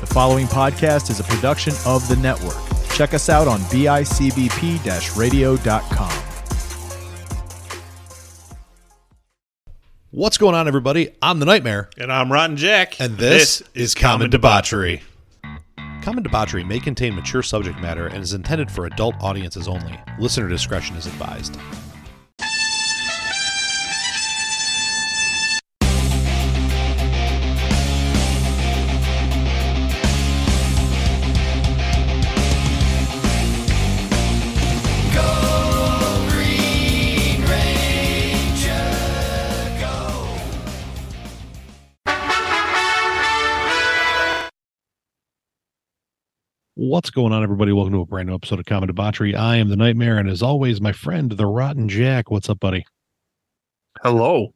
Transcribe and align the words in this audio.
The 0.00 0.06
following 0.06 0.46
podcast 0.46 1.10
is 1.10 1.18
a 1.18 1.24
production 1.24 1.72
of 1.84 2.06
the 2.08 2.16
network. 2.16 2.56
Check 2.94 3.14
us 3.14 3.28
out 3.28 3.48
on 3.48 3.58
bicbp 3.62 5.16
radio.com. 5.18 6.24
What's 10.10 10.38
going 10.38 10.54
on, 10.54 10.66
everybody? 10.68 11.10
I'm 11.20 11.38
the 11.38 11.46
Nightmare, 11.46 11.90
And 11.98 12.12
I'm 12.12 12.32
Rotten 12.32 12.56
Jack. 12.56 13.00
and 13.00 13.18
this, 13.18 13.62
is 13.74 13.94
Common 13.94 14.30
Debauchery. 14.30 15.02
Common 16.02 16.22
Debauchery 16.22 16.64
may 16.64 16.80
contain 16.80 17.14
mature 17.14 17.42
subject 17.42 17.78
matter 17.80 18.06
and 18.06 18.22
is 18.22 18.32
intended 18.32 18.70
for 18.70 18.86
adult 18.86 19.16
audiences 19.20 19.68
only. 19.68 19.98
Listener 20.18 20.48
discretion 20.48 20.96
is 20.96 21.06
advised. 21.06 21.58
What's 46.80 47.10
going 47.10 47.32
on, 47.32 47.42
everybody? 47.42 47.72
Welcome 47.72 47.92
to 47.94 48.02
a 48.02 48.06
brand 48.06 48.28
new 48.28 48.36
episode 48.36 48.60
of 48.60 48.66
Common 48.66 48.86
Debauchery. 48.86 49.34
I 49.34 49.56
am 49.56 49.68
the 49.68 49.74
Nightmare, 49.74 50.16
and 50.16 50.30
as 50.30 50.44
always, 50.44 50.80
my 50.80 50.92
friend, 50.92 51.32
the 51.32 51.44
Rotten 51.44 51.88
Jack. 51.88 52.30
What's 52.30 52.48
up, 52.48 52.60
buddy? 52.60 52.86
Hello. 54.04 54.54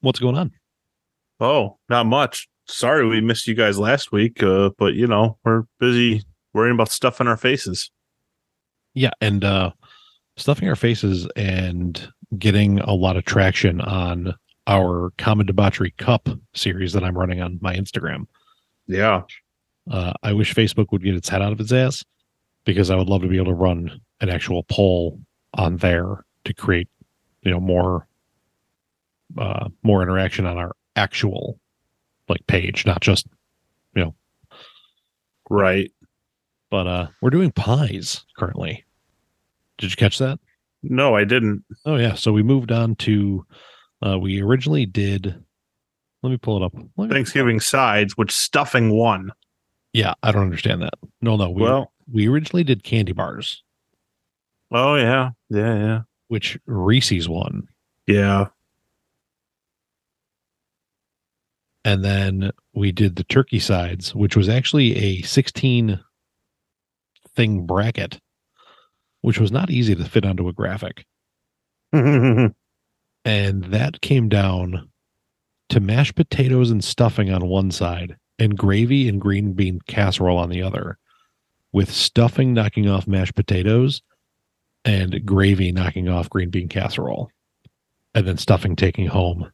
What's 0.00 0.20
going 0.20 0.38
on? 0.38 0.52
Oh, 1.38 1.76
not 1.90 2.06
much. 2.06 2.48
Sorry 2.66 3.06
we 3.06 3.20
missed 3.20 3.46
you 3.46 3.54
guys 3.54 3.78
last 3.78 4.10
week, 4.10 4.42
uh, 4.42 4.70
but 4.78 4.94
you 4.94 5.06
know, 5.06 5.36
we're 5.44 5.64
busy 5.78 6.22
worrying 6.54 6.74
about 6.74 6.90
stuff 6.90 7.20
in 7.20 7.28
our 7.28 7.36
faces. 7.36 7.90
Yeah, 8.94 9.10
and 9.20 9.44
uh 9.44 9.72
stuffing 10.38 10.66
our 10.66 10.76
faces 10.76 11.28
and 11.36 12.10
getting 12.38 12.80
a 12.80 12.94
lot 12.94 13.18
of 13.18 13.26
traction 13.26 13.82
on 13.82 14.34
our 14.66 15.12
Common 15.18 15.44
Debauchery 15.44 15.90
Cup 15.98 16.30
series 16.54 16.94
that 16.94 17.04
I'm 17.04 17.18
running 17.18 17.42
on 17.42 17.58
my 17.60 17.76
Instagram. 17.76 18.28
Yeah. 18.86 19.24
Uh, 19.90 20.12
I 20.22 20.32
wish 20.32 20.54
Facebook 20.54 20.86
would 20.92 21.02
get 21.02 21.14
its 21.14 21.28
head 21.28 21.42
out 21.42 21.52
of 21.52 21.60
its 21.60 21.72
ass 21.72 22.04
because 22.64 22.90
I 22.90 22.96
would 22.96 23.08
love 23.08 23.22
to 23.22 23.28
be 23.28 23.36
able 23.36 23.46
to 23.46 23.54
run 23.54 24.00
an 24.20 24.28
actual 24.28 24.62
poll 24.64 25.20
on 25.54 25.78
there 25.78 26.24
to 26.44 26.54
create, 26.54 26.88
you 27.42 27.50
know, 27.50 27.60
more 27.60 28.06
uh 29.36 29.68
more 29.82 30.02
interaction 30.02 30.46
on 30.46 30.56
our 30.56 30.72
actual 30.96 31.58
like 32.28 32.46
page, 32.46 32.84
not 32.86 33.00
just 33.00 33.26
you 33.94 34.04
know, 34.04 34.14
Right. 35.50 35.90
but 36.70 36.86
uh 36.86 37.06
we're 37.20 37.30
doing 37.30 37.50
pies 37.52 38.24
currently. 38.36 38.84
Did 39.78 39.90
you 39.90 39.96
catch 39.96 40.18
that? 40.18 40.38
No, 40.82 41.14
I 41.16 41.24
didn't. 41.24 41.64
Oh 41.84 41.96
yeah, 41.96 42.14
so 42.14 42.32
we 42.32 42.42
moved 42.42 42.72
on 42.72 42.96
to 42.96 43.46
uh 44.04 44.18
we 44.18 44.40
originally 44.42 44.86
did 44.86 45.34
let 46.22 46.30
me 46.30 46.36
pull 46.36 46.56
it 46.62 46.64
up. 46.66 46.74
Let 46.96 47.10
Thanksgiving 47.10 47.60
sides, 47.60 48.16
which 48.16 48.32
stuffing 48.32 48.90
won. 48.90 49.30
Yeah, 49.92 50.14
I 50.22 50.32
don't 50.32 50.42
understand 50.42 50.82
that. 50.82 50.94
No, 51.20 51.36
no. 51.36 51.50
We 51.50 51.62
Well, 51.62 51.92
we 52.12 52.28
originally 52.28 52.64
did 52.64 52.84
candy 52.84 53.12
bars, 53.12 53.62
oh 54.70 54.94
yeah. 54.96 55.30
Yeah, 55.50 55.74
yeah. 55.78 56.00
which 56.28 56.58
Reese's 56.66 57.28
won. 57.28 57.68
Yeah. 58.06 58.46
And 61.84 62.04
then 62.04 62.50
we 62.74 62.92
did 62.92 63.16
the 63.16 63.24
turkey 63.24 63.58
sides, 63.58 64.14
which 64.14 64.36
was 64.36 64.48
actually 64.48 64.96
a 64.96 65.22
16 65.22 65.98
thing 67.34 67.66
bracket, 67.66 68.20
which 69.22 69.38
was 69.38 69.50
not 69.50 69.70
easy 69.70 69.94
to 69.94 70.04
fit 70.04 70.26
onto 70.26 70.48
a 70.48 70.52
graphic. 70.52 71.06
And 73.24 73.64
that 73.64 74.00
came 74.00 74.28
down 74.30 74.88
to 75.68 75.80
mashed 75.80 76.14
potatoes 76.14 76.70
and 76.70 76.82
stuffing 76.82 77.30
on 77.30 77.46
one 77.46 77.70
side 77.70 78.16
and 78.38 78.56
gravy 78.56 79.08
and 79.08 79.20
green 79.20 79.52
bean 79.52 79.80
casserole 79.86 80.38
on 80.38 80.50
the 80.50 80.62
other, 80.62 80.98
with 81.72 81.92
stuffing 81.92 82.54
knocking 82.54 82.88
off 82.88 83.06
mashed 83.06 83.34
potatoes 83.34 84.02
and 84.84 85.24
gravy 85.24 85.72
knocking 85.72 86.08
off 86.08 86.30
green 86.30 86.50
bean 86.50 86.68
casserole. 86.68 87.30
And 88.14 88.26
then 88.26 88.38
stuffing 88.38 88.74
taking 88.74 89.06
home 89.06 89.52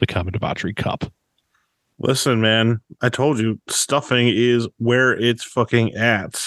the 0.00 0.06
common 0.06 0.32
debauchery 0.32 0.74
cup. 0.74 1.04
Listen, 2.00 2.40
man, 2.40 2.80
I 3.00 3.08
told 3.08 3.38
you 3.38 3.60
stuffing 3.68 4.28
is 4.28 4.68
where 4.78 5.12
it's 5.12 5.44
fucking 5.44 5.94
at. 5.94 6.40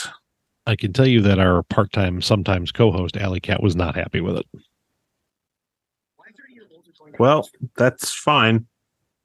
I 0.66 0.76
can 0.76 0.94
tell 0.94 1.08
you 1.08 1.22
that 1.22 1.40
our 1.40 1.64
part 1.64 1.92
time, 1.92 2.22
sometimes 2.22 2.72
co 2.72 2.92
host, 2.92 3.18
Alley 3.18 3.40
Cat, 3.40 3.64
was 3.64 3.76
not 3.76 3.96
happy 3.96 4.22
with 4.22 4.38
it. 4.38 4.46
Well, 7.20 7.50
that's 7.76 8.14
fine. 8.14 8.68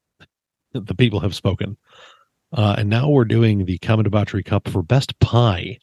the 0.72 0.94
people 0.94 1.20
have 1.20 1.34
spoken. 1.34 1.76
Uh, 2.56 2.74
and 2.78 2.88
now 2.88 3.08
we're 3.08 3.26
doing 3.26 3.66
the 3.66 3.78
Common 3.78 4.04
Debauchery 4.04 4.42
Cup 4.42 4.66
for 4.68 4.82
Best 4.82 5.18
Pie. 5.20 5.78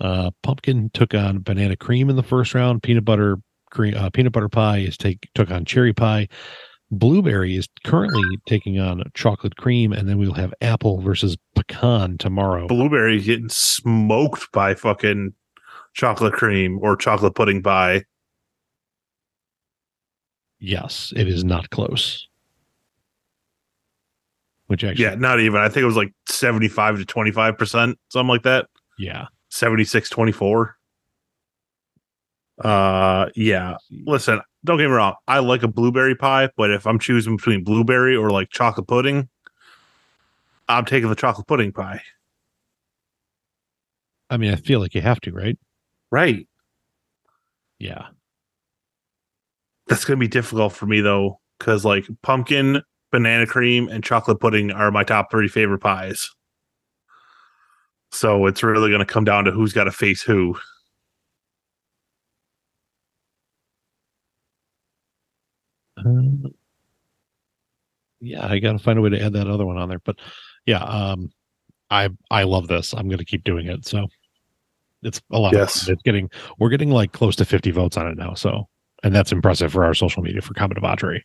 Uh, 0.00 0.30
pumpkin 0.42 0.90
took 0.94 1.14
on 1.14 1.42
banana 1.42 1.76
cream 1.76 2.08
in 2.08 2.16
the 2.16 2.22
first 2.22 2.54
round. 2.54 2.82
Peanut 2.82 3.04
butter 3.04 3.38
cream, 3.70 3.94
uh, 3.96 4.08
peanut 4.10 4.32
butter 4.32 4.48
pie 4.48 4.78
is 4.78 4.96
take 4.96 5.28
took 5.34 5.50
on 5.50 5.64
cherry 5.64 5.92
pie. 5.92 6.28
Blueberry 6.92 7.56
is 7.56 7.68
currently 7.84 8.38
taking 8.46 8.78
on 8.78 9.02
chocolate 9.14 9.56
cream, 9.56 9.92
and 9.92 10.08
then 10.08 10.18
we'll 10.18 10.34
have 10.34 10.52
apple 10.60 11.00
versus 11.00 11.36
pecan 11.56 12.18
tomorrow. 12.18 12.68
Blueberry 12.68 13.20
getting 13.20 13.48
smoked 13.48 14.52
by 14.52 14.74
fucking 14.74 15.32
chocolate 15.94 16.34
cream 16.34 16.78
or 16.82 16.96
chocolate 16.96 17.34
pudding 17.34 17.62
pie. 17.62 18.04
Yes, 20.60 21.12
it 21.16 21.26
is 21.26 21.42
not 21.42 21.70
close. 21.70 22.28
Which 24.72 24.84
actually, 24.84 25.04
Yeah, 25.04 25.16
not 25.16 25.38
even. 25.38 25.60
I 25.60 25.68
think 25.68 25.82
it 25.82 25.86
was 25.86 25.96
like 25.96 26.14
75 26.30 26.98
to 26.98 27.04
25%, 27.04 27.94
something 28.08 28.26
like 28.26 28.42
that. 28.44 28.68
yeah, 28.98 29.26
76 29.50 30.08
24. 30.08 30.76
Uh 32.64 33.28
yeah. 33.34 33.76
Listen, 34.06 34.40
don't 34.64 34.78
get 34.78 34.86
me 34.88 34.92
wrong. 34.94 35.14
I 35.28 35.40
like 35.40 35.62
a 35.62 35.68
blueberry 35.68 36.14
pie, 36.14 36.48
but 36.56 36.70
if 36.70 36.86
I'm 36.86 36.98
choosing 36.98 37.36
between 37.36 37.64
blueberry 37.64 38.16
or 38.16 38.30
like 38.30 38.48
chocolate 38.48 38.86
pudding, 38.86 39.28
I'm 40.70 40.86
taking 40.86 41.10
the 41.10 41.14
chocolate 41.16 41.46
pudding 41.46 41.72
pie. 41.72 42.00
I 44.30 44.38
mean, 44.38 44.52
I 44.54 44.56
feel 44.56 44.80
like 44.80 44.94
you 44.94 45.02
have 45.02 45.20
to, 45.20 45.32
right? 45.32 45.58
Right. 46.10 46.48
Yeah, 47.78 48.06
That's 49.86 50.06
gonna 50.06 50.16
be 50.18 50.28
difficult 50.28 50.72
for 50.72 50.86
me 50.86 51.02
though, 51.02 51.40
because 51.58 51.84
like 51.84 52.06
pumpkin, 52.22 52.80
banana 53.12 53.46
cream, 53.46 53.88
and 53.88 54.02
chocolate 54.02 54.40
pudding 54.40 54.72
are 54.72 54.90
my 54.90 55.04
top 55.04 55.30
three 55.30 55.48
favorite 55.48 55.78
pies. 55.78 56.30
So 58.10 58.46
it's 58.46 58.62
really 58.62 58.90
gonna 58.90 59.06
come 59.06 59.24
down 59.24 59.44
to 59.44 59.52
who's 59.52 59.72
got 59.72 59.84
to 59.84 59.92
face 59.92 60.22
who. 60.22 60.56
Uh, 65.96 66.48
yeah, 68.20 68.46
I 68.46 68.58
got 68.58 68.72
to 68.72 68.78
find 68.78 68.98
a 68.98 69.02
way 69.02 69.10
to 69.10 69.20
add 69.20 69.32
that 69.34 69.48
other 69.48 69.66
one 69.66 69.76
on 69.76 69.88
there. 69.88 69.98
But 69.98 70.16
yeah, 70.66 70.82
um, 70.82 71.32
I 71.90 72.08
I 72.30 72.44
love 72.44 72.68
this. 72.68 72.92
I'm 72.92 73.08
going 73.08 73.18
to 73.18 73.24
keep 73.24 73.44
doing 73.44 73.66
it. 73.66 73.86
So 73.86 74.06
it's 75.02 75.20
a 75.30 75.38
lot. 75.38 75.52
Yes. 75.52 75.82
Of. 75.82 75.90
It's 75.90 76.02
getting 76.02 76.30
we're 76.58 76.70
getting 76.70 76.90
like 76.90 77.12
close 77.12 77.36
to 77.36 77.44
50 77.44 77.70
votes 77.72 77.96
on 77.96 78.06
it 78.08 78.16
now. 78.16 78.34
So 78.34 78.68
and 79.02 79.14
that's 79.14 79.32
impressive 79.32 79.72
for 79.72 79.84
our 79.84 79.94
social 79.94 80.22
media 80.22 80.40
for 80.40 80.54
Common 80.54 80.76
Debauchery 80.76 81.24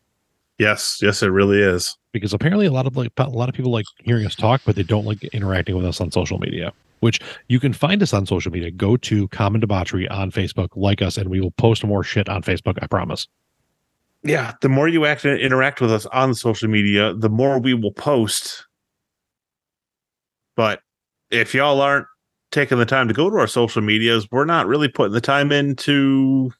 Yes, 0.59 0.99
yes, 1.01 1.21
it 1.21 1.27
really 1.27 1.61
is. 1.61 1.95
because 2.11 2.33
apparently 2.33 2.65
a 2.65 2.71
lot 2.71 2.87
of 2.87 2.97
like 2.97 3.11
a 3.17 3.29
lot 3.29 3.47
of 3.47 3.53
people 3.53 3.71
like 3.71 3.85
hearing 4.03 4.25
us 4.25 4.33
talk, 4.35 4.61
but 4.65 4.75
they 4.75 4.83
don't 4.83 5.05
like 5.05 5.23
interacting 5.25 5.75
with 5.75 5.85
us 5.85 6.01
on 6.01 6.11
social 6.11 6.39
media. 6.39 6.73
Which 6.99 7.19
you 7.47 7.59
can 7.59 7.73
find 7.73 8.01
us 8.01 8.11
on 8.11 8.25
social 8.25 8.51
media. 8.51 8.71
Go 8.71 8.97
to 8.97 9.27
Common 9.27 9.61
Debauchery 9.61 10.07
on 10.09 10.31
Facebook, 10.31 10.69
like 10.75 10.99
us, 11.03 11.15
and 11.15 11.29
we 11.29 11.39
will 11.39 11.51
post 11.51 11.83
more 11.85 12.03
shit 12.03 12.27
on 12.27 12.41
Facebook. 12.41 12.79
I 12.81 12.87
promise. 12.87 13.27
yeah, 14.23 14.53
the 14.61 14.69
more 14.69 14.87
you 14.87 15.05
act 15.05 15.23
and 15.23 15.39
interact 15.39 15.79
with 15.79 15.91
us 15.91 16.07
on 16.07 16.33
social 16.33 16.67
media, 16.67 17.13
the 17.13 17.29
more 17.29 17.59
we 17.59 17.75
will 17.75 17.91
post. 17.91 18.65
But 20.55 20.81
if 21.29 21.53
y'all 21.53 21.81
aren't 21.81 22.07
taking 22.51 22.79
the 22.79 22.85
time 22.85 23.07
to 23.09 23.13
go 23.13 23.29
to 23.29 23.35
our 23.37 23.45
social 23.47 23.83
medias, 23.83 24.27
we're 24.31 24.45
not 24.45 24.65
really 24.65 24.87
putting 24.87 25.13
the 25.13 25.21
time 25.21 25.51
in 25.51 25.75
to 25.75 26.51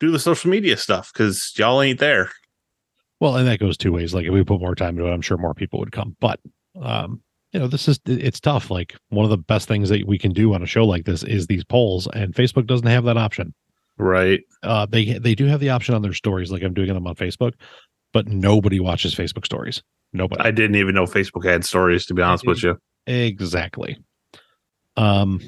do 0.00 0.10
the 0.10 0.18
social 0.18 0.50
media 0.50 0.76
stuff 0.76 1.10
because 1.14 1.54
y'all 1.56 1.80
ain't 1.80 1.98
there. 1.98 2.30
Well, 3.22 3.36
and 3.36 3.46
that 3.46 3.60
goes 3.60 3.76
two 3.76 3.92
ways. 3.92 4.12
Like 4.12 4.26
if 4.26 4.32
we 4.32 4.42
put 4.42 4.60
more 4.60 4.74
time 4.74 4.98
into 4.98 5.06
it, 5.08 5.14
I'm 5.14 5.22
sure 5.22 5.36
more 5.36 5.54
people 5.54 5.78
would 5.78 5.92
come. 5.92 6.16
But 6.18 6.40
um, 6.74 7.22
you 7.52 7.60
know, 7.60 7.68
this 7.68 7.86
is 7.86 8.00
it's 8.04 8.40
tough. 8.40 8.68
Like 8.68 8.96
one 9.10 9.22
of 9.22 9.30
the 9.30 9.38
best 9.38 9.68
things 9.68 9.90
that 9.90 10.08
we 10.08 10.18
can 10.18 10.32
do 10.32 10.52
on 10.54 10.60
a 10.60 10.66
show 10.66 10.84
like 10.84 11.04
this 11.04 11.22
is 11.22 11.46
these 11.46 11.62
polls, 11.62 12.08
and 12.14 12.34
Facebook 12.34 12.66
doesn't 12.66 12.88
have 12.88 13.04
that 13.04 13.16
option. 13.16 13.54
Right. 13.96 14.40
Uh, 14.64 14.86
they 14.86 15.18
they 15.20 15.36
do 15.36 15.46
have 15.46 15.60
the 15.60 15.70
option 15.70 15.94
on 15.94 16.02
their 16.02 16.14
stories, 16.14 16.50
like 16.50 16.64
I'm 16.64 16.74
doing 16.74 16.92
them 16.92 17.06
on 17.06 17.14
Facebook, 17.14 17.52
but 18.12 18.26
nobody 18.26 18.80
watches 18.80 19.14
Facebook 19.14 19.44
stories. 19.44 19.84
Nobody. 20.12 20.42
I 20.42 20.50
didn't 20.50 20.74
even 20.74 20.96
know 20.96 21.04
Facebook 21.04 21.44
had 21.44 21.64
stories, 21.64 22.06
to 22.06 22.14
be 22.14 22.22
honest 22.22 22.44
with 22.44 22.64
you. 22.64 22.76
Exactly. 23.06 24.02
Um, 24.96 25.40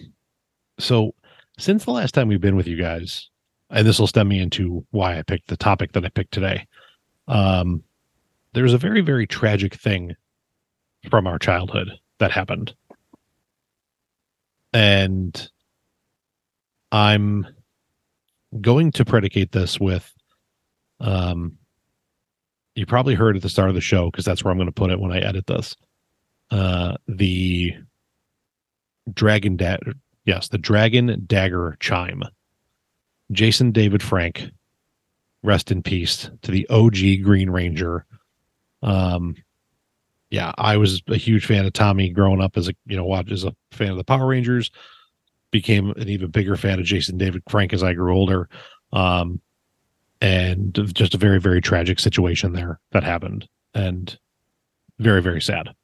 so 0.79 1.13
since 1.59 1.87
the 1.87 1.91
last 1.91 2.15
time 2.15 2.29
we've 2.29 2.41
been 2.41 2.55
with 2.55 2.69
you 2.69 2.81
guys, 2.81 3.31
and 3.69 3.85
this 3.85 3.99
will 3.99 4.07
stem 4.07 4.29
me 4.29 4.39
into 4.39 4.87
why 4.93 5.19
I 5.19 5.23
picked 5.23 5.49
the 5.49 5.57
topic 5.57 5.91
that 5.95 6.05
I 6.05 6.09
picked 6.09 6.33
today. 6.33 6.69
Um, 7.29 7.83
there's 8.53 8.73
a 8.73 8.79
very, 8.79 9.01
very 9.01 9.27
tragic 9.27 9.75
thing 9.75 10.15
from 11.11 11.27
our 11.27 11.39
childhood 11.39 11.91
that 12.19 12.31
happened. 12.31 12.75
And 14.73 15.51
I'm 16.93 17.47
going 18.61 18.93
to 18.93 19.05
predicate 19.05 19.53
this 19.53 19.81
with 19.81 20.13
um 21.01 21.59
you 22.77 22.87
probably 22.87 23.15
heard 23.15 23.37
at 23.37 23.43
the 23.43 23.49
start 23.49 23.69
of 23.69 23.75
the 23.75 23.81
show 23.81 24.11
because 24.11 24.25
that's 24.25 24.43
where 24.45 24.51
I'm 24.51 24.59
going 24.59 24.69
to 24.69 24.73
put 24.73 24.91
it 24.91 25.01
when 25.01 25.13
I 25.13 25.19
edit 25.19 25.47
this. 25.47 25.77
Uh 26.51 26.95
the 27.09 27.73
dragon 29.13 29.57
da- 29.57 29.79
yes, 30.25 30.49
the 30.49 30.59
dragon 30.59 31.25
dagger 31.27 31.77
chime. 31.81 32.23
Jason 33.33 33.73
David 33.73 34.03
Frank 34.03 34.51
rest 35.45 35.71
in 35.71 35.83
peace 35.83 36.29
to 36.43 36.51
the 36.51 36.67
OG 36.69 37.23
Green 37.23 37.51
Ranger. 37.51 38.05
Um 38.83 39.37
yeah, 40.31 40.53
I 40.59 40.79
was 40.79 41.01
a 41.07 41.17
huge 41.17 41.47
fan 41.47 41.65
of 41.65 41.73
Tommy 41.73 42.11
growing 42.11 42.43
up 42.43 42.57
as 42.57 42.69
a 42.69 42.75
you 42.87 42.97
know, 42.97 43.05
watch 43.05 43.31
as 43.31 43.45
a 43.45 43.55
fan 43.71 43.91
of 43.91 43.97
the 43.97 44.05
Power 44.05 44.27
Rangers. 44.27 44.73
Became 45.53 45.91
an 45.91 46.09
even 46.09 46.31
bigger 46.33 46.57
fan 46.57 46.81
of 46.81 46.85
Jason 46.85 47.17
David 47.17 47.43
Frank 47.49 47.73
as 47.73 47.85
I 47.85 47.93
grew 47.93 48.13
older. 48.13 48.49
Um, 48.93 49.41
and 50.21 50.75
just 50.95 51.15
a 51.15 51.19
very, 51.19 51.39
very 51.39 51.61
tragic 51.61 52.01
situation 52.01 52.53
there 52.53 52.81
that 52.93 53.05
happened, 53.05 53.47
and 53.75 54.19
very, 54.99 55.23
very 55.23 55.41
sad. 55.41 55.75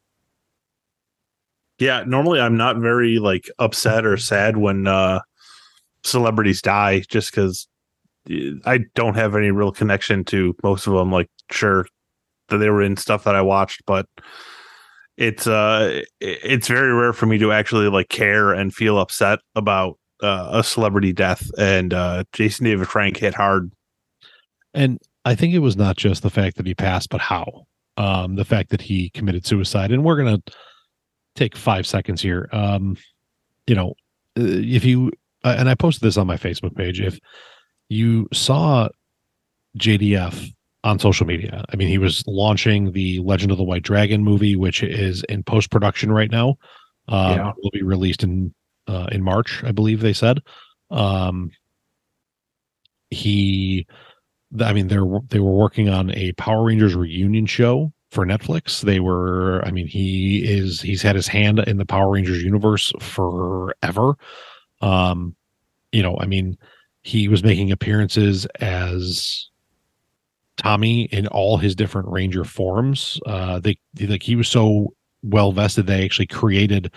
Yeah, 1.78 2.04
normally 2.06 2.40
I'm 2.40 2.56
not 2.56 2.78
very 2.78 3.18
like 3.18 3.48
upset 3.58 4.04
or 4.04 4.16
sad 4.16 4.56
when 4.56 4.86
uh 4.86 5.20
celebrities 6.02 6.62
die 6.62 7.04
just 7.08 7.32
cuz 7.32 7.68
I 8.28 8.80
don't 8.94 9.14
have 9.14 9.34
any 9.34 9.50
real 9.50 9.72
connection 9.72 10.24
to 10.26 10.54
most 10.62 10.86
of 10.86 10.92
them 10.94 11.10
like 11.10 11.28
sure 11.50 11.86
that 12.48 12.58
they 12.58 12.70
were 12.70 12.82
in 12.82 12.96
stuff 12.96 13.24
that 13.24 13.34
I 13.34 13.42
watched 13.42 13.82
but 13.86 14.06
it's 15.16 15.46
uh 15.46 16.02
it's 16.20 16.68
very 16.68 16.92
rare 16.92 17.12
for 17.12 17.26
me 17.26 17.38
to 17.38 17.52
actually 17.52 17.88
like 17.88 18.08
care 18.08 18.52
and 18.52 18.74
feel 18.74 18.98
upset 18.98 19.40
about 19.54 19.98
uh, 20.22 20.48
a 20.52 20.64
celebrity 20.64 21.12
death 21.12 21.50
and 21.58 21.94
uh 21.94 22.24
Jason 22.32 22.66
David 22.66 22.88
Frank 22.88 23.16
hit 23.16 23.34
hard 23.34 23.72
And 24.74 24.98
I 25.24 25.34
think 25.34 25.54
it 25.54 25.60
was 25.60 25.76
not 25.76 25.96
just 25.96 26.22
the 26.22 26.30
fact 26.30 26.56
that 26.56 26.66
he 26.66 26.74
passed, 26.74 27.10
but 27.10 27.20
how. 27.20 27.66
Um, 27.96 28.36
the 28.36 28.44
fact 28.44 28.70
that 28.70 28.80
he 28.80 29.10
committed 29.10 29.46
suicide. 29.46 29.92
And 29.92 30.04
we're 30.04 30.16
gonna 30.16 30.40
take 31.34 31.56
five 31.56 31.86
seconds 31.86 32.22
here. 32.22 32.48
Um, 32.52 32.96
you 33.66 33.74
know, 33.74 33.90
uh, 34.38 34.44
if 34.44 34.84
you 34.84 35.12
uh, 35.44 35.56
and 35.58 35.68
I 35.68 35.74
posted 35.74 36.02
this 36.02 36.16
on 36.16 36.26
my 36.26 36.36
Facebook 36.36 36.74
page. 36.76 37.00
If 37.00 37.18
you 37.90 38.28
saw 38.32 38.88
JDF 39.76 40.50
on 40.84 40.98
social 40.98 41.26
media, 41.26 41.64
I 41.70 41.76
mean, 41.76 41.88
he 41.88 41.98
was 41.98 42.24
launching 42.26 42.92
the 42.92 43.18
Legend 43.18 43.50
of 43.52 43.58
the 43.58 43.64
White 43.64 43.82
Dragon 43.82 44.24
movie, 44.24 44.56
which 44.56 44.82
is 44.82 45.22
in 45.24 45.42
post 45.42 45.70
production 45.70 46.10
right 46.10 46.30
now. 46.30 46.56
Um, 47.08 47.32
Yeah. 47.32 47.52
will 47.62 47.70
be 47.72 47.82
released 47.82 48.22
in 48.22 48.54
uh, 48.86 49.08
in 49.12 49.22
March, 49.22 49.62
I 49.64 49.72
believe 49.72 50.00
they 50.00 50.12
said. 50.14 50.40
Um, 50.90 51.50
he, 53.10 53.86
I 54.60 54.72
mean, 54.72 54.88
they're 54.88 55.04
they 55.28 55.40
were 55.40 55.50
working 55.50 55.88
on 55.88 56.10
a 56.12 56.32
Power 56.32 56.64
Rangers 56.64 56.94
reunion 56.94 57.46
show 57.46 57.92
for 58.12 58.24
Netflix. 58.24 58.80
They 58.82 59.00
were, 59.00 59.62
I 59.64 59.70
mean, 59.72 59.86
he 59.86 60.44
is 60.44 60.80
he's 60.80 61.02
had 61.02 61.16
his 61.16 61.28
hand 61.28 61.58
in 61.60 61.76
the 61.76 61.86
Power 61.86 62.10
Rangers 62.10 62.42
universe 62.42 62.92
forever. 63.00 64.14
Um, 64.80 65.36
you 65.92 66.02
know, 66.02 66.16
I 66.20 66.26
mean, 66.26 66.56
he 67.02 67.28
was 67.28 67.42
making 67.42 67.72
appearances 67.72 68.46
as 68.60 69.48
Tommy 70.56 71.04
in 71.04 71.26
all 71.28 71.56
his 71.56 71.74
different 71.74 72.08
Ranger 72.08 72.44
forms. 72.44 73.18
Uh, 73.26 73.60
they 73.60 73.76
like 74.00 74.22
he 74.22 74.36
was 74.36 74.48
so 74.48 74.94
well 75.22 75.52
vested 75.52 75.86
they 75.86 76.04
actually 76.04 76.26
created 76.26 76.92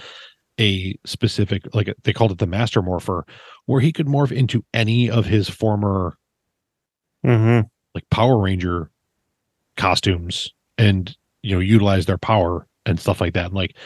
a 0.59 0.95
specific 1.05 1.63
like 1.73 1.93
they 2.03 2.13
called 2.13 2.31
it 2.31 2.37
the 2.37 2.47
Master 2.47 2.81
Morpher, 2.81 3.25
where 3.65 3.81
he 3.81 3.91
could 3.91 4.07
morph 4.07 4.31
into 4.31 4.63
any 4.73 5.09
of 5.09 5.25
his 5.25 5.49
former 5.49 6.17
mm-hmm. 7.25 7.67
like 7.95 8.09
Power 8.09 8.37
Ranger 8.39 8.91
costumes 9.77 10.53
and 10.77 11.15
you 11.41 11.55
know 11.55 11.59
utilize 11.59 12.05
their 12.05 12.17
power 12.17 12.67
and 12.85 12.99
stuff 12.99 13.21
like 13.21 13.33
that. 13.33 13.47
And 13.47 13.55
like, 13.55 13.77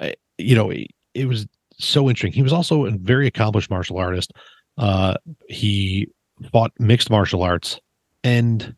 I, 0.00 0.14
you 0.38 0.54
know, 0.54 0.70
it, 0.70 0.88
it 1.14 1.26
was 1.26 1.46
so 1.78 2.08
interesting. 2.08 2.32
He 2.32 2.42
was 2.42 2.52
also 2.52 2.86
a 2.86 2.90
very 2.90 3.26
accomplished 3.26 3.70
martial 3.70 3.98
artist. 3.98 4.32
Uh, 4.78 5.14
he 5.48 6.08
fought 6.52 6.72
mixed 6.78 7.10
martial 7.10 7.42
arts, 7.42 7.80
and 8.24 8.74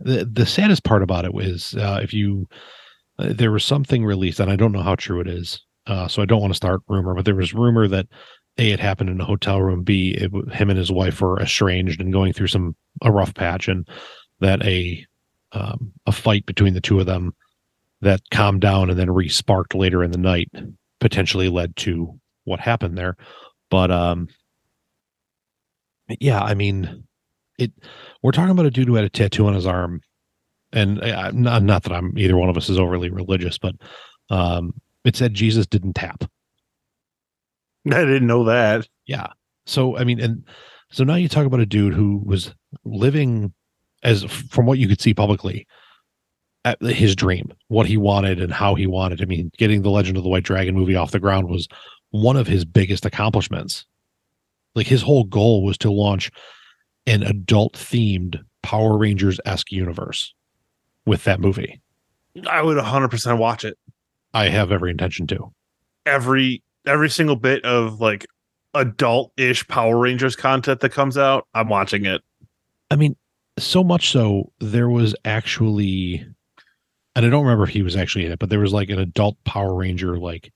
the 0.00 0.24
the 0.24 0.46
saddest 0.46 0.82
part 0.84 1.02
about 1.02 1.24
it 1.24 1.34
was 1.34 1.74
uh, 1.76 2.00
if 2.02 2.12
you 2.12 2.48
uh, 3.18 3.32
there 3.32 3.52
was 3.52 3.64
something 3.64 4.04
released, 4.04 4.40
and 4.40 4.50
I 4.50 4.56
don't 4.56 4.72
know 4.72 4.82
how 4.82 4.96
true 4.96 5.20
it 5.20 5.28
is. 5.28 5.62
Uh, 5.86 6.08
so 6.08 6.22
I 6.22 6.24
don't 6.24 6.40
want 6.40 6.52
to 6.52 6.56
start 6.56 6.80
rumor, 6.88 7.14
but 7.14 7.26
there 7.26 7.34
was 7.34 7.52
rumor 7.52 7.86
that 7.88 8.06
a 8.56 8.70
it 8.70 8.80
happened 8.80 9.10
in 9.10 9.20
a 9.20 9.24
hotel 9.24 9.60
room. 9.60 9.82
B 9.82 10.16
it, 10.18 10.32
him 10.52 10.70
and 10.70 10.78
his 10.78 10.90
wife 10.90 11.20
were 11.20 11.40
estranged 11.40 12.00
and 12.00 12.12
going 12.12 12.32
through 12.32 12.48
some 12.48 12.74
a 13.02 13.12
rough 13.12 13.34
patch, 13.34 13.68
and 13.68 13.86
that 14.40 14.64
a 14.64 15.04
um, 15.52 15.92
a 16.06 16.12
fight 16.12 16.46
between 16.46 16.74
the 16.74 16.80
two 16.80 16.98
of 16.98 17.06
them 17.06 17.34
that 18.00 18.20
calmed 18.30 18.60
down 18.60 18.90
and 18.90 18.98
then 18.98 19.10
re-sparked 19.10 19.74
later 19.74 20.02
in 20.02 20.10
the 20.10 20.18
night 20.18 20.50
potentially 21.00 21.48
led 21.48 21.74
to 21.76 22.18
what 22.44 22.60
happened 22.60 22.98
there. 22.98 23.16
But 23.70 23.90
um, 23.90 24.28
yeah, 26.20 26.40
I 26.40 26.54
mean, 26.54 27.04
it. 27.58 27.72
We're 28.22 28.32
talking 28.32 28.50
about 28.50 28.66
a 28.66 28.70
dude 28.70 28.88
who 28.88 28.94
had 28.94 29.04
a 29.04 29.10
tattoo 29.10 29.46
on 29.46 29.54
his 29.54 29.66
arm, 29.66 30.00
and 30.72 31.02
uh, 31.02 31.30
not 31.32 31.62
not 31.62 31.82
that 31.84 31.92
I'm 31.92 32.16
either 32.18 32.36
one 32.36 32.48
of 32.48 32.56
us 32.56 32.68
is 32.68 32.78
overly 32.78 33.10
religious, 33.10 33.58
but 33.58 33.74
um, 34.30 34.74
it 35.04 35.16
said 35.16 35.34
Jesus 35.34 35.66
didn't 35.66 35.94
tap. 35.94 36.24
I 37.86 38.04
didn't 38.04 38.26
know 38.26 38.44
that. 38.44 38.88
Yeah. 39.06 39.28
So 39.66 39.96
I 39.96 40.04
mean, 40.04 40.20
and 40.20 40.44
so 40.90 41.04
now 41.04 41.14
you 41.14 41.28
talk 41.28 41.46
about 41.46 41.60
a 41.60 41.66
dude 41.66 41.94
who 41.94 42.22
was 42.24 42.54
living 42.84 43.52
as 44.02 44.24
from 44.24 44.66
what 44.66 44.78
you 44.78 44.86
could 44.86 45.00
see 45.00 45.14
publicly 45.14 45.66
at 46.64 46.80
his 46.82 47.14
dream, 47.14 47.52
what 47.68 47.86
he 47.86 47.96
wanted 47.96 48.40
and 48.40 48.52
how 48.52 48.74
he 48.74 48.86
wanted. 48.86 49.20
I 49.20 49.26
mean, 49.26 49.50
getting 49.58 49.82
the 49.82 49.90
Legend 49.90 50.16
of 50.16 50.22
the 50.22 50.28
White 50.28 50.44
Dragon 50.44 50.74
movie 50.74 50.96
off 50.96 51.10
the 51.10 51.20
ground 51.20 51.48
was 51.48 51.68
one 52.10 52.36
of 52.36 52.46
his 52.46 52.64
biggest 52.64 53.04
accomplishments. 53.04 53.84
Like 54.74 54.86
his 54.86 55.02
whole 55.02 55.24
goal 55.24 55.62
was 55.62 55.78
to 55.78 55.90
launch 55.90 56.30
an 57.06 57.22
adult 57.22 57.74
themed 57.74 58.40
Power 58.62 58.96
Rangers 58.96 59.38
esque 59.44 59.70
universe 59.70 60.34
with 61.06 61.24
that 61.24 61.40
movie. 61.40 61.80
I 62.48 62.62
would 62.62 62.76
100% 62.76 63.38
watch 63.38 63.64
it. 63.64 63.78
I 64.32 64.48
have 64.48 64.72
every 64.72 64.90
intention 64.90 65.26
to. 65.28 65.52
Every 66.06 66.62
every 66.86 67.08
single 67.08 67.36
bit 67.36 67.64
of 67.64 68.00
like 68.00 68.26
adult-ish 68.74 69.66
Power 69.68 69.98
Rangers 69.98 70.36
content 70.36 70.80
that 70.80 70.90
comes 70.90 71.16
out, 71.16 71.46
I'm 71.54 71.68
watching 71.68 72.04
it. 72.04 72.20
I 72.90 72.96
mean, 72.96 73.16
so 73.58 73.84
much 73.84 74.10
so 74.10 74.50
there 74.60 74.90
was 74.90 75.14
actually, 75.24 76.26
and 77.14 77.24
I 77.24 77.30
don't 77.30 77.44
remember 77.44 77.64
if 77.64 77.70
he 77.70 77.82
was 77.82 77.96
actually 77.96 78.26
in 78.26 78.32
it, 78.32 78.38
but 78.38 78.50
there 78.50 78.60
was 78.60 78.72
like 78.72 78.90
an 78.90 78.98
adult 78.98 79.36
Power 79.44 79.74
Ranger, 79.74 80.18
like 80.18 80.52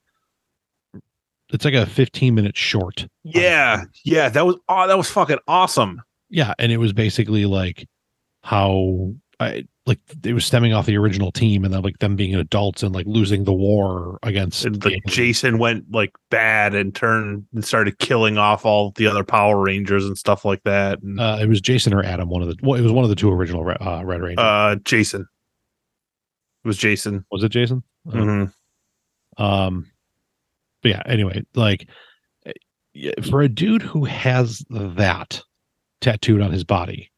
it's 1.50 1.64
like 1.64 1.74
a 1.74 1.86
15 1.86 2.34
minute 2.34 2.56
short. 2.56 3.06
Yeah, 3.24 3.84
yeah, 4.04 4.28
that 4.28 4.46
was 4.46 4.56
oh, 4.68 4.86
that 4.86 4.96
was 4.98 5.10
fucking 5.10 5.38
awesome. 5.46 6.02
Yeah, 6.30 6.54
and 6.58 6.70
it 6.72 6.78
was 6.78 6.92
basically 6.92 7.46
like 7.46 7.86
how 8.42 9.14
I 9.40 9.66
like 9.86 10.00
it 10.24 10.34
was 10.34 10.44
stemming 10.44 10.74
off 10.74 10.86
the 10.86 10.98
original 10.98 11.32
team 11.32 11.64
and 11.64 11.72
then 11.72 11.80
like 11.82 11.98
them 11.98 12.14
being 12.16 12.34
adults 12.34 12.82
and 12.82 12.94
like 12.94 13.06
losing 13.06 13.44
the 13.44 13.52
war 13.52 14.18
against 14.22 14.64
And, 14.64 14.84
like 14.84 15.00
Jason 15.06 15.58
went 15.58 15.90
like 15.90 16.12
bad 16.30 16.74
and 16.74 16.94
turned 16.94 17.46
and 17.54 17.64
started 17.64 17.98
killing 17.98 18.36
off 18.36 18.66
all 18.66 18.92
the 18.96 19.06
other 19.06 19.24
Power 19.24 19.58
Rangers 19.62 20.04
and 20.04 20.18
stuff 20.18 20.44
like 20.44 20.62
that. 20.64 21.00
And, 21.02 21.18
uh, 21.18 21.38
it 21.40 21.48
was 21.48 21.60
Jason 21.62 21.94
or 21.94 22.02
Adam, 22.02 22.28
one 22.28 22.42
of 22.42 22.48
the 22.48 22.56
well, 22.62 22.78
it 22.78 22.82
was 22.82 22.92
one 22.92 23.04
of 23.04 23.10
the 23.10 23.16
two 23.16 23.32
original 23.32 23.66
uh, 23.80 24.04
Red 24.04 24.20
Rangers. 24.20 24.44
uh, 24.44 24.76
Jason 24.84 25.22
it 26.64 26.68
was 26.68 26.76
Jason. 26.76 27.24
was 27.30 27.42
it 27.44 27.50
Jason? 27.50 27.82
Mhm. 28.06 28.52
Um, 29.38 29.86
but 30.88 30.96
yeah, 30.96 31.02
anyway, 31.12 31.44
like 31.54 31.88
eh, 32.46 33.12
for 33.28 33.42
a 33.42 33.48
dude 33.48 33.82
who 33.82 34.04
has 34.04 34.64
that 34.70 35.42
tattooed 36.00 36.40
on 36.40 36.52
his 36.52 36.64
body 36.64 37.10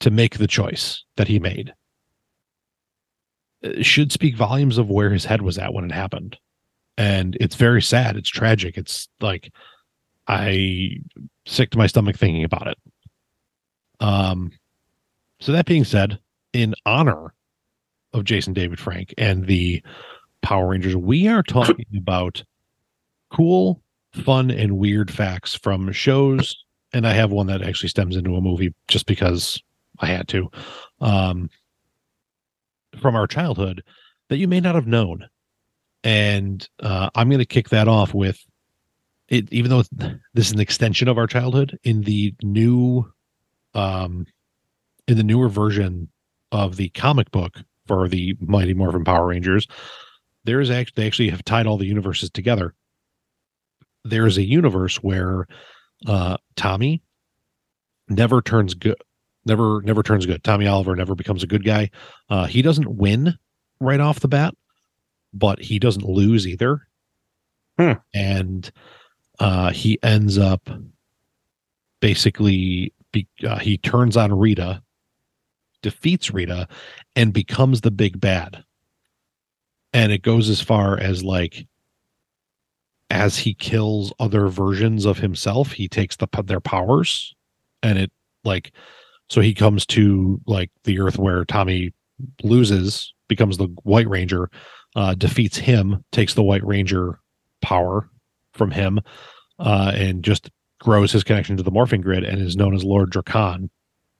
to 0.00 0.10
make 0.10 0.38
the 0.38 0.46
choice 0.46 1.04
that 1.16 1.28
he 1.28 1.38
made 1.38 1.72
should 3.80 4.10
speak 4.10 4.34
volumes 4.34 4.76
of 4.76 4.90
where 4.90 5.10
his 5.10 5.24
head 5.24 5.42
was 5.42 5.56
at 5.56 5.72
when 5.72 5.84
it 5.84 5.92
happened. 5.92 6.36
And 6.98 7.36
it's 7.40 7.54
very 7.54 7.80
sad. 7.80 8.16
It's 8.16 8.28
tragic. 8.28 8.76
It's 8.76 9.08
like 9.20 9.52
I 10.26 10.96
sick 11.46 11.70
to 11.70 11.78
my 11.78 11.86
stomach 11.86 12.16
thinking 12.16 12.44
about 12.44 12.66
it. 12.66 12.78
Um, 14.00 14.50
so 15.40 15.52
that 15.52 15.66
being 15.66 15.84
said, 15.84 16.18
in 16.52 16.74
honor 16.86 17.34
of 18.12 18.24
Jason 18.24 18.52
David 18.52 18.80
Frank 18.80 19.14
and 19.16 19.46
the 19.46 19.82
Power 20.42 20.68
Rangers. 20.68 20.96
We 20.96 21.28
are 21.28 21.42
talking 21.42 21.86
about 21.96 22.42
cool, 23.32 23.82
fun, 24.12 24.50
and 24.50 24.78
weird 24.78 25.10
facts 25.10 25.54
from 25.54 25.92
shows. 25.92 26.56
And 26.92 27.06
I 27.06 27.12
have 27.14 27.30
one 27.30 27.46
that 27.46 27.62
actually 27.62 27.88
stems 27.88 28.16
into 28.16 28.36
a 28.36 28.40
movie 28.40 28.74
just 28.88 29.06
because 29.06 29.60
I 29.98 30.06
had 30.06 30.28
to. 30.28 30.50
Um, 31.00 31.48
from 33.00 33.16
our 33.16 33.26
childhood 33.26 33.82
that 34.28 34.36
you 34.36 34.48
may 34.48 34.60
not 34.60 34.74
have 34.74 34.86
known. 34.86 35.26
And 36.04 36.66
uh, 36.80 37.10
I'm 37.14 37.28
going 37.28 37.38
to 37.38 37.46
kick 37.46 37.68
that 37.70 37.88
off 37.88 38.12
with 38.12 38.38
it, 39.28 39.50
even 39.52 39.70
though 39.70 39.82
this 40.34 40.46
is 40.46 40.52
an 40.52 40.60
extension 40.60 41.08
of 41.08 41.16
our 41.16 41.26
childhood 41.26 41.78
in 41.84 42.02
the 42.02 42.34
new, 42.42 43.10
um, 43.74 44.26
in 45.06 45.16
the 45.16 45.22
newer 45.22 45.48
version 45.48 46.08
of 46.50 46.76
the 46.76 46.88
comic 46.90 47.30
book 47.30 47.58
for 47.86 48.08
the 48.08 48.36
Mighty 48.40 48.74
Morphin 48.74 49.04
Power 49.04 49.28
Rangers, 49.28 49.66
there 50.44 50.60
is 50.60 50.70
actually 50.70 51.02
they 51.02 51.06
actually 51.06 51.30
have 51.30 51.44
tied 51.44 51.66
all 51.66 51.78
the 51.78 51.86
universes 51.86 52.30
together. 52.30 52.74
There 54.04 54.26
is 54.26 54.36
a 54.36 54.42
universe 54.42 54.96
where 54.96 55.46
uh, 56.06 56.36
Tommy 56.56 57.02
never 58.08 58.42
turns 58.42 58.74
good, 58.74 58.96
never 59.44 59.80
never 59.82 60.02
turns 60.02 60.26
good. 60.26 60.42
Tommy 60.42 60.66
Oliver 60.66 60.96
never 60.96 61.14
becomes 61.14 61.42
a 61.42 61.46
good 61.46 61.64
guy. 61.64 61.90
Uh, 62.28 62.46
he 62.46 62.62
doesn't 62.62 62.96
win 62.96 63.34
right 63.80 64.00
off 64.00 64.20
the 64.20 64.28
bat, 64.28 64.54
but 65.32 65.60
he 65.60 65.78
doesn't 65.78 66.04
lose 66.04 66.46
either. 66.46 66.86
Hmm. 67.78 67.92
And 68.14 68.70
uh, 69.38 69.70
he 69.70 69.98
ends 70.02 70.38
up 70.38 70.68
basically 72.00 72.92
be, 73.12 73.26
uh, 73.46 73.58
he 73.58 73.78
turns 73.78 74.16
on 74.16 74.36
Rita, 74.36 74.82
defeats 75.82 76.32
Rita, 76.32 76.68
and 77.16 77.32
becomes 77.32 77.80
the 77.80 77.90
big 77.90 78.20
bad. 78.20 78.64
And 79.92 80.10
it 80.12 80.22
goes 80.22 80.48
as 80.48 80.60
far 80.60 80.98
as 80.98 81.22
like 81.22 81.66
as 83.12 83.36
he 83.36 83.52
kills 83.54 84.12
other 84.18 84.48
versions 84.48 85.04
of 85.04 85.18
himself, 85.18 85.70
he 85.72 85.86
takes 85.86 86.16
the 86.16 86.26
their 86.46 86.60
powers, 86.60 87.34
and 87.82 87.98
it 87.98 88.10
like 88.42 88.72
so 89.28 89.40
he 89.40 89.54
comes 89.54 89.86
to 89.86 90.40
like 90.46 90.70
the 90.84 90.98
Earth 90.98 91.18
where 91.18 91.44
Tommy 91.44 91.92
loses, 92.42 93.12
becomes 93.28 93.58
the 93.58 93.66
White 93.84 94.08
Ranger, 94.08 94.50
uh, 94.96 95.14
defeats 95.14 95.58
him, 95.58 96.02
takes 96.10 96.34
the 96.34 96.42
White 96.42 96.64
Ranger 96.66 97.20
power 97.60 98.08
from 98.54 98.70
him, 98.70 98.98
uh, 99.58 99.92
and 99.94 100.24
just 100.24 100.50
grows 100.80 101.12
his 101.12 101.22
connection 101.22 101.56
to 101.58 101.62
the 101.62 101.70
morphing 101.70 102.02
grid 102.02 102.24
and 102.24 102.40
is 102.40 102.56
known 102.56 102.74
as 102.74 102.82
Lord 102.82 103.10
Drakkon. 103.12 103.68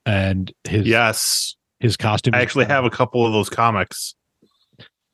And 0.05 0.53
his 0.65 0.87
Yes. 0.87 1.57
his 1.81 1.97
costume 1.97 2.35
I 2.35 2.43
actually 2.43 2.67
have 2.67 2.85
a 2.85 2.91
couple 2.91 3.27
of 3.27 3.33
those 3.33 3.49
comics. 3.49 4.15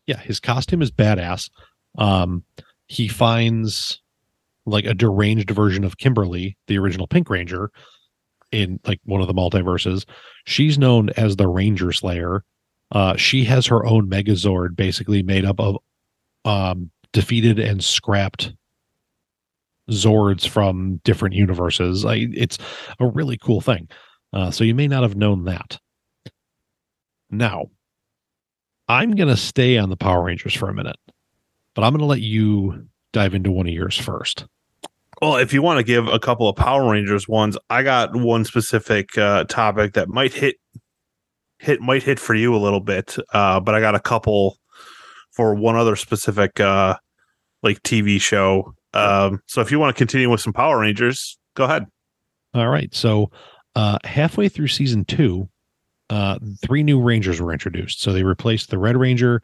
yeah, 0.06 0.18
his 0.18 0.40
costume 0.40 0.82
is 0.82 0.90
badass. 0.90 1.48
Um, 1.96 2.44
he 2.88 3.08
finds 3.08 4.00
like 4.66 4.84
a 4.84 4.94
deranged 4.94 5.50
version 5.50 5.84
of 5.84 5.98
Kimberly, 5.98 6.56
the 6.66 6.78
original 6.78 7.06
Pink 7.06 7.30
Ranger, 7.30 7.70
in 8.52 8.80
like 8.86 9.00
one 9.04 9.20
of 9.20 9.26
the 9.26 9.34
multiverses. 9.34 10.04
She's 10.44 10.78
known 10.78 11.10
as 11.10 11.36
the 11.36 11.48
Ranger 11.48 11.92
Slayer. 11.92 12.44
Uh, 12.92 13.16
she 13.16 13.44
has 13.44 13.66
her 13.66 13.84
own 13.84 14.08
Megazord, 14.08 14.76
basically 14.76 15.22
made 15.22 15.44
up 15.44 15.60
of 15.60 15.76
um, 16.44 16.90
defeated 17.12 17.58
and 17.58 17.82
scrapped 17.84 18.52
Zords 19.90 20.46
from 20.48 21.00
different 21.04 21.34
universes. 21.34 22.04
I, 22.04 22.28
it's 22.34 22.58
a 23.00 23.06
really 23.06 23.38
cool 23.38 23.60
thing. 23.60 23.88
Uh, 24.32 24.50
so 24.50 24.64
you 24.64 24.74
may 24.74 24.88
not 24.88 25.02
have 25.02 25.16
known 25.16 25.44
that. 25.44 25.78
Now, 27.30 27.66
I'm 28.88 29.12
going 29.12 29.28
to 29.28 29.36
stay 29.36 29.76
on 29.76 29.90
the 29.90 29.96
Power 29.96 30.22
Rangers 30.22 30.54
for 30.54 30.68
a 30.68 30.74
minute, 30.74 30.96
but 31.78 31.84
I'm 31.84 31.92
going 31.92 32.00
to 32.00 32.06
let 32.06 32.22
you 32.22 32.88
dive 33.12 33.34
into 33.34 33.52
one 33.52 33.68
of 33.68 33.72
yours 33.72 33.96
first. 33.96 34.46
Well, 35.22 35.36
if 35.36 35.52
you 35.52 35.62
want 35.62 35.78
to 35.78 35.84
give 35.84 36.08
a 36.08 36.18
couple 36.18 36.48
of 36.48 36.56
Power 36.56 36.90
Rangers 36.90 37.28
ones, 37.28 37.56
I 37.70 37.84
got 37.84 38.16
one 38.16 38.44
specific 38.44 39.16
uh, 39.16 39.44
topic 39.44 39.92
that 39.92 40.08
might 40.08 40.34
hit 40.34 40.56
hit 41.60 41.80
might 41.80 42.02
hit 42.02 42.18
for 42.18 42.34
you 42.34 42.52
a 42.52 42.58
little 42.58 42.80
bit. 42.80 43.16
Uh, 43.32 43.60
but 43.60 43.76
I 43.76 43.80
got 43.80 43.94
a 43.94 44.00
couple 44.00 44.58
for 45.30 45.54
one 45.54 45.76
other 45.76 45.94
specific 45.94 46.58
uh, 46.58 46.96
like 47.62 47.80
TV 47.84 48.20
show. 48.20 48.74
Um, 48.92 49.40
so 49.46 49.60
if 49.60 49.70
you 49.70 49.78
want 49.78 49.94
to 49.94 50.00
continue 50.00 50.28
with 50.28 50.40
some 50.40 50.52
Power 50.52 50.80
Rangers, 50.80 51.38
go 51.54 51.62
ahead. 51.62 51.86
All 52.54 52.68
right. 52.68 52.92
So, 52.92 53.30
uh, 53.76 53.98
halfway 54.02 54.48
through 54.48 54.66
season 54.66 55.04
two, 55.04 55.48
uh, 56.10 56.40
three 56.60 56.82
new 56.82 57.00
Rangers 57.00 57.40
were 57.40 57.52
introduced. 57.52 58.00
So 58.00 58.12
they 58.12 58.24
replaced 58.24 58.70
the 58.70 58.78
Red 58.78 58.96
Ranger, 58.96 59.42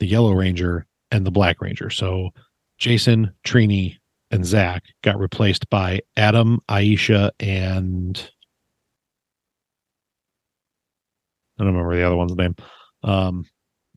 the 0.00 0.06
Yellow 0.08 0.32
Ranger, 0.32 0.84
and 1.10 1.26
the 1.26 1.30
Black 1.30 1.60
Ranger. 1.60 1.90
So 1.90 2.30
Jason, 2.78 3.32
Trini, 3.44 3.96
and 4.30 4.44
Zach 4.44 4.84
got 5.02 5.18
replaced 5.18 5.68
by 5.70 6.00
Adam, 6.16 6.60
Aisha, 6.68 7.30
and 7.40 8.30
I 11.58 11.64
don't 11.64 11.74
remember 11.74 11.96
the 11.96 12.06
other 12.06 12.16
one's 12.16 12.36
name. 12.36 12.54
Um, 13.02 13.46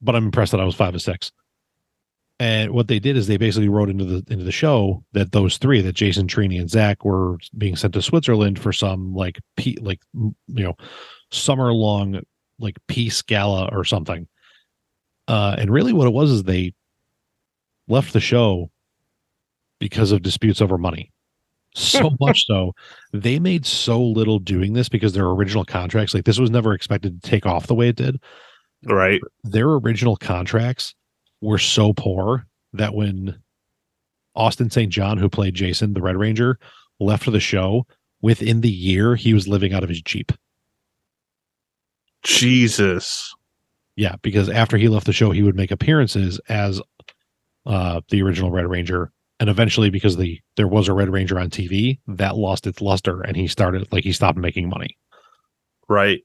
but 0.01 0.15
I'm 0.15 0.25
impressed 0.25 0.51
that 0.51 0.61
I 0.61 0.65
was 0.65 0.75
five 0.75 0.95
of 0.95 1.01
six. 1.01 1.31
And 2.39 2.71
what 2.71 2.87
they 2.87 2.97
did 2.97 3.17
is 3.17 3.27
they 3.27 3.37
basically 3.37 3.69
wrote 3.69 3.89
into 3.89 4.03
the 4.03 4.33
into 4.33 4.43
the 4.43 4.51
show 4.51 5.03
that 5.11 5.31
those 5.31 5.59
three, 5.59 5.79
that 5.81 5.93
Jason, 5.93 6.25
Trini, 6.25 6.59
and 6.59 6.69
Zach, 6.69 7.05
were 7.05 7.37
being 7.55 7.75
sent 7.75 7.93
to 7.93 8.01
Switzerland 8.01 8.57
for 8.57 8.73
some 8.73 9.13
like 9.13 9.39
like 9.79 9.99
you 10.15 10.33
know 10.47 10.73
summer 11.29 11.71
long 11.71 12.19
like 12.57 12.77
peace 12.87 13.21
gala 13.21 13.69
or 13.71 13.85
something. 13.85 14.27
Uh, 15.27 15.55
and 15.59 15.69
really, 15.69 15.93
what 15.93 16.07
it 16.07 16.13
was 16.13 16.31
is 16.31 16.43
they 16.43 16.73
left 17.91 18.13
the 18.13 18.19
show 18.19 18.71
because 19.79 20.11
of 20.11 20.21
disputes 20.21 20.61
over 20.61 20.77
money. 20.77 21.11
So 21.75 22.11
much 22.19 22.45
so, 22.45 22.73
they 23.13 23.39
made 23.39 23.65
so 23.65 24.01
little 24.01 24.39
doing 24.39 24.73
this 24.73 24.89
because 24.89 25.13
their 25.13 25.27
original 25.27 25.65
contracts, 25.65 26.13
like 26.13 26.25
this, 26.25 26.39
was 26.39 26.49
never 26.49 26.73
expected 26.73 27.21
to 27.21 27.29
take 27.29 27.45
off 27.45 27.67
the 27.67 27.75
way 27.75 27.89
it 27.89 27.95
did 27.95 28.19
Right. 28.83 29.21
their 29.43 29.69
original 29.69 30.15
contracts 30.17 30.95
were 31.41 31.59
so 31.59 31.93
poor 31.93 32.47
that 32.73 32.93
when 32.95 33.39
Austin 34.35 34.69
St. 34.69 34.91
John, 34.91 35.17
who 35.17 35.29
played 35.29 35.53
Jason, 35.53 35.93
the 35.93 36.01
Red 36.01 36.15
Ranger, 36.17 36.57
left 36.99 37.31
the 37.31 37.39
show, 37.39 37.85
within 38.21 38.61
the 38.61 38.71
year 38.71 39.15
he 39.15 39.33
was 39.33 39.47
living 39.47 39.73
out 39.73 39.83
of 39.83 39.89
his 39.89 40.01
Jeep. 40.01 40.31
Jesus. 42.23 43.33
Yeah, 43.95 44.15
because 44.21 44.49
after 44.49 44.77
he 44.77 44.87
left 44.87 45.05
the 45.05 45.13
show, 45.13 45.31
he 45.31 45.43
would 45.43 45.55
make 45.55 45.71
appearances 45.71 46.39
as 46.49 46.81
uh, 47.65 48.01
the 48.09 48.21
original 48.21 48.51
Red 48.51 48.67
Ranger, 48.69 49.11
and 49.39 49.49
eventually, 49.49 49.89
because 49.89 50.17
the 50.17 50.39
there 50.57 50.67
was 50.67 50.87
a 50.87 50.93
Red 50.93 51.09
Ranger 51.09 51.39
on 51.39 51.49
TV, 51.49 51.99
that 52.07 52.35
lost 52.37 52.67
its 52.67 52.81
luster, 52.81 53.21
and 53.21 53.35
he 53.35 53.47
started 53.47 53.91
like 53.91 54.03
he 54.03 54.11
stopped 54.13 54.37
making 54.37 54.69
money. 54.69 54.97
Right. 55.89 56.21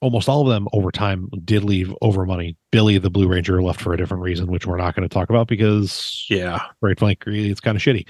Almost 0.00 0.28
all 0.28 0.42
of 0.42 0.48
them 0.48 0.68
over 0.72 0.90
time 0.92 1.28
did 1.44 1.64
leave 1.64 1.92
over 2.02 2.26
money. 2.26 2.56
Billy, 2.70 2.98
the 2.98 3.10
Blue 3.10 3.26
Ranger, 3.26 3.62
left 3.62 3.80
for 3.80 3.94
a 3.94 3.96
different 3.96 4.22
reason, 4.22 4.46
which 4.46 4.66
we're 4.66 4.76
not 4.76 4.94
going 4.94 5.08
to 5.08 5.12
talk 5.12 5.30
about 5.30 5.48
because 5.48 6.26
Yeah. 6.28 6.60
right 6.82 6.98
flank 6.98 7.22
it's 7.26 7.60
kind 7.60 7.76
of 7.76 7.82
shitty 7.82 8.06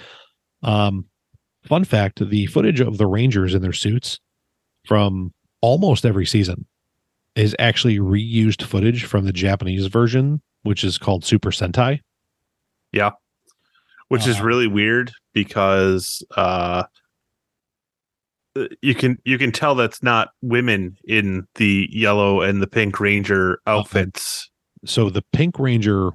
um 0.62 1.04
fun 1.64 1.84
fact 1.84 2.28
the 2.28 2.46
footage 2.46 2.80
of 2.80 2.98
the 2.98 3.06
rangers 3.06 3.54
in 3.54 3.60
their 3.62 3.72
suits 3.72 4.18
from 4.86 5.32
almost 5.60 6.04
every 6.06 6.24
season 6.26 6.66
is 7.34 7.54
actually 7.58 7.98
reused 7.98 8.62
footage 8.62 9.04
from 9.04 9.24
the 9.26 9.32
japanese 9.32 9.86
version 9.86 10.40
which 10.66 10.84
is 10.84 10.98
called 10.98 11.24
super 11.24 11.50
sentai 11.50 12.00
Yeah. 12.92 13.12
Which 14.08 14.26
is 14.26 14.40
Uh, 14.40 14.44
really 14.44 14.66
weird 14.66 15.12
because 15.32 16.24
uh 16.36 16.84
you 18.80 18.94
can 18.94 19.18
you 19.24 19.36
can 19.38 19.52
tell 19.52 19.74
that's 19.74 20.02
not 20.02 20.28
women 20.42 20.96
in 21.06 21.46
the 21.56 21.88
yellow 21.92 22.40
and 22.40 22.62
the 22.62 22.66
pink 22.66 22.98
ranger 23.00 23.58
outfits. 23.66 24.50
so 24.86 25.10
the 25.10 25.22
pink 25.32 25.58
ranger 25.58 26.10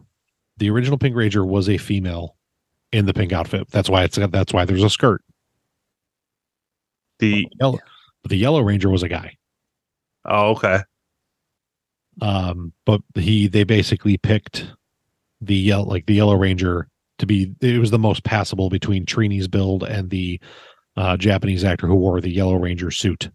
the 0.58 0.70
original 0.70 0.98
pink 0.98 1.16
ranger 1.16 1.46
was 1.46 1.70
a 1.70 1.78
female 1.78 2.36
in 2.92 3.06
the 3.06 3.14
pink 3.14 3.32
outfit 3.32 3.68
that's 3.70 3.90
why 3.90 4.04
it's 4.04 4.18
that's 4.18 4.54
why 4.54 4.66
there's 4.66 4.84
a 4.84 4.90
skirt 4.90 5.22
The 7.20 7.46
yellow, 7.60 7.78
the 8.28 8.38
yellow 8.38 8.62
ranger 8.62 8.90
was 8.90 9.04
a 9.04 9.10
guy 9.10 9.36
oh 10.26 10.52
okay. 10.52 10.80
Um 12.22 12.72
but 12.86 13.02
he 13.16 13.48
they 13.48 13.64
basically 13.64 14.18
picked 14.18 14.68
the 15.42 15.56
yellow 15.56 15.86
like 15.86 16.06
the 16.06 16.14
yellow 16.14 16.36
ranger 16.36 16.88
to 17.18 17.26
be 17.26 17.54
it 17.62 17.80
was 17.80 17.92
the 17.92 18.00
most 18.00 18.24
passable 18.24 18.70
between 18.70 19.06
trini's 19.06 19.48
build 19.48 19.84
and 19.84 20.10
the 20.10 20.40
uh 20.98 21.18
japanese 21.18 21.64
actor 21.64 21.88
who 21.88 21.96
wore 21.96 22.22
the 22.22 22.30
yellow 22.32 22.56
ranger 22.56 22.92
suit 22.92 23.30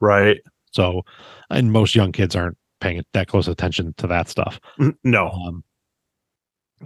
Right. 0.00 0.38
so 0.72 1.02
and 1.50 1.70
most 1.72 1.94
young 1.94 2.12
kids 2.12 2.34
aren't 2.34 2.56
paying 2.80 3.04
that 3.12 3.28
close 3.28 3.46
attention 3.48 3.92
to 3.98 4.06
that 4.06 4.28
stuff 4.28 4.58
No. 5.04 5.28
um 5.28 5.64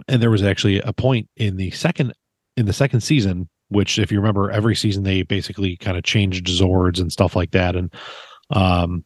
and 0.09 0.21
there 0.21 0.31
was 0.31 0.43
actually 0.43 0.79
a 0.81 0.91
point 0.91 1.29
in 1.37 1.55
the 1.55 1.71
second 1.71 2.13
in 2.57 2.65
the 2.65 2.73
second 2.73 2.99
season 3.01 3.47
which 3.69 3.97
if 3.97 4.11
you 4.11 4.19
remember 4.19 4.51
every 4.51 4.75
season 4.75 5.03
they 5.03 5.23
basically 5.23 5.77
kind 5.77 5.97
of 5.97 6.03
changed 6.03 6.47
zords 6.47 6.99
and 6.99 7.11
stuff 7.13 7.35
like 7.35 7.51
that 7.51 7.75
and 7.77 7.93
um 8.49 9.05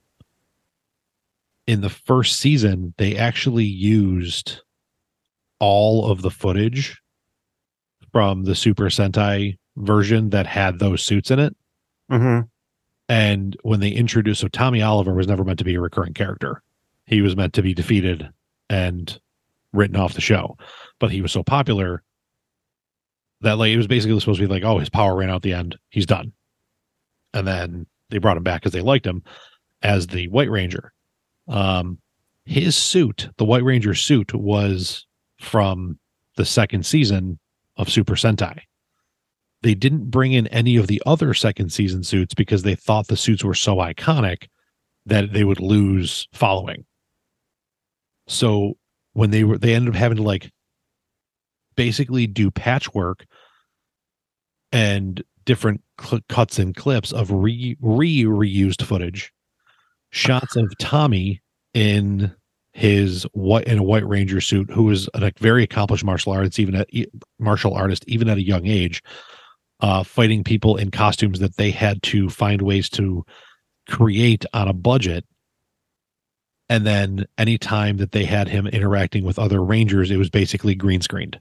in 1.69 1.81
the 1.81 1.89
first 1.89 2.39
season, 2.39 2.95
they 2.97 3.15
actually 3.15 3.63
used 3.63 4.61
all 5.59 6.09
of 6.09 6.23
the 6.23 6.31
footage 6.31 6.99
from 8.11 8.43
the 8.45 8.55
Super 8.55 8.85
Sentai 8.85 9.55
version 9.77 10.31
that 10.31 10.47
had 10.47 10.79
those 10.79 11.03
suits 11.03 11.29
in 11.29 11.37
it. 11.37 11.55
Mm-hmm. 12.11 12.47
And 13.07 13.55
when 13.61 13.81
they 13.81 13.91
introduced, 13.91 14.41
so 14.41 14.47
Tommy 14.47 14.81
Oliver 14.81 15.13
was 15.13 15.27
never 15.27 15.43
meant 15.43 15.59
to 15.59 15.63
be 15.63 15.75
a 15.75 15.79
recurring 15.79 16.15
character. 16.15 16.63
He 17.05 17.21
was 17.21 17.35
meant 17.35 17.53
to 17.53 17.61
be 17.61 17.75
defeated 17.75 18.27
and 18.71 19.19
written 19.71 19.95
off 19.95 20.15
the 20.15 20.21
show. 20.21 20.57
But 20.97 21.11
he 21.11 21.21
was 21.21 21.31
so 21.31 21.43
popular 21.43 22.01
that 23.41 23.59
like 23.59 23.69
it 23.69 23.77
was 23.77 23.85
basically 23.85 24.19
supposed 24.19 24.39
to 24.39 24.47
be 24.47 24.51
like, 24.51 24.63
oh, 24.63 24.79
his 24.79 24.89
power 24.89 25.15
ran 25.15 25.29
out 25.29 25.35
at 25.35 25.41
the 25.43 25.53
end. 25.53 25.77
He's 25.91 26.07
done. 26.07 26.33
And 27.31 27.45
then 27.47 27.85
they 28.09 28.17
brought 28.17 28.37
him 28.37 28.43
back 28.43 28.61
because 28.61 28.73
they 28.73 28.81
liked 28.81 29.05
him 29.05 29.21
as 29.83 30.07
the 30.07 30.29
White 30.29 30.49
Ranger. 30.49 30.93
Um, 31.49 31.99
his 32.45 32.75
suit, 32.75 33.29
the 33.37 33.45
White 33.45 33.63
Ranger 33.63 33.93
suit, 33.93 34.33
was 34.33 35.05
from 35.39 35.99
the 36.35 36.45
second 36.45 36.85
season 36.85 37.39
of 37.77 37.89
Super 37.89 38.15
Sentai. 38.15 38.59
They 39.61 39.75
didn't 39.75 40.09
bring 40.09 40.31
in 40.31 40.47
any 40.47 40.77
of 40.77 40.87
the 40.87 41.01
other 41.05 41.33
second 41.33 41.71
season 41.71 42.03
suits 42.03 42.33
because 42.33 42.63
they 42.63 42.75
thought 42.75 43.07
the 43.07 43.17
suits 43.17 43.43
were 43.43 43.53
so 43.53 43.77
iconic 43.77 44.47
that 45.05 45.33
they 45.33 45.43
would 45.43 45.59
lose 45.59 46.27
following. 46.33 46.85
So 48.27 48.77
when 49.13 49.31
they 49.31 49.43
were, 49.43 49.57
they 49.57 49.73
ended 49.73 49.95
up 49.95 49.99
having 49.99 50.17
to 50.17 50.23
like 50.23 50.51
basically 51.75 52.27
do 52.27 52.51
patchwork 52.51 53.25
and 54.71 55.23
different 55.45 55.81
cl- 55.99 56.21
cuts 56.29 56.59
and 56.59 56.75
clips 56.75 57.11
of 57.11 57.31
re 57.31 57.75
re 57.81 58.23
reused 58.23 58.83
footage, 58.83 59.33
shots 60.11 60.55
of 60.55 60.71
Tommy 60.79 61.41
in 61.73 62.33
his 62.73 63.23
white 63.33 63.67
in 63.67 63.77
a 63.79 63.83
white 63.83 64.07
ranger 64.07 64.39
suit, 64.41 64.69
who 64.71 64.83
was 64.83 65.09
a 65.13 65.31
very 65.39 65.63
accomplished 65.63 66.03
martial 66.05 66.31
artist, 66.31 66.59
even 66.59 66.75
at 66.75 66.89
martial 67.39 67.73
artist, 67.73 68.03
even 68.07 68.29
at 68.29 68.37
a 68.37 68.43
young 68.43 68.65
age, 68.67 69.03
uh, 69.81 70.03
fighting 70.03 70.43
people 70.43 70.77
in 70.77 70.91
costumes 70.91 71.39
that 71.39 71.57
they 71.57 71.71
had 71.71 72.01
to 72.03 72.29
find 72.29 72.61
ways 72.61 72.89
to 72.89 73.25
create 73.89 74.45
on 74.53 74.67
a 74.67 74.73
budget. 74.73 75.25
And 76.69 76.85
then 76.85 77.25
anytime 77.37 77.97
that 77.97 78.11
they 78.11 78.25
had 78.25 78.47
him 78.47 78.67
interacting 78.67 79.23
with 79.23 79.39
other 79.39 79.63
rangers, 79.63 80.11
it 80.11 80.17
was 80.17 80.29
basically 80.29 80.75
green 80.75 81.01
screened 81.01 81.39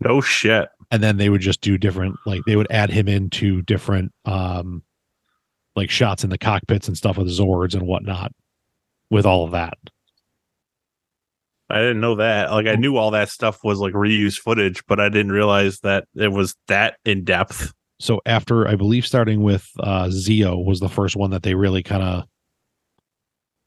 No 0.00 0.20
shit. 0.20 0.68
and 0.90 1.02
then 1.02 1.16
they 1.16 1.28
would 1.28 1.40
just 1.40 1.60
do 1.60 1.78
different 1.78 2.16
like 2.26 2.42
they 2.46 2.56
would 2.56 2.66
add 2.70 2.90
him 2.90 3.06
into 3.08 3.62
different 3.62 4.12
um 4.24 4.82
like 5.76 5.90
shots 5.90 6.24
in 6.24 6.30
the 6.30 6.38
cockpits 6.38 6.88
and 6.88 6.96
stuff 6.96 7.18
with 7.18 7.28
zords 7.28 7.74
and 7.74 7.86
whatnot 7.86 8.32
with 9.10 9.26
all 9.26 9.44
of 9.44 9.50
that 9.52 9.78
I 11.70 11.78
didn't 11.78 12.00
know 12.00 12.16
that. 12.16 12.50
Like 12.50 12.66
I 12.66 12.74
knew 12.74 12.96
all 12.98 13.10
that 13.12 13.30
stuff 13.30 13.64
was 13.64 13.78
like 13.78 13.94
reused 13.94 14.38
footage, 14.38 14.84
but 14.86 15.00
I 15.00 15.08
didn't 15.08 15.32
realize 15.32 15.80
that 15.80 16.04
it 16.14 16.28
was 16.28 16.54
that 16.68 16.98
in 17.06 17.24
depth. 17.24 17.72
so 18.00 18.20
after 18.26 18.66
i 18.68 18.74
believe 18.74 19.06
starting 19.06 19.42
with 19.42 19.70
uh 19.80 20.06
Zeo 20.06 20.62
was 20.64 20.80
the 20.80 20.88
first 20.88 21.16
one 21.16 21.30
that 21.30 21.42
they 21.42 21.54
really 21.54 21.82
kind 21.82 22.02
of 22.02 22.24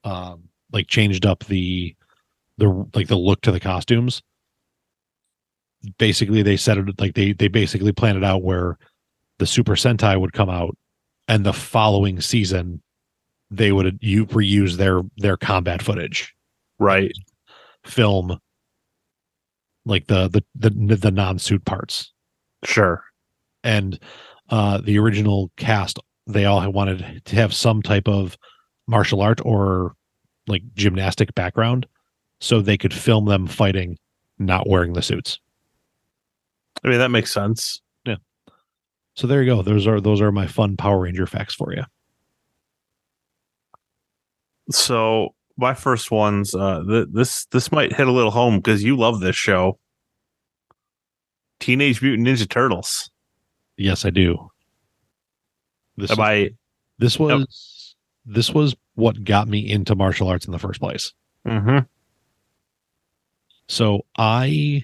um 0.04 0.44
like 0.72 0.88
changed 0.88 1.26
up 1.26 1.46
the 1.46 1.96
the 2.58 2.86
like 2.94 3.08
the 3.08 3.18
look 3.18 3.42
to 3.42 3.52
the 3.52 3.60
costumes 3.60 4.22
basically 5.98 6.42
they 6.44 6.58
said 6.58 6.78
it 6.78 7.00
like 7.00 7.16
they 7.16 7.32
they 7.32 7.48
basically 7.48 7.92
planned 7.92 8.18
it 8.18 8.24
out 8.24 8.44
where 8.44 8.78
the 9.40 9.48
super 9.48 9.76
sentai 9.76 10.20
would 10.20 10.34
come 10.34 10.50
out 10.50 10.78
and 11.28 11.46
the 11.46 11.54
following 11.54 12.22
season 12.22 12.82
they 13.50 13.72
would 13.72 13.98
you 14.02 14.26
reuse 14.28 14.76
their 14.78 15.02
their 15.18 15.38
combat 15.38 15.82
footage 15.82 16.34
Right. 16.80 17.12
film 17.86 18.40
like 19.86 20.08
the 20.08 20.28
the 20.28 20.44
the, 20.56 20.96
the 20.96 21.12
non-suit 21.12 21.64
parts 21.66 22.12
Sure. 22.66 23.04
and 23.64 24.00
uh 24.50 24.80
the 24.80 24.98
original 25.00 25.52
cast 25.58 26.00
they 26.26 26.46
all 26.46 26.70
wanted 26.72 27.22
to 27.26 27.36
have 27.36 27.54
some 27.54 27.82
type 27.82 28.08
of 28.08 28.38
martial 28.88 29.22
art 29.22 29.40
or 29.46 29.94
like 30.48 30.64
gymnastic 30.76 31.34
background 31.36 31.86
so 32.42 32.62
they 32.62 32.78
could 32.78 32.94
film 32.94 33.26
them 33.26 33.48
fighting 33.48 33.98
not 34.40 34.68
wearing 34.68 34.94
the 34.94 35.02
suits 35.02 35.40
I 36.84 36.90
mean 36.90 37.00
that 37.00 37.10
makes 37.10 37.34
sense. 37.34 37.82
So 39.18 39.26
there 39.26 39.42
you 39.42 39.50
go 39.56 39.62
those 39.64 39.88
are 39.88 40.00
those 40.00 40.22
are 40.22 40.32
my 40.32 40.46
fun 40.46 40.78
power 40.78 41.00
ranger 41.02 41.26
facts 41.26 41.54
for 41.56 41.74
you 41.74 41.84
So 44.70 45.34
my 45.58 45.74
first 45.74 46.12
ones, 46.12 46.54
uh, 46.54 46.84
th- 46.88 47.08
this 47.12 47.46
this 47.48 47.72
might 47.72 47.94
hit 47.94 48.08
a 48.08 48.12
little 48.12 48.32
home 48.32 48.58
because 48.58 48.84
you 48.84 48.98
love 48.98 49.22
this 49.22 49.36
show. 49.36 49.80
Teenage 51.60 52.02
Mutant 52.02 52.28
Ninja 52.28 52.48
Turtles. 52.48 53.10
yes 53.78 54.06
i 54.06 54.10
do 54.12 54.50
this, 55.96 56.12
Am 56.12 56.20
I? 56.20 56.52
this 57.00 57.18
was 57.18 57.96
this 58.26 58.52
was 58.54 58.76
what 58.96 59.24
got 59.24 59.48
me 59.48 59.60
into 59.68 59.96
martial 59.96 60.28
arts 60.28 60.46
in 60.46 60.52
the 60.52 60.60
first 60.60 60.80
place 60.80 61.14
Mm-hmm. 61.48 61.80
So 63.70 64.06
I 64.18 64.84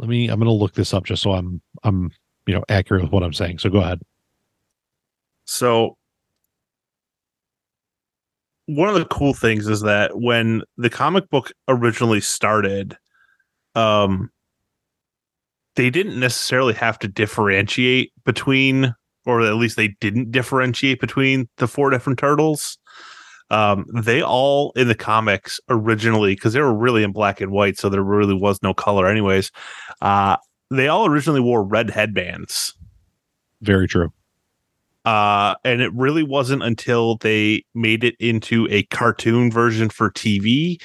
let 0.00 0.08
me 0.08 0.28
I'm 0.28 0.38
gonna 0.40 0.50
look 0.52 0.74
this 0.74 0.92
up 0.92 1.04
just 1.04 1.22
so 1.22 1.32
I'm 1.32 1.62
I'm 1.84 2.10
you 2.48 2.54
know 2.54 2.64
accurate 2.70 3.02
with 3.02 3.12
what 3.12 3.22
I'm 3.22 3.34
saying. 3.34 3.58
So 3.58 3.68
go 3.68 3.80
ahead. 3.80 4.00
So 5.44 5.96
one 8.66 8.88
of 8.88 8.94
the 8.94 9.04
cool 9.04 9.34
things 9.34 9.68
is 9.68 9.82
that 9.82 10.18
when 10.18 10.62
the 10.78 10.90
comic 10.90 11.28
book 11.30 11.52
originally 11.68 12.20
started, 12.20 12.96
um, 13.74 14.30
they 15.76 15.90
didn't 15.90 16.18
necessarily 16.18 16.74
have 16.74 16.98
to 17.00 17.08
differentiate 17.08 18.12
between, 18.24 18.94
or 19.26 19.42
at 19.42 19.54
least 19.54 19.76
they 19.76 19.88
didn't 20.00 20.32
differentiate 20.32 21.00
between 21.00 21.48
the 21.58 21.68
four 21.68 21.90
different 21.90 22.18
turtles. 22.18 22.78
Um, 23.50 23.86
they 23.94 24.22
all 24.22 24.72
in 24.74 24.88
the 24.88 24.94
comics 24.94 25.60
originally, 25.68 26.34
because 26.34 26.52
they 26.52 26.60
were 26.60 26.74
really 26.74 27.02
in 27.02 27.12
black 27.12 27.40
and 27.40 27.50
white, 27.50 27.78
so 27.78 27.88
there 27.88 28.02
really 28.02 28.34
was 28.34 28.58
no 28.62 28.74
color, 28.74 29.06
anyways. 29.06 29.50
Uh, 30.02 30.36
they 30.70 30.88
all 30.88 31.06
originally 31.06 31.40
wore 31.40 31.62
red 31.62 31.90
headbands. 31.90 32.74
Very 33.62 33.88
true. 33.88 34.12
Uh, 35.04 35.54
and 35.64 35.80
it 35.80 35.92
really 35.94 36.22
wasn't 36.22 36.62
until 36.62 37.16
they 37.16 37.64
made 37.74 38.04
it 38.04 38.14
into 38.18 38.68
a 38.70 38.82
cartoon 38.84 39.50
version 39.50 39.88
for 39.88 40.10
TV 40.10 40.80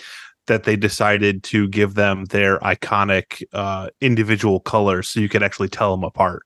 that 0.47 0.63
they 0.63 0.75
decided 0.75 1.43
to 1.43 1.67
give 1.67 1.95
them 1.95 2.25
their 2.25 2.59
iconic 2.59 3.43
uh, 3.53 3.89
individual 4.01 4.59
colors 4.59 5.09
so 5.09 5.19
you 5.19 5.29
could 5.29 5.43
actually 5.43 5.69
tell 5.69 5.91
them 5.91 6.03
apart. 6.03 6.43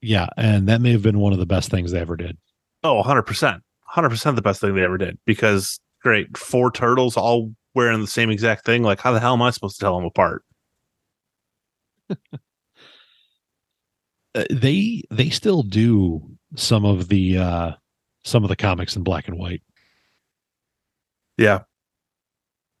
Yeah, 0.00 0.28
and 0.36 0.68
that 0.68 0.80
may 0.80 0.92
have 0.92 1.02
been 1.02 1.18
one 1.18 1.32
of 1.32 1.38
the 1.38 1.46
best 1.46 1.70
things 1.70 1.92
they 1.92 2.00
ever 2.00 2.16
did. 2.16 2.38
Oh, 2.84 3.02
100%. 3.02 3.60
100% 3.94 4.34
the 4.36 4.42
best 4.42 4.60
thing 4.60 4.74
they 4.74 4.84
ever 4.84 4.98
did 4.98 5.18
because 5.26 5.80
great, 6.02 6.36
four 6.36 6.70
turtles 6.70 7.16
all 7.16 7.52
wearing 7.78 8.00
the 8.00 8.08
same 8.08 8.28
exact 8.28 8.66
thing. 8.66 8.82
Like, 8.82 9.00
how 9.00 9.12
the 9.12 9.20
hell 9.20 9.34
am 9.34 9.42
I 9.42 9.50
supposed 9.50 9.76
to 9.76 9.80
tell 9.84 9.96
them 9.96 10.04
apart? 10.04 10.42
Uh, 14.34 14.44
they 14.50 15.02
they 15.10 15.30
still 15.30 15.62
do 15.62 16.22
some 16.54 16.84
of 16.84 17.08
the 17.08 17.38
uh 17.38 17.72
some 18.24 18.44
of 18.44 18.50
the 18.50 18.56
comics 18.56 18.94
in 18.94 19.02
black 19.02 19.26
and 19.26 19.38
white. 19.38 19.62
Yeah. 21.38 21.60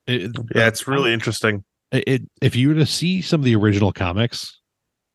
It, 0.06 0.30
Yeah, 0.54 0.68
it's 0.68 0.86
really 0.86 1.14
interesting. 1.14 1.64
it, 1.90 2.04
it 2.06 2.22
if 2.42 2.54
you 2.54 2.68
were 2.68 2.74
to 2.74 2.84
see 2.84 3.22
some 3.22 3.40
of 3.40 3.46
the 3.46 3.56
original 3.56 3.92
comics 3.94 4.60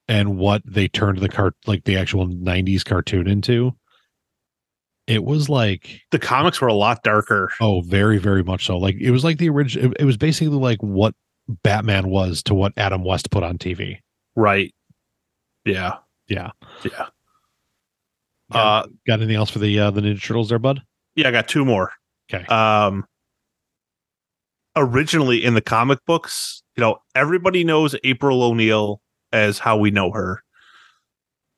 and 0.08 0.36
what 0.38 0.64
they 0.66 0.88
turned 0.88 1.20
the 1.20 1.30
cart 1.30 1.54
like 1.68 1.84
the 1.84 1.98
actual 1.98 2.28
90s 2.28 2.84
cartoon 2.84 3.28
into 3.28 3.76
it 5.08 5.24
was 5.24 5.50
like 5.50 6.02
The 6.12 6.20
comics 6.20 6.62
were 6.62 6.68
a 6.68 6.74
lot 6.74 7.04
darker. 7.04 7.52
oh 7.62 7.82
very 7.82 8.18
very 8.18 8.44
much 8.44 8.66
so 8.66 8.78
like 8.78 8.96
it 9.00 9.12
was 9.12 9.24
like 9.24 9.38
the 9.38 9.50
original 9.50 9.92
it, 9.92 9.98
it 10.02 10.06
was 10.06 10.18
basically 10.18 10.58
like 10.58 10.80
what 10.82 11.14
batman 11.64 12.08
was 12.10 12.42
to 12.44 12.54
what 12.54 12.72
adam 12.78 13.04
west 13.04 13.30
put 13.32 13.44
on 13.44 13.58
tv 13.58 13.98
Right. 14.36 14.74
Yeah. 15.66 15.98
yeah 16.28 16.52
Yeah. 16.84 17.08
got, 18.52 18.86
Uh, 18.86 18.88
got 19.08 19.20
anything 19.20 19.36
else 19.36 19.50
for 19.50 19.60
the 19.60 19.78
uh 19.80 19.92
the 19.92 20.02
ninja 20.02 20.22
turtles 20.24 20.50
there 20.50 20.60
bud 20.60 20.82
yeah, 21.16 21.28
I 21.28 21.32
got 21.32 21.48
two 21.48 21.64
more. 21.66 21.92
okay 22.34 22.46
um 22.48 23.06
originally 24.76 25.44
in 25.44 25.54
the 25.54 25.62
comic 25.62 26.00
books 26.08 26.64
you 26.76 26.82
know 26.82 26.98
everybody 27.14 27.64
knows 27.64 27.96
april 28.04 28.42
o'neil 28.42 29.02
as 29.32 29.60
how 29.60 29.78
we 29.78 29.92
know 29.92 30.12
her 30.12 30.42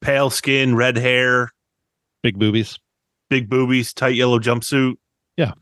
pale 0.01 0.29
skin 0.29 0.75
red 0.75 0.97
hair 0.97 1.51
big 2.23 2.37
boobies 2.37 2.77
big 3.29 3.49
boobies 3.49 3.93
tight 3.93 4.15
yellow 4.15 4.39
jumpsuit 4.39 4.95
Yeah. 5.37 5.53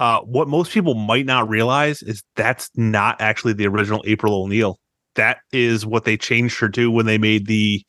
uh 0.00 0.20
what 0.20 0.48
most 0.48 0.72
people 0.72 0.94
might 0.94 1.26
not 1.26 1.48
realize 1.48 2.02
is 2.02 2.22
that's 2.36 2.70
not 2.74 3.20
actually 3.20 3.52
the 3.52 3.66
original 3.66 4.02
april 4.06 4.34
o'neil 4.42 4.78
that 5.14 5.38
is 5.52 5.86
what 5.86 6.04
they 6.04 6.16
changed 6.16 6.58
her 6.58 6.68
to 6.70 6.90
when 6.90 7.06
they 7.06 7.18
made 7.18 7.46
the 7.46 7.84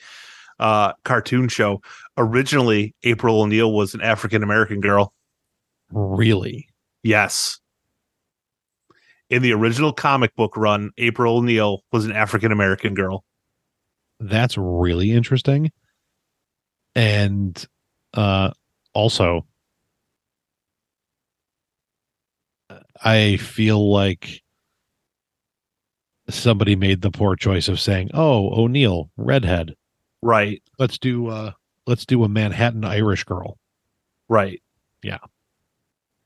uh, 0.60 0.94
cartoon 1.04 1.48
show. 1.50 1.82
Originally, 2.18 2.96
April 3.04 3.42
O'Neil 3.42 3.74
was 3.74 3.94
an 3.94 4.02
African 4.02 4.42
American 4.44 4.80
girl. 4.80 5.12
Really? 5.92 6.70
Yes. 7.04 7.60
In 9.30 9.42
the 9.42 9.52
original 9.54 9.92
comic 9.92 10.36
book 10.36 10.56
run, 10.56 10.92
April 10.98 11.38
O'Neil 11.38 11.82
was 11.92 12.06
an 12.06 12.12
African 12.14 12.52
American 12.52 12.94
girl. 12.94 13.26
That's 14.20 14.58
really 14.58 15.12
interesting. 15.12 15.72
And 16.96 17.66
uh 18.14 18.52
also 18.96 19.46
I 23.04 23.38
feel 23.38 23.92
like 23.92 24.42
somebody 26.30 26.76
made 26.76 27.02
the 27.02 27.12
poor 27.12 27.36
choice 27.36 27.68
of 27.68 27.80
saying, 27.80 28.10
"Oh, 28.14 28.50
O'Neill, 28.60 29.12
redhead. 29.18 29.76
Right, 30.22 30.64
Let's 30.80 30.98
do 30.98 31.28
uh 31.28 31.52
let's 31.86 32.06
do 32.06 32.24
a 32.24 32.30
Manhattan 32.30 32.84
Irish 32.84 33.24
girl." 33.24 33.58
right. 34.28 34.62
Yeah. 35.04 35.20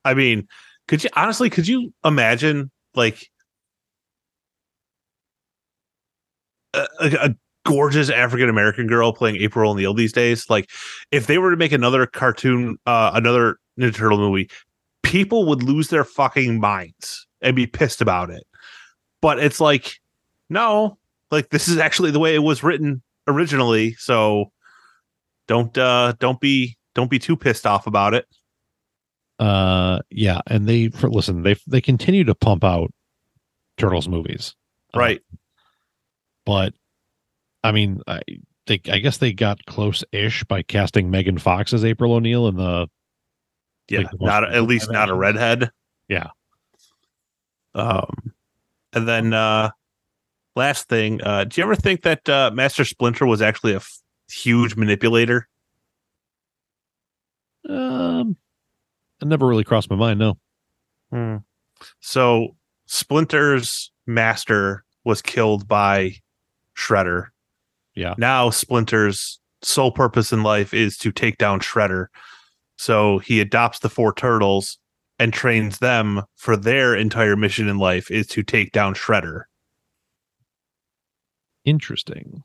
I 0.05 0.13
mean, 0.13 0.47
could 0.87 1.03
you 1.03 1.09
honestly 1.15 1.49
could 1.49 1.67
you 1.67 1.93
imagine 2.05 2.71
like 2.95 3.29
a, 6.73 6.87
a, 7.01 7.07
a 7.29 7.35
gorgeous 7.65 8.09
African 8.09 8.49
American 8.49 8.87
girl 8.87 9.13
playing 9.13 9.37
April 9.37 9.71
O'Neil 9.71 9.93
these 9.93 10.13
days? 10.13 10.49
Like 10.49 10.69
if 11.11 11.27
they 11.27 11.37
were 11.37 11.51
to 11.51 11.57
make 11.57 11.71
another 11.71 12.05
cartoon 12.05 12.77
uh 12.85 13.11
another 13.13 13.57
Ninja 13.79 13.95
Turtle 13.95 14.17
movie, 14.17 14.49
people 15.03 15.45
would 15.47 15.63
lose 15.63 15.89
their 15.89 16.03
fucking 16.03 16.59
minds 16.59 17.27
and 17.41 17.55
be 17.55 17.67
pissed 17.67 18.01
about 18.01 18.29
it. 18.29 18.43
But 19.21 19.39
it's 19.39 19.59
like, 19.59 19.95
no, 20.49 20.97
like 21.31 21.49
this 21.49 21.67
is 21.67 21.77
actually 21.77 22.11
the 22.11 22.19
way 22.19 22.35
it 22.35 22.43
was 22.43 22.63
written 22.63 23.01
originally. 23.27 23.93
So 23.95 24.51
don't 25.47 25.77
uh 25.77 26.13
don't 26.19 26.39
be 26.39 26.77
don't 26.95 27.09
be 27.09 27.19
too 27.19 27.35
pissed 27.35 27.65
off 27.65 27.87
about 27.87 28.13
it. 28.13 28.25
Uh 29.39 29.99
yeah, 30.09 30.41
and 30.47 30.67
they 30.67 30.89
for 30.89 31.09
listen, 31.09 31.43
they 31.43 31.55
they 31.67 31.81
continue 31.81 32.23
to 32.25 32.35
pump 32.35 32.63
out 32.63 32.91
Turtles 33.77 34.07
movies. 34.07 34.55
Right. 34.95 35.21
but 36.45 36.73
I 37.63 37.71
mean, 37.71 38.01
I 38.07 38.21
they 38.67 38.79
I 38.89 38.99
guess 38.99 39.17
they 39.17 39.33
got 39.33 39.65
close-ish 39.65 40.43
by 40.45 40.61
casting 40.63 41.09
Megan 41.11 41.37
Fox 41.37 41.73
as 41.73 41.83
April 41.83 42.13
O'Neil 42.13 42.47
in 42.47 42.55
the 42.55 42.87
Yeah. 43.89 43.99
like 43.99 44.11
the 44.11 44.17
not 44.21 44.53
at 44.53 44.63
least 44.63 44.87
live 44.87 44.93
not 44.93 45.09
a 45.09 45.13
redhead. 45.15 45.71
Yeah. 46.07 46.29
Um 47.75 48.33
and 48.93 49.07
then 49.07 49.33
uh 49.33 49.69
last 50.55 50.87
thing, 50.89 51.21
uh 51.23 51.43
do 51.45 51.59
you 51.59 51.65
ever 51.65 51.75
think 51.75 52.01
that 52.03 52.27
uh 52.29 52.51
Master 52.53 52.85
Splinter 52.85 53.25
was 53.25 53.41
actually 53.41 53.73
a 53.73 53.77
f- 53.77 53.99
huge 54.31 54.75
manipulator? 54.75 55.47
um 57.67 58.37
it 59.21 59.27
never 59.27 59.45
really 59.47 59.63
crossed 59.65 59.89
my 59.89 59.95
mind, 59.97 60.19
no. 60.19 61.43
So 61.99 62.55
Splinter's 62.85 63.91
master 64.07 64.85
was 65.03 65.21
killed 65.21 65.67
by 65.67 66.15
Shredder. 66.75 67.27
Yeah. 67.99 68.15
Now 68.17 68.49
Splinter's 68.49 69.39
sole 69.61 69.91
purpose 69.91 70.31
in 70.31 70.41
life 70.41 70.73
is 70.73 70.97
to 70.99 71.11
take 71.11 71.37
down 71.37 71.59
Shredder. 71.59 72.07
So 72.77 73.19
he 73.19 73.41
adopts 73.41 73.79
the 73.79 73.89
four 73.89 74.13
turtles 74.13 74.77
and 75.19 75.33
trains 75.33 75.79
them 75.79 76.23
for 76.37 76.55
their 76.55 76.95
entire 76.95 77.35
mission 77.35 77.67
in 77.67 77.77
life 77.77 78.09
is 78.09 78.25
to 78.27 78.41
take 78.41 78.71
down 78.71 78.93
Shredder. 78.93 79.43
Interesting. 81.65 82.43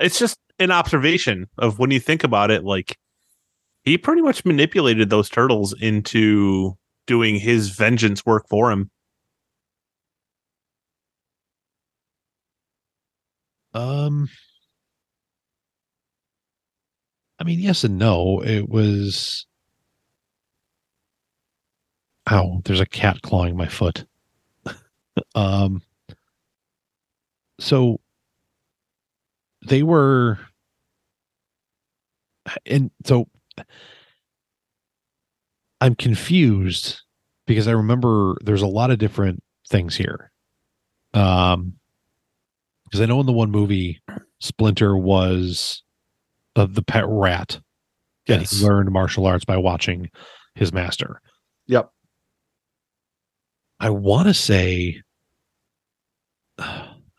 It's 0.00 0.18
just 0.18 0.38
an 0.58 0.70
observation 0.70 1.46
of 1.58 1.78
when 1.78 1.90
you 1.90 2.00
think 2.00 2.24
about 2.24 2.50
it, 2.50 2.64
like 2.64 2.96
he 3.84 3.98
pretty 3.98 4.22
much 4.22 4.46
manipulated 4.46 5.10
those 5.10 5.28
turtles 5.28 5.74
into 5.78 6.78
doing 7.06 7.36
his 7.36 7.68
vengeance 7.68 8.24
work 8.24 8.48
for 8.48 8.72
him. 8.72 8.90
Um 13.74 14.28
I 17.40 17.44
mean, 17.44 17.60
yes 17.60 17.84
and 17.84 17.98
no. 17.98 18.40
It 18.42 18.68
was 18.68 19.46
Ow, 22.30 22.60
there's 22.64 22.80
a 22.80 22.86
cat 22.86 23.22
clawing 23.22 23.56
my 23.56 23.68
foot. 23.68 24.04
um 25.34 25.82
so 27.60 28.00
they 29.66 29.82
were 29.82 30.38
and 32.66 32.90
so 33.04 33.28
I'm 35.80 35.94
confused 35.94 37.02
because 37.46 37.68
I 37.68 37.72
remember 37.72 38.36
there's 38.44 38.62
a 38.62 38.66
lot 38.66 38.90
of 38.90 38.98
different 38.98 39.42
things 39.68 39.96
here. 39.96 40.30
Um 41.14 41.77
because 42.88 43.00
I 43.00 43.06
know 43.06 43.20
in 43.20 43.26
the 43.26 43.32
one 43.32 43.50
movie 43.50 44.00
Splinter 44.40 44.96
was 44.96 45.82
uh, 46.56 46.66
the 46.70 46.82
pet 46.82 47.04
rat 47.06 47.60
and 48.28 48.40
Yes. 48.42 48.50
he 48.58 48.64
learned 48.66 48.90
martial 48.90 49.26
arts 49.26 49.44
by 49.44 49.56
watching 49.56 50.10
his 50.54 50.72
master. 50.72 51.20
Yep. 51.66 51.90
I 53.80 53.90
want 53.90 54.28
to 54.28 54.34
say, 54.34 55.00
and 56.58 56.66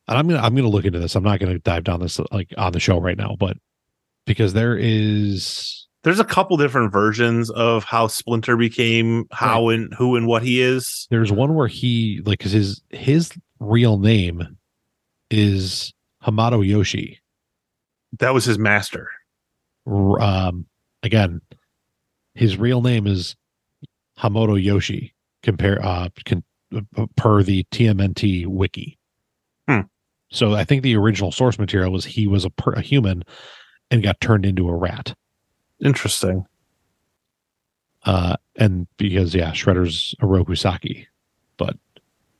I'm 0.08 0.27
gonna 0.27 0.41
I'm 0.41 0.55
gonna 0.55 0.67
look 0.67 0.86
into 0.86 0.99
this. 0.99 1.15
I'm 1.15 1.23
not 1.23 1.39
gonna 1.39 1.60
dive 1.60 1.84
down 1.84 1.99
this 1.99 2.19
like 2.32 2.53
on 2.58 2.73
the 2.73 2.79
show 2.79 2.99
right 2.99 3.17
now, 3.17 3.36
but 3.39 3.58
because 4.25 4.53
there 4.53 4.77
is 4.77 5.88
there's 6.03 6.19
a 6.19 6.25
couple 6.25 6.58
different 6.58 6.91
versions 6.91 7.49
of 7.51 7.84
how 7.84 8.08
Splinter 8.08 8.55
became 8.58 9.25
how 9.32 9.69
and 9.69 9.93
who 9.95 10.15
and 10.15 10.27
what 10.27 10.43
he 10.43 10.62
is. 10.62 11.08
there's 11.10 11.32
one 11.32 11.55
where 11.55 11.67
he 11.67 12.21
like 12.25 12.39
because 12.39 12.51
his 12.51 12.82
his 12.89 13.32
real 13.60 13.97
name 13.97 14.58
is 15.29 15.93
Hamato 16.23 16.65
Yoshi. 16.67 17.19
That 18.19 18.33
was 18.33 18.45
his 18.45 18.57
master. 18.57 19.09
Um, 19.87 20.65
again, 21.03 21.41
his 22.33 22.57
real 22.57 22.81
name 22.81 23.07
is 23.07 23.35
Hamato 24.17 24.61
Yoshi. 24.61 25.13
Compare 25.41 25.83
uh, 25.83 26.09
con, 26.25 26.43
uh, 26.75 27.05
per 27.15 27.43
the 27.43 27.63
TMNT 27.71 28.47
wiki. 28.47 28.97
Hmm. 29.67 29.81
So 30.31 30.53
I 30.53 30.63
think 30.63 30.83
the 30.83 30.95
original 30.95 31.31
source 31.31 31.57
material 31.57 31.91
was 31.91 32.05
he 32.05 32.27
was 32.27 32.45
a, 32.45 32.49
per, 32.49 32.73
a 32.73 32.81
human 32.81 33.23
and 33.89 34.03
got 34.03 34.19
turned 34.21 34.45
into 34.45 34.67
a 34.67 34.75
rat. 34.75 35.15
Interesting. 35.83 36.45
Uh, 38.05 38.35
and 38.55 38.87
because 38.97 39.33
yeah, 39.33 39.51
Shredder's 39.51 40.15
Oroku 40.21 40.57
Saki, 40.57 41.07
but 41.57 41.77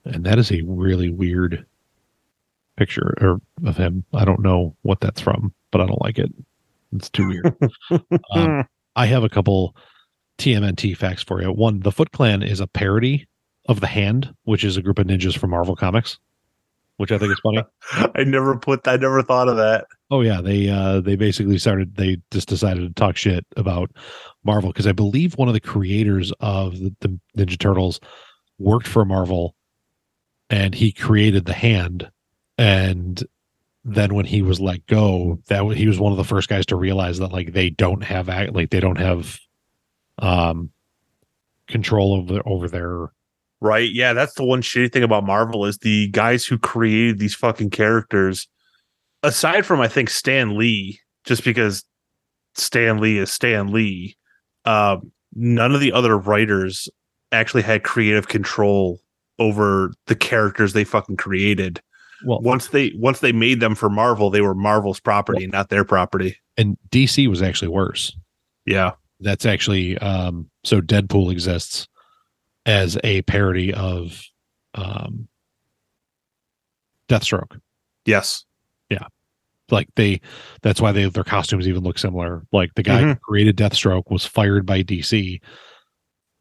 and 0.06 0.23
that 0.25 0.39
is 0.39 0.52
a 0.52 0.62
really 0.62 1.10
weird 1.10 1.65
picture 2.80 3.13
or 3.20 3.42
of 3.68 3.78
him. 3.78 4.06
I 4.13 4.26
don't 4.26 4.42
know 4.42 4.76
what 4.84 5.02
that's 5.02 5.20
from, 5.20 5.54
but 5.72 5.82
I 5.82 5.86
don't 5.86 6.02
like 6.02 6.18
it. 6.18 6.34
It's 6.94 7.10
too 7.10 7.28
weird. 7.28 7.56
um, 8.32 8.65
I 8.96 9.06
have 9.06 9.24
a 9.24 9.30
couple 9.30 9.76
TMNT 10.39 10.96
facts 10.98 11.22
for 11.22 11.42
you. 11.42 11.52
One, 11.52 11.82
the 11.82 11.92
Foot 11.92 12.13
Clan 12.13 12.42
is 12.42 12.62
a 12.62 12.68
parody 12.68 13.28
of 13.68 13.82
the 13.82 13.88
Hand, 13.88 14.34
which 14.46 14.63
is 14.63 14.78
a 14.78 14.82
group 14.82 14.98
of 14.98 15.06
ninjas 15.06 15.38
from 15.38 15.52
Marvel 15.52 15.76
Comics, 15.76 16.18
which 16.98 17.12
I 17.12 17.18
think 17.18 17.34
is 17.34 17.39
funny. 17.44 17.62
I 18.15 18.24
never 18.24 18.58
put 18.58 18.88
I 18.88 18.96
never 18.96 19.22
thought 19.22 19.50
of 19.50 19.58
that. 19.58 19.86
Oh 20.10 20.22
yeah, 20.22 20.42
they 20.42 20.70
uh 20.70 21.02
they 21.02 21.18
basically 21.18 21.58
started 21.58 21.96
they 21.96 22.18
just 22.32 22.48
decided 22.48 22.88
to 22.88 22.94
talk 23.00 23.18
shit 23.18 23.46
about 23.58 23.92
Marvel 24.44 24.72
because 24.72 24.88
I 24.88 24.94
believe 24.94 25.38
one 25.38 25.50
of 25.50 25.54
the 25.54 25.60
creators 25.60 26.32
of 26.39 26.80
the, 26.80 26.96
the 27.02 27.20
Ninja 27.38 27.60
Turtles 27.60 28.00
worked 28.58 28.88
for 28.88 29.06
Marvel 29.06 29.54
and 30.50 30.74
he 30.74 30.92
created 30.92 31.46
the 31.46 31.54
hand 31.54 32.10
and 32.60 33.24
then 33.86 34.13
when 34.13 34.26
he 34.26 34.41
was 34.41 34.60
let 34.60 34.86
go 34.88 35.39
that 35.48 35.65
he 35.76 35.88
was 35.88 36.00
one 36.00 36.12
of 36.12 36.17
the 36.17 36.24
first 36.24 36.50
guys 36.50 36.65
to 36.65 36.76
realize 36.76 37.17
that 37.17 37.32
like 37.32 37.54
they 37.54 37.69
don't 37.69 38.04
have 38.04 38.28
like 38.54 38.69
they 38.69 38.80
don't 38.80 39.00
have 39.00 39.39
um 40.19 40.69
control 41.67 42.13
over 42.13 42.41
over 42.45 42.67
their 42.67 43.10
Right? 43.62 43.89
Yeah, 43.91 44.13
that's 44.13 44.36
the 44.36 44.45
one 44.45 44.62
shitty 44.62 44.93
thing 44.93 45.04
about 45.04 45.26
Marvel 45.26 45.65
is 45.65 45.80
the 45.80 46.08
guys 46.10 46.45
who 46.45 46.58
created 46.58 47.19
these 47.19 47.36
fucking 47.36 47.72
characters. 47.72 48.48
Aside 49.22 49.65
from 49.65 49.82
I 49.82 49.89
think 49.89 50.10
Stan 50.10 50.58
Lee, 50.58 51.00
just 51.26 51.43
because 51.43 51.84
Stan 52.56 53.00
Lee 53.00 53.17
is 53.17 53.32
Stan 53.32 53.67
Lee, 53.67 54.15
um, 54.63 55.12
none 55.36 55.74
of 55.76 55.82
the 55.82 55.91
other 55.91 56.17
writers 56.17 56.88
actually 57.34 57.63
had 57.63 57.84
creative 57.84 58.30
control 58.30 59.02
over 59.39 59.91
the 60.08 60.15
characters 60.15 60.72
they 60.72 60.86
fucking 60.86 61.17
created. 61.17 61.82
Well 62.26 62.40
Once 62.42 62.68
they 62.68 62.92
once 62.96 63.20
they 63.20 63.32
made 63.32 63.60
them 63.60 63.76
for 63.76 63.90
Marvel, 63.90 64.30
they 64.30 64.42
were 64.42 64.56
Marvel's 64.56 65.00
property, 65.00 65.48
not 65.48 65.70
their 65.70 65.84
property. 65.86 66.38
and 66.58 66.78
DC 66.90 67.28
was 67.28 67.42
actually 67.42 67.70
worse 67.70 68.16
Yeah. 68.66 68.92
that's 69.20 69.46
actually 69.46 69.98
um 70.00 70.50
so 70.64 70.82
deadpool 70.82 71.32
exists 71.32 71.88
as 72.66 72.98
a 73.04 73.22
parody 73.24 73.74
of 73.74 74.22
um 74.76 75.28
deathstroke 77.10 77.60
Yes. 78.06 78.46
Yeah. 78.90 79.06
Like 79.70 79.88
they 79.96 80.20
that's 80.64 80.82
why 80.82 80.92
they 80.92 81.08
their 81.10 81.24
costumes 81.24 81.68
even 81.68 81.84
look 81.84 82.00
similar. 82.00 82.44
Like 82.52 82.72
the 82.76 82.82
guy 82.82 83.02
who 83.04 83.16
created 83.16 83.56
Deathstroke 83.56 84.10
was 84.10 84.26
fired 84.26 84.66
by 84.66 84.82
DC 84.82 85.40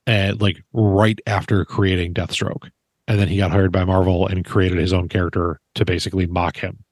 and 0.06 0.40
like 0.40 0.62
right 0.72 1.20
after 1.26 1.64
creating 1.66 2.14
Deathstroke. 2.14 2.70
And 3.08 3.18
then 3.18 3.26
he 3.26 3.38
got 3.38 3.50
hired 3.50 3.72
by 3.72 3.84
Marvel 3.84 4.28
and 4.28 4.44
created 4.44 4.78
his 4.78 4.92
own 4.92 5.08
character 5.08 5.60
to 5.74 5.84
basically 5.84 6.26
mock 6.26 6.56
him. 6.58 6.84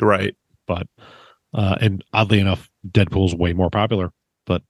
Right. 0.00 0.36
But 0.66 0.86
uh 1.54 1.76
and 1.80 2.04
oddly 2.12 2.38
enough, 2.38 2.70
Deadpool's 2.88 3.34
way 3.34 3.52
more 3.52 3.70
popular. 3.70 4.10
But 4.46 4.62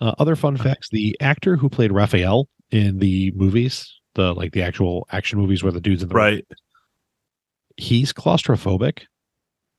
uh, 0.00 0.12
other 0.18 0.36
fun 0.36 0.56
facts: 0.56 0.88
the 0.90 1.16
actor 1.20 1.56
who 1.56 1.68
played 1.70 1.92
Raphael 1.92 2.48
in 2.70 2.98
the 2.98 3.30
movies, 3.36 4.00
the 4.16 4.34
like 4.34 4.52
the 4.52 4.62
actual 4.62 5.06
action 5.12 5.38
movies 5.38 5.62
where 5.62 5.72
the 5.72 5.80
dudes 5.80 6.02
in 6.02 6.08
the 6.08 6.14
Right. 6.14 6.44
he's 7.76 8.12
claustrophobic. 8.12 9.02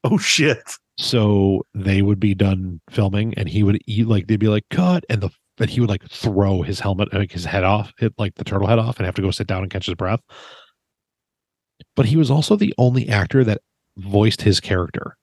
Oh 0.03 0.17
shit. 0.17 0.77
So 0.97 1.65
they 1.73 2.01
would 2.01 2.19
be 2.19 2.33
done 2.33 2.79
filming, 2.89 3.33
and 3.35 3.49
he 3.49 3.63
would 3.63 3.79
eat 3.85 4.07
like 4.07 4.27
they'd 4.27 4.39
be 4.39 4.47
like 4.47 4.65
cut, 4.69 5.03
and 5.09 5.19
the 5.21 5.29
and 5.59 5.69
he 5.69 5.79
would 5.79 5.89
like 5.89 6.07
throw 6.09 6.61
his 6.61 6.79
helmet, 6.79 7.13
like 7.13 7.31
his 7.31 7.45
head 7.45 7.63
off, 7.63 7.93
hit 7.97 8.13
like 8.17 8.35
the 8.35 8.43
turtle 8.43 8.67
head 8.67 8.79
off, 8.79 8.97
and 8.97 9.05
have 9.05 9.15
to 9.15 9.21
go 9.21 9.31
sit 9.31 9.47
down 9.47 9.63
and 9.63 9.71
catch 9.71 9.85
his 9.85 9.95
breath. 9.95 10.21
But 11.95 12.05
he 12.05 12.17
was 12.17 12.29
also 12.29 12.55
the 12.55 12.73
only 12.77 13.07
actor 13.09 13.43
that 13.43 13.61
voiced 13.97 14.41
his 14.41 14.59
character. 14.59 15.17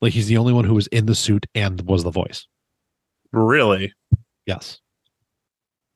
Like 0.00 0.12
he's 0.12 0.28
the 0.28 0.36
only 0.36 0.52
one 0.52 0.64
who 0.64 0.74
was 0.74 0.86
in 0.88 1.06
the 1.06 1.14
suit 1.14 1.46
and 1.54 1.80
was 1.82 2.04
the 2.04 2.10
voice. 2.10 2.46
Really? 3.32 3.92
Yes. 4.46 4.78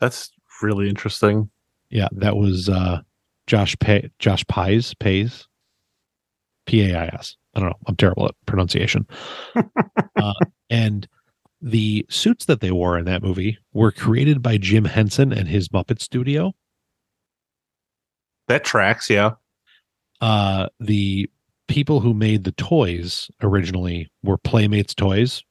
That's 0.00 0.30
really 0.62 0.88
interesting. 0.88 1.50
Yeah, 1.90 2.08
that 2.12 2.36
was 2.36 2.68
uh 2.68 3.00
Josh 3.46 3.76
Pay 3.78 4.10
Josh 4.18 4.44
Pies 4.46 4.94
Pays 4.94 5.46
P 6.66 6.90
A 6.90 6.98
I 6.98 7.06
S. 7.06 7.36
I 7.54 7.60
don't 7.60 7.68
know. 7.68 7.76
I'm 7.86 7.96
terrible 7.96 8.26
at 8.26 8.34
pronunciation. 8.46 9.06
uh, 10.16 10.34
and 10.70 11.06
the 11.66 12.04
suits 12.10 12.44
that 12.44 12.60
they 12.60 12.70
wore 12.70 12.98
in 12.98 13.06
that 13.06 13.22
movie 13.22 13.56
were 13.72 13.90
created 13.90 14.42
by 14.42 14.58
Jim 14.58 14.84
Henson 14.84 15.32
and 15.32 15.48
his 15.48 15.68
Muppet 15.70 15.98
Studio. 16.00 16.52
That 18.48 18.64
tracks, 18.64 19.08
yeah. 19.08 19.30
Uh, 20.20 20.68
the 20.78 21.30
people 21.66 22.00
who 22.00 22.12
made 22.12 22.44
the 22.44 22.52
toys 22.52 23.30
originally 23.42 24.10
were 24.22 24.36
Playmates 24.36 24.94
toys. 24.94 25.42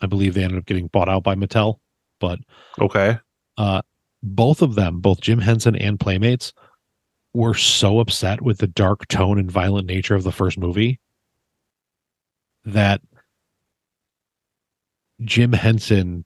I 0.00 0.06
believe 0.06 0.34
they 0.34 0.44
ended 0.44 0.58
up 0.58 0.66
getting 0.66 0.86
bought 0.86 1.08
out 1.08 1.24
by 1.24 1.34
Mattel, 1.34 1.80
but 2.20 2.38
Okay. 2.80 3.18
uh, 3.58 3.82
both 4.22 4.62
of 4.62 4.76
them, 4.76 5.00
both 5.00 5.20
Jim 5.20 5.40
Henson 5.40 5.74
and 5.74 5.98
Playmates, 5.98 6.52
were 7.34 7.54
so 7.54 7.98
upset 7.98 8.40
with 8.40 8.58
the 8.58 8.68
dark 8.68 9.08
tone 9.08 9.36
and 9.36 9.50
violent 9.50 9.88
nature 9.88 10.14
of 10.14 10.22
the 10.22 10.32
first 10.32 10.58
movie 10.58 11.00
that 12.64 13.00
Jim 15.22 15.52
Henson 15.52 16.24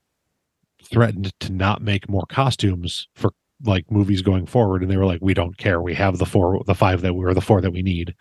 threatened 0.82 1.32
to 1.40 1.52
not 1.52 1.82
make 1.82 2.08
more 2.08 2.26
costumes 2.28 3.08
for 3.14 3.32
like 3.64 3.90
movies 3.90 4.22
going 4.22 4.46
forward 4.46 4.82
and 4.82 4.90
they 4.90 4.96
were 4.96 5.06
like 5.06 5.20
we 5.22 5.34
don't 5.34 5.58
care. 5.58 5.80
We 5.82 5.94
have 5.94 6.18
the 6.18 6.26
four 6.26 6.62
the 6.66 6.74
five 6.74 7.02
that 7.02 7.14
we 7.14 7.24
are 7.26 7.34
the 7.34 7.40
four 7.40 7.60
that 7.60 7.72
we 7.72 7.82
need 7.82 8.14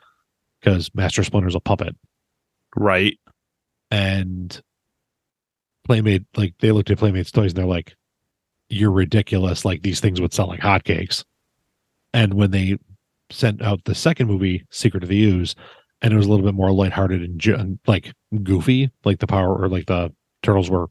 because 0.60 0.94
master 0.94 1.24
splinter's 1.24 1.56
a 1.56 1.60
puppet. 1.60 1.96
Right. 2.76 3.18
and 3.92 4.62
playmate 5.86 6.24
like 6.36 6.54
they 6.60 6.72
looked 6.72 6.92
at 6.92 7.00
playmates 7.00 7.32
toys 7.32 7.52
and 7.52 7.58
they're 7.58 7.66
like 7.66 7.96
you're 8.70 8.92
ridiculous. 8.92 9.66
Like 9.66 9.82
these 9.82 10.00
things 10.00 10.22
would 10.22 10.34
sell 10.34 10.48
like 10.48 10.60
hotcakes. 10.60 11.24
And 12.14 12.36
when 12.36 12.52
they 12.52 12.78
sent 13.32 13.62
out 13.62 13.84
the 13.86 13.96
second 13.96 14.28
movie 14.28 14.66
secret 14.72 15.04
of 15.04 15.10
the 15.10 15.24
ooze 15.24 15.56
and 16.02 16.14
it 16.14 16.18
was 16.18 16.26
a 16.28 16.30
little 16.30 16.46
bit 16.46 16.54
more 16.56 16.72
lighthearted 16.72 17.22
and 17.22 17.46
and, 17.48 17.80
like 17.88 18.14
goofy 18.44 18.92
like 19.06 19.20
the 19.20 19.28
power 19.28 19.56
or 19.56 19.68
like 19.70 19.88
the 19.88 20.14
turtles 20.44 20.70
were 20.70 20.88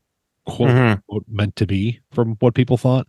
quote 0.46 0.70
Mhm. 0.70 0.92
unquote 0.92 1.24
meant 1.28 1.56
to 1.56 1.66
be 1.66 2.00
from 2.12 2.36
what 2.40 2.54
people 2.54 2.76
thought 2.76 3.06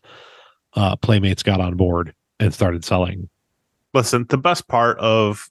uh 0.74 0.96
playmates 0.98 1.42
got 1.44 1.60
on 1.62 1.76
board 1.76 2.14
and 2.40 2.54
started 2.54 2.84
selling 2.86 3.30
Listen, 3.94 4.26
the 4.30 4.38
best 4.38 4.68
part 4.68 5.00
of 5.00 5.50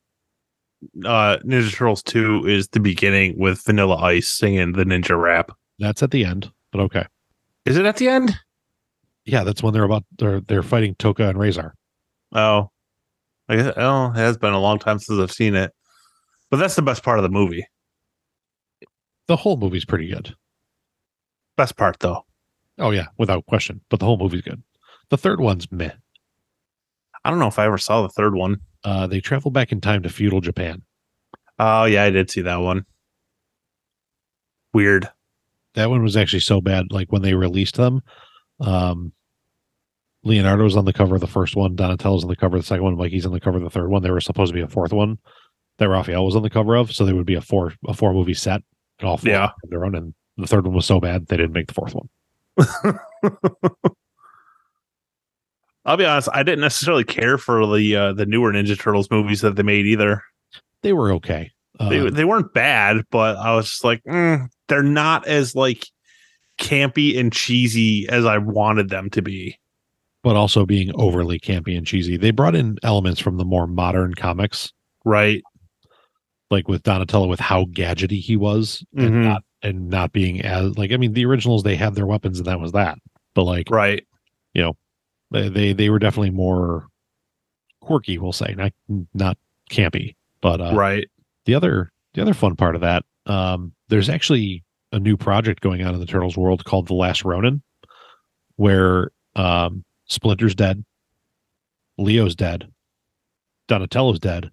uh 1.05 1.39
Ninja 1.45 1.73
Turtles 1.75 2.03
2 2.05 2.47
is 2.47 2.69
the 2.69 2.79
beginning 2.81 3.37
with 3.39 3.65
Vanilla 3.65 3.97
Ice 3.97 4.29
singing 4.29 4.73
the 4.73 4.85
ninja 4.85 5.21
rap. 5.21 5.51
that's 5.79 6.03
at 6.03 6.11
the 6.13 6.25
end 6.25 6.51
but 6.73 6.81
okay 6.83 7.05
Is 7.65 7.77
it 7.77 7.85
at 7.87 7.97
the 7.97 8.09
end? 8.09 8.39
yeah 9.25 9.43
that's 9.45 9.63
when 9.63 9.73
they're 9.75 9.85
about 9.85 10.05
they're 10.19 10.41
they're 10.43 10.63
fighting 10.63 10.95
Tokka 10.97 11.31
and 11.31 11.39
Rahzar 11.39 11.73
Oh. 12.35 12.71
I 13.51 13.57
guess 13.57 13.73
oh, 13.79 14.11
it 14.11 14.17
has 14.17 14.37
been 14.37 14.53
a 14.53 14.61
long 14.61 14.79
time 14.79 14.99
since 14.99 15.19
I've 15.19 15.33
seen 15.33 15.55
it. 15.55 15.73
But 16.51 16.59
that's 16.59 16.77
the 16.77 16.83
best 16.83 17.03
part 17.03 17.19
of 17.19 17.23
the 17.23 17.31
movie. 17.31 17.67
the 19.27 19.37
whole 19.37 19.57
movie's 19.57 19.87
pretty 19.87 20.09
good 20.09 20.35
Best 21.59 21.77
part 21.77 21.99
though. 21.99 22.25
Oh 22.79 22.91
yeah, 22.93 23.07
without 23.19 23.45
question. 23.47 23.81
But 23.91 23.99
the 24.01 24.07
whole 24.07 24.17
movie's 24.17 24.43
good. 24.43 24.63
The 25.11 25.19
third 25.19 25.41
one's 25.41 25.71
meh. 25.73 25.91
I 27.25 27.31
don't 27.31 27.41
know 27.41 27.49
if 27.49 27.59
I 27.59 27.67
ever 27.67 27.79
saw 27.79 28.01
the 28.03 28.09
third 28.11 28.35
one. 28.37 28.59
Uh, 28.85 29.09
they 29.09 29.21
travel 29.21 29.51
back 29.51 29.73
in 29.73 29.81
time 29.81 30.05
to 30.05 30.09
feudal 30.09 30.41
Japan. 30.41 30.83
Oh 31.59 31.85
yeah, 31.85 32.05
I 32.05 32.11
did 32.11 32.31
see 32.31 32.43
that 32.43 32.59
one. 32.61 32.87
Weird. 34.73 35.09
That 35.75 35.91
one 35.91 36.03
was 36.03 36.17
actually 36.17 36.41
so 36.41 36.61
bad. 36.61 36.87
Like 36.91 37.11
when 37.11 37.23
they 37.23 37.35
released 37.35 37.75
them, 37.77 38.03
um, 38.61 39.13
Leonardo 40.23 40.65
was 40.65 40.77
on 40.77 40.85
the 40.85 40.93
cover 40.93 41.17
of 41.17 41.21
the 41.21 41.27
first 41.27 41.57
one. 41.57 41.75
Donatello's 41.75 42.23
on 42.25 42.31
the 42.31 42.37
cover 42.37 42.57
of 42.57 42.63
the 42.63 42.67
second 42.67 42.85
one. 42.85 42.97
Mikey's 42.97 43.27
on 43.27 43.33
the 43.33 43.41
cover 43.41 43.59
of 43.59 43.65
the 43.65 43.71
third 43.71 43.89
one. 43.91 44.03
There 44.03 44.15
was 44.15 44.25
supposed 44.25 44.51
to 44.53 44.55
be 44.57 44.63
a 44.63 44.69
fourth 44.69 44.93
one 44.93 45.19
that 45.79 45.89
Raphael 45.89 46.25
was 46.25 46.37
on 46.37 46.43
the 46.43 46.51
cover 46.51 46.77
of. 46.77 46.93
So 46.93 47.05
there 47.05 47.15
would 47.17 47.27
be 47.27 47.35
a 47.35 47.41
four 47.41 47.73
a 47.87 47.95
four 47.95 48.13
movie 48.13 48.35
set, 48.35 48.63
and 49.01 49.09
all 49.09 49.17
four 49.17 49.31
Yeah. 49.31 49.51
their 49.65 49.85
own. 49.85 49.95
And 49.97 50.15
the 50.39 50.47
third 50.47 50.65
one 50.67 50.75
was 50.75 50.87
so 50.87 51.01
bad 51.01 51.27
they 51.27 51.37
didn't 51.37 51.53
make 51.53 51.67
the 51.67 51.75
fourth 51.75 51.95
one. 51.95 52.09
I'll 55.85 55.97
be 55.97 56.05
honest, 56.05 56.29
I 56.33 56.43
didn't 56.43 56.61
necessarily 56.61 57.05
care 57.05 57.39
for 57.39 57.67
the 57.77 57.97
uh, 57.97 58.13
the 58.13 58.27
newer 58.27 58.53
Ninja 58.53 58.79
Turtles 58.79 59.11
movies 59.11 59.41
that 59.41 59.57
they 59.57 59.63
made 59.63 59.87
either. 59.87 60.23
They 60.83 60.93
were 60.93 61.13
okay. 61.15 61.51
Uh, 61.81 61.89
They 61.89 62.11
they 62.11 62.25
weren't 62.25 62.53
bad, 62.53 63.05
but 63.11 63.37
I 63.37 63.55
was 63.55 63.69
just 63.71 63.85
like, 63.85 64.03
mm, 64.05 64.49
they're 64.69 64.83
not 64.83 65.27
as 65.27 65.55
like 65.55 65.87
campy 66.59 67.19
and 67.19 67.33
cheesy 67.33 68.09
as 68.09 68.25
I 68.27 68.39
wanted 68.39 68.89
them 68.91 69.11
to 69.11 69.23
be. 69.23 69.59
but 70.25 70.35
also 70.35 70.67
being 70.67 70.91
overly 70.97 71.39
campy 71.39 71.79
and 71.79 71.87
cheesy. 71.87 72.17
They 72.17 72.33
brought 72.33 72.57
in 72.57 72.77
elements 72.83 73.21
from 73.21 73.37
the 73.39 73.45
more 73.45 73.69
modern 73.69 74.15
comics 74.15 74.73
Right. 75.05 75.43
like 76.51 76.67
with 76.67 76.83
Donatello 76.83 77.29
with 77.29 77.39
how 77.39 77.67
gadgety 77.67 78.21
he 78.21 78.37
was 78.37 78.85
and 78.97 79.11
Mhm. 79.15 79.23
not 79.25 79.43
and 79.63 79.89
not 79.89 80.13
being 80.13 80.41
as 80.43 80.77
like 80.79 80.93
I 80.93 80.97
mean 80.97 81.13
the 81.13 81.27
originals 81.27 81.63
they 81.63 81.77
had 81.77 81.95
their 81.95 82.07
weapons 82.07 82.39
and 82.39 82.47
that 82.47 82.61
was 82.61 82.73
that. 82.73 82.99
But 83.35 83.45
like 83.45 83.71
Right. 83.71 84.07
You 84.55 84.63
know, 84.63 84.77
they 85.31 85.49
they, 85.49 85.73
they 85.73 85.91
were 85.91 85.99
definitely 85.99 86.31
more 86.31 86.87
quirky, 87.81 88.19
we'll 88.19 88.33
say, 88.33 88.55
not 88.57 88.73
not 89.15 89.37
campy. 89.71 90.17
But 90.41 90.61
uh 90.61 90.75
right. 90.75 91.09
the 91.45 91.55
other 91.55 91.93
the 92.15 92.23
other 92.23 92.35
fun 92.35 92.57
part 92.57 92.75
of 92.75 92.81
that, 92.81 93.05
um, 93.27 93.73
there's 93.89 94.09
actually 94.09 94.65
a 94.93 94.99
new 94.99 95.17
project 95.17 95.61
going 95.61 95.83
on 95.83 95.95
in 95.95 96.01
the 96.01 96.07
Turtles 96.07 96.37
world 96.37 96.65
called 96.65 96.89
The 96.89 96.95
Last 96.95 97.25
Ronin, 97.25 97.63
where 98.57 99.11
um 99.37 99.85
Splinter's 100.07 100.55
dead, 100.55 100.85
Leo's 101.99 102.35
dead, 102.35 102.71
Donatello's 103.69 104.19
dead, 104.19 104.51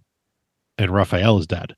and 0.77 0.91
Raphael 0.91 1.37
is 1.37 1.47
dead. 1.47 1.75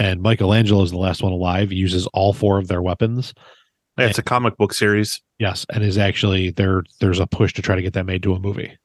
And 0.00 0.22
Michelangelo 0.22 0.82
is 0.82 0.92
the 0.92 0.96
last 0.96 1.22
one 1.22 1.30
alive. 1.32 1.68
He 1.68 1.76
uses 1.76 2.06
all 2.08 2.32
four 2.32 2.56
of 2.56 2.68
their 2.68 2.80
weapons. 2.80 3.34
It's 3.98 4.18
a 4.18 4.22
comic 4.22 4.56
book 4.56 4.72
series. 4.72 5.20
Yes, 5.38 5.66
and 5.70 5.84
is 5.84 5.98
actually 5.98 6.52
there. 6.52 6.84
There's 7.00 7.20
a 7.20 7.26
push 7.26 7.52
to 7.52 7.62
try 7.62 7.76
to 7.76 7.82
get 7.82 7.92
that 7.92 8.06
made 8.06 8.22
to 8.22 8.32
a 8.32 8.40
movie. 8.40 8.78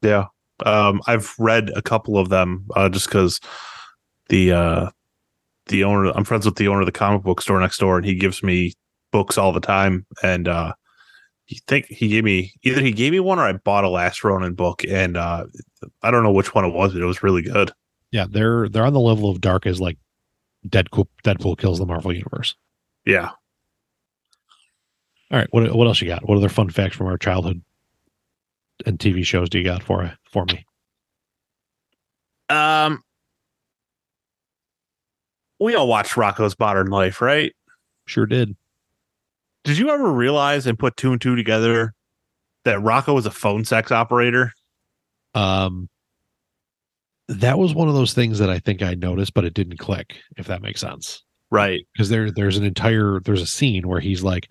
Yeah. 0.00 0.26
Um, 0.64 1.02
I've 1.08 1.34
read 1.36 1.70
a 1.74 1.82
couple 1.82 2.16
of 2.16 2.28
them 2.28 2.66
uh, 2.76 2.88
just 2.88 3.06
because 3.06 3.40
the 4.28 4.52
uh, 4.52 4.90
the 5.66 5.82
owner 5.82 6.12
I'm 6.14 6.22
friends 6.22 6.46
with 6.46 6.54
the 6.54 6.68
owner 6.68 6.80
of 6.80 6.86
the 6.86 6.92
comic 6.92 7.22
book 7.22 7.40
store 7.42 7.58
next 7.58 7.78
door, 7.78 7.96
and 7.96 8.06
he 8.06 8.14
gives 8.14 8.40
me 8.40 8.74
books 9.10 9.36
all 9.36 9.52
the 9.52 9.58
time. 9.58 10.06
And 10.22 10.46
uh, 10.46 10.74
he 11.46 11.60
think 11.66 11.86
he 11.86 12.06
gave 12.06 12.22
me 12.22 12.52
either 12.62 12.80
he 12.80 12.92
gave 12.92 13.10
me 13.10 13.18
one 13.18 13.40
or 13.40 13.46
I 13.46 13.52
bought 13.54 13.82
a 13.82 13.88
Last 13.88 14.22
Ronin 14.22 14.54
book, 14.54 14.84
and 14.84 15.16
uh, 15.16 15.46
I 16.02 16.12
don't 16.12 16.22
know 16.22 16.30
which 16.30 16.54
one 16.54 16.64
it 16.64 16.72
was, 16.72 16.92
but 16.92 17.02
it 17.02 17.06
was 17.06 17.24
really 17.24 17.42
good. 17.42 17.72
Yeah, 18.10 18.26
they're 18.28 18.68
they're 18.68 18.86
on 18.86 18.94
the 18.94 19.00
level 19.00 19.30
of 19.30 19.40
dark 19.40 19.66
as 19.66 19.80
like 19.80 19.98
Deadpool. 20.66 21.06
Deadpool 21.24 21.58
kills 21.58 21.78
the 21.78 21.86
Marvel 21.86 22.12
universe. 22.12 22.54
Yeah. 23.04 23.30
All 25.30 25.38
right, 25.38 25.48
what 25.50 25.74
what 25.74 25.86
else 25.86 26.00
you 26.00 26.08
got? 26.08 26.26
What 26.26 26.38
other 26.38 26.48
fun 26.48 26.70
facts 26.70 26.96
from 26.96 27.06
our 27.06 27.18
childhood 27.18 27.62
and 28.86 28.98
TV 28.98 29.24
shows 29.24 29.50
do 29.50 29.58
you 29.58 29.64
got 29.64 29.82
for 29.82 30.16
for 30.30 30.46
me? 30.46 30.64
Um, 32.48 33.02
we 35.60 35.74
all 35.74 35.88
watched 35.88 36.12
Rocko's 36.12 36.58
Modern 36.58 36.86
Life, 36.86 37.20
right? 37.20 37.52
Sure 38.06 38.24
did. 38.24 38.56
Did 39.64 39.76
you 39.76 39.90
ever 39.90 40.10
realize 40.10 40.66
and 40.66 40.78
put 40.78 40.96
two 40.96 41.12
and 41.12 41.20
two 41.20 41.36
together 41.36 41.92
that 42.64 42.78
Rocko 42.78 43.14
was 43.14 43.26
a 43.26 43.30
phone 43.30 43.66
sex 43.66 43.92
operator? 43.92 44.52
Um, 45.34 45.90
that 47.28 47.58
was 47.58 47.74
one 47.74 47.88
of 47.88 47.94
those 47.94 48.14
things 48.14 48.38
that 48.38 48.50
I 48.50 48.58
think 48.58 48.82
I 48.82 48.94
noticed, 48.94 49.34
but 49.34 49.44
it 49.44 49.54
didn't 49.54 49.78
click, 49.78 50.16
if 50.36 50.46
that 50.46 50.62
makes 50.62 50.80
sense. 50.80 51.22
Right. 51.50 51.86
Because 51.92 52.08
there 52.08 52.30
there's 52.30 52.56
an 52.56 52.64
entire 52.64 53.20
there's 53.20 53.42
a 53.42 53.46
scene 53.46 53.86
where 53.88 54.00
he's 54.00 54.22
like, 54.22 54.50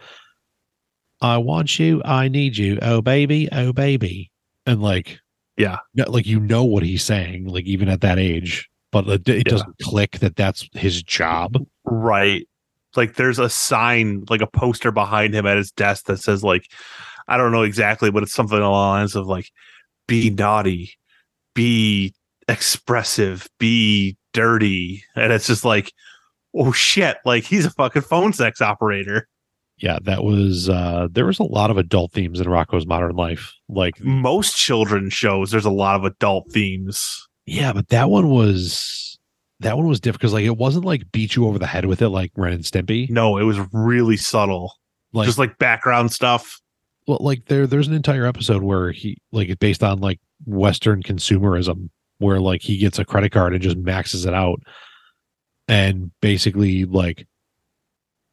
I 1.22 1.38
want 1.38 1.80
you, 1.80 2.02
I 2.06 2.28
need 2.28 2.58
you, 2.58 2.78
oh 2.82 3.02
baby, 3.02 3.50
oh 3.52 3.74
baby. 3.74 4.32
And 4.66 4.82
like 4.82 5.20
Yeah. 5.58 5.78
no, 5.96 6.10
like 6.10 6.26
you 6.28 6.40
know 6.40 6.64
what 6.64 6.84
he's 6.84 7.04
saying, 7.04 7.48
like 7.48 7.66
even 7.66 7.90
at 7.90 8.02
that 8.02 8.20
age, 8.20 8.70
but 8.92 9.08
it, 9.08 9.28
it 9.28 9.38
Yeah. 9.48 9.52
doesn't 9.52 9.76
click 9.82 10.20
that 10.20 10.36
that's 10.36 10.68
his 10.74 11.02
job. 11.04 11.58
Right. 11.84 12.48
Like 12.96 13.16
there's 13.16 13.40
a 13.40 13.50
sign, 13.50 14.26
like 14.30 14.42
a 14.42 14.48
poster 14.48 14.92
behind 14.92 15.34
him 15.36 15.46
at 15.46 15.58
his 15.58 15.72
desk 15.72 16.06
that 16.06 16.18
says 16.20 16.44
like, 16.44 16.66
I 17.28 17.38
don't 17.38 17.52
know 17.52 17.64
exactly, 17.64 18.10
but 18.12 18.24
it's 18.24 18.34
something 18.34 18.58
along 18.58 18.72
the 18.72 19.00
lines 19.00 19.16
of 19.16 19.28
like, 19.28 19.50
be 20.08 20.30
naughty, 20.30 20.94
be 21.54 22.14
expressive, 22.48 23.48
be 23.60 24.18
dirty. 24.34 25.04
And 25.16 25.32
it's 25.34 25.48
just 25.48 25.66
like, 25.66 25.92
oh 26.56 26.72
shit, 26.72 27.18
like 27.26 27.44
he's 27.44 27.66
a 27.66 27.72
fucking 27.72 28.04
phone 28.04 28.34
sex 28.34 28.62
operator. 28.62 29.28
Yeah, 29.78 30.00
that 30.04 30.24
was 30.24 30.70
uh 30.70 31.08
there 31.12 31.26
was 31.26 31.40
a 31.40 31.44
lot 31.44 31.70
of 31.70 31.78
adult 31.78 32.12
themes 32.12 32.40
in 32.40 32.48
Rocko's 32.48 32.88
modern 32.88 33.16
life. 33.16 33.54
Like 33.70 34.00
Most 34.02 34.58
children's 34.58 35.14
shows, 35.14 35.52
there's 35.52 35.66
a 35.66 35.70
lot 35.72 35.96
of 35.96 36.04
adult 36.04 36.52
themes. 36.52 37.28
yeah, 37.46 37.74
but 37.74 37.90
that 37.90 38.10
one 38.10 38.30
was 38.30 39.20
that 39.60 39.78
one 39.78 39.88
was 39.88 40.00
different 40.00 40.22
because 40.22 40.34
like 40.34 40.46
it 40.46 40.58
wasn't 40.58 40.86
like 40.86 41.12
beat 41.12 41.36
you 41.36 41.48
over 41.48 41.60
the 41.60 41.68
head 41.68 41.86
with 41.86 42.02
it 42.02 42.10
like 42.10 42.32
Ren 42.36 42.54
and 42.54 42.64
Stimpy. 42.64 43.10
No, 43.10 43.38
it 43.38 43.44
was 43.44 43.60
really 43.72 44.18
subtle. 44.18 44.74
Like 45.14 45.26
just 45.26 45.38
like 45.38 45.58
background 45.58 46.12
stuff. 46.12 46.60
well, 47.08 47.20
like 47.22 47.46
there 47.46 47.68
there's 47.68 47.88
an 47.88 47.94
entire 47.94 48.26
episode 48.26 48.64
where 48.64 48.92
he 48.92 49.18
like 49.32 49.50
it's 49.50 49.60
based 49.60 49.84
on 49.84 50.00
like 50.00 50.20
Western 50.46 51.04
consumerism 51.04 51.90
where 52.20 52.40
like 52.40 52.62
he 52.62 52.78
gets 52.78 53.00
a 53.00 53.06
credit 53.06 53.32
card 53.32 53.54
and 53.54 53.62
just 53.62 53.78
maxes 53.78 54.26
it 54.26 54.34
out. 54.34 54.62
And 55.68 56.12
basically 56.22 56.86
like 56.86 57.28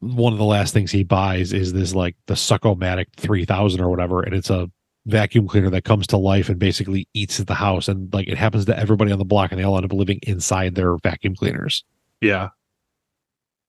one 0.01 0.33
of 0.33 0.39
the 0.39 0.45
last 0.45 0.73
things 0.75 0.91
he 0.91 1.05
buys 1.05 1.53
is 1.53 1.73
this 1.73 1.95
like 1.95 2.17
the 2.27 2.35
Suckomatic 2.35 3.07
3000 3.17 3.81
or 3.81 3.89
whatever. 3.89 4.23
And 4.23 4.35
it's 4.35 4.51
a 4.51 4.71
vacuum 5.07 5.49
cleaner 5.49 5.71
that 5.71 5.85
comes 5.85 6.07
to 6.09 6.17
life 6.17 6.49
and 6.49 6.59
basically 6.59 7.09
eats 7.15 7.41
at 7.41 7.47
the 7.47 7.55
house. 7.55 7.89
And 7.89 8.13
like 8.13 8.29
it 8.29 8.39
happens 8.39 8.65
to 8.67 8.79
everybody 8.79 9.13
on 9.13 9.19
the 9.19 9.25
block 9.25 9.51
and 9.51 9.61
they 9.61 9.65
all 9.65 9.77
end 9.77 9.85
up 9.85 9.93
living 9.93 10.21
inside 10.23 10.75
their 10.75 10.97
vacuum 10.99 11.35
cleaners. 11.35 11.85
Yeah. 12.21 12.51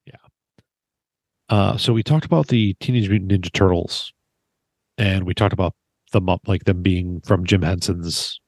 Yeah. 0.06 0.16
Uh, 1.50 1.78
so 1.78 1.94
we 1.94 2.04
talked 2.04 2.26
about 2.26 2.48
the 2.48 2.74
Teenage 2.76 3.10
Mutant 3.10 3.32
Ninja 3.32 3.52
Turtles, 3.52 4.14
and 4.98 5.26
we 5.26 5.34
talked 5.34 5.54
about 5.54 5.74
them 6.12 6.30
up 6.30 6.48
like 6.48 6.64
them 6.64 6.82
being 6.82 7.22
from 7.22 7.46
Jim 7.46 7.62
Henson's 7.62 8.40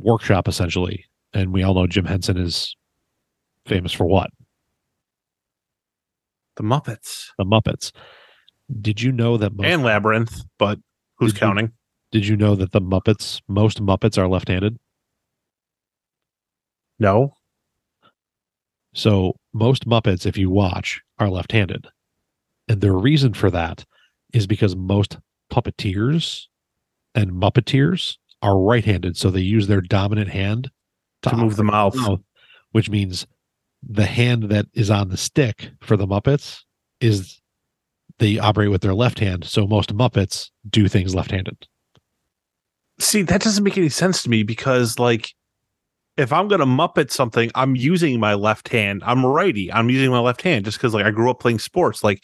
workshop 0.00 0.48
essentially. 0.48 1.04
And 1.32 1.52
we 1.52 1.62
all 1.62 1.74
know 1.74 1.86
Jim 1.86 2.04
Henson 2.06 2.36
is 2.36 2.74
famous 3.66 3.92
for 3.92 4.06
what? 4.06 4.30
The 6.56 6.62
Muppets. 6.62 7.28
The 7.38 7.44
Muppets. 7.44 7.92
Did 8.80 9.00
you 9.00 9.12
know 9.12 9.36
that 9.36 9.54
most, 9.54 9.66
And 9.66 9.82
Labyrinth, 9.82 10.42
but 10.58 10.78
who's 11.18 11.32
Did 11.32 11.36
you- 11.36 11.40
counting? 11.46 11.72
did 12.12 12.26
you 12.26 12.36
know 12.36 12.56
that 12.56 12.72
the 12.72 12.80
Muppets 12.80 13.40
most 13.48 13.80
Muppets 13.80 14.18
are 14.18 14.28
left-handed? 14.28 14.76
No. 16.98 17.34
So 18.94 19.36
most 19.52 19.86
Muppets, 19.88 20.26
if 20.26 20.36
you 20.36 20.50
watch, 20.50 21.00
are 21.18 21.30
left-handed. 21.30 21.86
And 22.68 22.80
the 22.80 22.92
reason 22.92 23.32
for 23.34 23.50
that 23.50 23.84
is 24.32 24.46
because 24.46 24.74
most 24.76 25.18
puppeteers 25.52 26.46
and 27.14 27.30
Muppeteers 27.32 28.16
are 28.42 28.58
right-handed, 28.58 29.16
so 29.16 29.30
they 29.30 29.40
use 29.40 29.66
their 29.66 29.80
dominant 29.80 30.30
hand 30.30 30.70
To 31.22 31.36
move 31.36 31.56
the 31.56 31.64
mouth. 31.64 31.94
mouth, 31.96 32.20
which 32.72 32.88
means 32.88 33.26
the 33.82 34.06
hand 34.06 34.44
that 34.44 34.66
is 34.74 34.90
on 34.90 35.08
the 35.08 35.16
stick 35.16 35.70
for 35.80 35.96
the 35.96 36.06
Muppets 36.06 36.60
is 37.00 37.40
they 38.18 38.38
operate 38.38 38.70
with 38.70 38.82
their 38.82 38.94
left 38.94 39.18
hand. 39.18 39.44
So 39.44 39.66
most 39.66 39.96
Muppets 39.96 40.50
do 40.68 40.88
things 40.88 41.14
left-handed. 41.14 41.66
See, 42.98 43.22
that 43.22 43.40
doesn't 43.40 43.64
make 43.64 43.78
any 43.78 43.88
sense 43.88 44.22
to 44.22 44.30
me 44.30 44.42
because, 44.42 44.98
like, 44.98 45.34
if 46.18 46.32
I'm 46.32 46.48
gonna 46.48 46.66
Muppet 46.66 47.10
something, 47.10 47.50
I'm 47.54 47.74
using 47.76 48.20
my 48.20 48.34
left 48.34 48.68
hand. 48.68 49.02
I'm 49.06 49.24
righty. 49.24 49.72
I'm 49.72 49.88
using 49.88 50.10
my 50.10 50.18
left 50.18 50.42
hand 50.42 50.66
just 50.66 50.76
because, 50.76 50.92
like, 50.92 51.06
I 51.06 51.10
grew 51.10 51.30
up 51.30 51.40
playing 51.40 51.60
sports, 51.60 52.04
like 52.04 52.22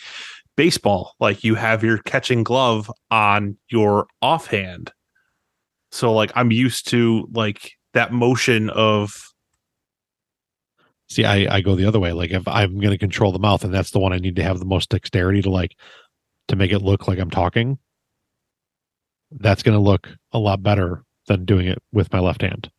baseball. 0.55 1.15
Like, 1.19 1.45
you 1.45 1.55
have 1.55 1.83
your 1.83 1.99
catching 1.99 2.43
glove 2.43 2.91
on 3.11 3.57
your 3.71 4.07
offhand, 4.21 4.93
so 5.97 6.13
like 6.13 6.31
I'm 6.35 6.51
used 6.51 6.89
to 6.91 7.29
like 7.33 7.73
that 7.95 8.13
motion 8.13 8.71
of 8.71 9.13
See, 11.09 11.25
I, 11.25 11.57
I 11.57 11.61
go 11.61 11.77
the 11.77 11.87
other 11.87 12.01
way. 12.01 12.13
Like 12.13 12.33
if 12.33 12.47
I'm 12.49 12.81
going 12.81 12.91
to 12.91 12.99
control 12.99 13.31
the 13.31 13.39
mouth 13.39 13.63
and 13.63 13.73
that's 13.73 13.93
the 13.93 14.01
one 14.01 14.13
I 14.13 14.19
need 14.19 14.37
to 14.37 14.43
have 14.43 14.59
the 14.59 14.65
most 14.65 14.91
dexterity 14.91 15.41
to 15.43 15.51
like, 15.51 15.77
to 16.49 16.57
make 16.57 16.73
it 16.73 16.81
look 16.81 17.07
like 17.07 17.21
I'm 17.21 17.31
talking, 17.31 17.79
that's 19.31 19.63
going 19.63 19.77
to 19.77 19.83
look 19.83 20.09
a 20.33 20.39
lot 20.39 20.63
better 20.63 21.05
than 21.29 21.45
doing 21.45 21.69
it 21.69 21.79
with 21.93 22.13
my 22.13 22.19
left 22.19 22.43
hand. 22.43 22.71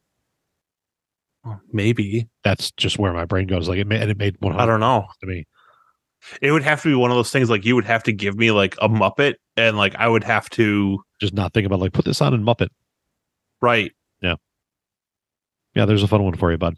Oh, 1.45 1.57
maybe 1.71 2.27
That's 2.43 2.71
just 2.71 2.99
where 2.99 3.13
my 3.13 3.23
brain 3.23 3.47
goes. 3.47 3.69
Like 3.69 3.79
it 3.79 3.87
made, 3.87 4.01
and 4.01 4.11
it 4.11 4.17
made 4.17 4.35
100 4.39 4.61
I 4.61 4.65
don't 4.65 4.81
know. 4.81 5.07
to 5.21 5.27
me. 5.27 5.45
It 6.41 6.51
would 6.51 6.63
have 6.63 6.81
to 6.81 6.89
be 6.89 6.95
one 6.95 7.11
of 7.11 7.15
those 7.15 7.31
things 7.31 7.49
like 7.49 7.63
you 7.63 7.75
would 7.75 7.85
have 7.85 8.03
to 8.03 8.11
give 8.11 8.35
me 8.35 8.51
like 8.51 8.75
a 8.81 8.89
Muppet, 8.89 9.35
and 9.55 9.77
like 9.77 9.95
I 9.95 10.09
would 10.09 10.25
have 10.25 10.49
to 10.51 11.01
Just 11.21 11.33
not 11.33 11.53
think 11.53 11.65
about 11.65 11.79
like, 11.79 11.93
put 11.93 12.03
this 12.03 12.21
on 12.21 12.33
in 12.33 12.43
Muppet. 12.43 12.69
Right. 13.61 13.91
Yeah. 14.21 14.35
Yeah, 15.75 15.85
there's 15.85 16.03
a 16.03 16.07
fun 16.07 16.23
one 16.23 16.35
for 16.35 16.51
you, 16.51 16.57
bud. 16.57 16.75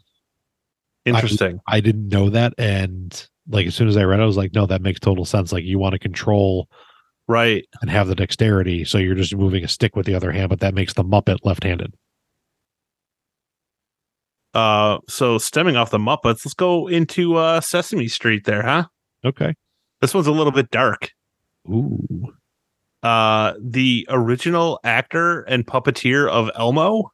Interesting. 1.04 1.60
I 1.66 1.80
didn't 1.80 2.08
know 2.08 2.30
that. 2.30 2.52
And 2.58 3.28
like, 3.48 3.66
as 3.66 3.74
soon 3.74 3.88
as 3.88 3.96
I 3.96 4.04
read 4.04 4.20
it, 4.20 4.22
I 4.22 4.26
was 4.26 4.36
like, 4.36 4.54
no, 4.54 4.66
that 4.66 4.82
makes 4.82 5.00
total 5.00 5.24
sense. 5.24 5.52
Like 5.52 5.64
you 5.64 5.78
want 5.78 5.92
to 5.92 5.98
control 5.98 6.68
right. 7.26 7.66
and 7.80 7.90
have 7.90 8.08
the 8.08 8.14
dexterity. 8.14 8.84
So 8.84 8.98
you're 8.98 9.14
just 9.14 9.34
moving 9.34 9.64
a 9.64 9.68
stick 9.68 9.96
with 9.96 10.06
the 10.06 10.14
other 10.14 10.30
hand, 10.32 10.50
but 10.50 10.60
that 10.60 10.74
makes 10.74 10.92
the 10.92 11.04
Muppet 11.04 11.38
left-handed. 11.42 11.94
Uh, 14.52 14.98
so 15.08 15.38
stemming 15.38 15.76
off 15.76 15.90
the 15.90 15.98
Muppets, 15.98 16.44
let's 16.44 16.54
go 16.54 16.88
into 16.88 17.36
uh 17.36 17.60
Sesame 17.60 18.08
Street 18.08 18.44
there, 18.44 18.62
huh? 18.62 18.84
Okay. 19.24 19.54
This 20.00 20.12
one's 20.12 20.26
a 20.26 20.32
little 20.32 20.52
bit 20.52 20.70
dark. 20.70 21.12
Ooh. 21.68 22.34
Uh, 23.02 23.54
the 23.62 24.06
original 24.10 24.78
actor 24.84 25.40
and 25.42 25.66
puppeteer 25.66 26.28
of 26.28 26.50
Elmo 26.54 27.10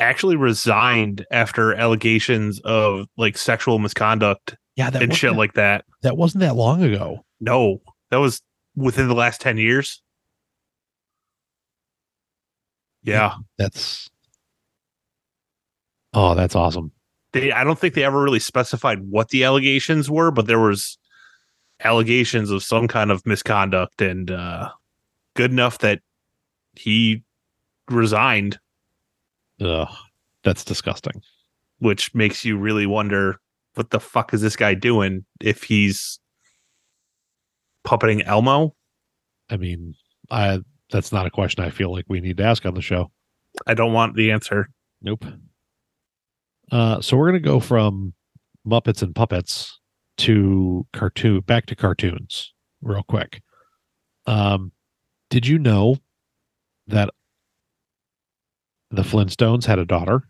actually 0.00 0.36
resigned 0.36 1.24
after 1.30 1.74
allegations 1.74 2.60
of 2.64 3.06
like 3.16 3.38
sexual 3.38 3.78
misconduct 3.78 4.56
Yeah, 4.74 4.90
that 4.90 5.02
and 5.02 5.14
shit 5.14 5.30
that, 5.32 5.38
like 5.38 5.54
that. 5.54 5.84
that 6.02 6.16
wasn't 6.16 6.40
that 6.40 6.56
long 6.56 6.82
ago. 6.82 7.24
No, 7.40 7.78
that 8.10 8.16
was 8.18 8.42
within 8.74 9.08
the 9.08 9.14
last 9.14 9.40
10 9.40 9.58
years. 9.58 10.02
Yeah. 13.02 13.34
That's 13.58 14.10
oh, 16.12 16.34
that's 16.34 16.56
awesome. 16.56 16.90
They 17.32 17.52
I 17.52 17.62
don't 17.64 17.78
think 17.78 17.94
they 17.94 18.04
ever 18.04 18.20
really 18.22 18.40
specified 18.40 18.98
what 19.08 19.28
the 19.28 19.44
allegations 19.44 20.10
were, 20.10 20.30
but 20.30 20.46
there 20.46 20.58
was 20.60 20.98
allegations 21.84 22.50
of 22.50 22.62
some 22.62 22.88
kind 22.88 23.10
of 23.10 23.24
misconduct 23.26 24.00
and 24.00 24.30
uh 24.30 24.70
good 25.34 25.50
enough 25.50 25.78
that 25.78 26.00
he 26.74 27.22
resigned, 27.90 28.58
Ugh, 29.60 29.88
that's 30.42 30.64
disgusting. 30.64 31.20
which 31.78 32.14
makes 32.14 32.44
you 32.44 32.56
really 32.56 32.86
wonder 32.86 33.38
what 33.74 33.90
the 33.90 34.00
fuck 34.00 34.32
is 34.32 34.40
this 34.40 34.56
guy 34.56 34.72
doing 34.74 35.24
if 35.40 35.62
he's 35.64 36.18
puppeting 37.86 38.22
Elmo? 38.26 38.74
I 39.50 39.56
mean, 39.58 39.94
I 40.30 40.60
that's 40.90 41.12
not 41.12 41.26
a 41.26 41.30
question 41.30 41.62
I 41.64 41.70
feel 41.70 41.92
like 41.92 42.06
we 42.08 42.20
need 42.20 42.38
to 42.38 42.44
ask 42.44 42.64
on 42.64 42.74
the 42.74 42.82
show. 42.82 43.10
I 43.66 43.74
don't 43.74 43.92
want 43.92 44.16
the 44.16 44.30
answer. 44.30 44.68
Nope. 45.02 45.24
Uh, 46.72 47.00
so 47.00 47.16
we're 47.16 47.28
gonna 47.28 47.40
go 47.40 47.60
from 47.60 48.12
Muppets 48.66 49.02
and 49.02 49.14
puppets 49.14 49.78
to 50.18 50.86
cartoon 50.92 51.40
back 51.40 51.66
to 51.66 51.76
cartoons 51.76 52.52
real 52.82 53.02
quick. 53.02 53.42
Um, 54.26 54.72
did 55.30 55.46
you 55.46 55.58
know 55.58 55.96
that 56.86 57.10
the 58.90 59.02
Flintstones 59.02 59.64
had 59.64 59.78
a 59.78 59.84
daughter? 59.84 60.22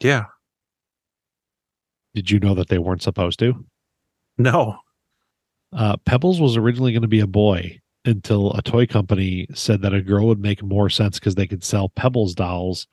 Yeah. 0.00 0.24
Did 2.14 2.30
you 2.30 2.40
know 2.40 2.54
that 2.54 2.68
they 2.68 2.78
weren't 2.78 3.02
supposed 3.02 3.38
to? 3.38 3.64
No. 4.36 4.78
Uh, 5.72 5.96
Pebbles 6.04 6.40
was 6.40 6.56
originally 6.56 6.92
going 6.92 7.02
to 7.02 7.08
be 7.08 7.20
a 7.20 7.26
boy 7.26 7.78
until 8.04 8.52
a 8.54 8.62
toy 8.62 8.86
company 8.86 9.46
said 9.54 9.80
that 9.82 9.94
a 9.94 10.02
girl 10.02 10.26
would 10.26 10.40
make 10.40 10.62
more 10.62 10.90
sense 10.90 11.18
because 11.18 11.36
they 11.36 11.46
could 11.46 11.64
sell 11.64 11.88
Pebbles 11.88 12.34
dolls. 12.34 12.86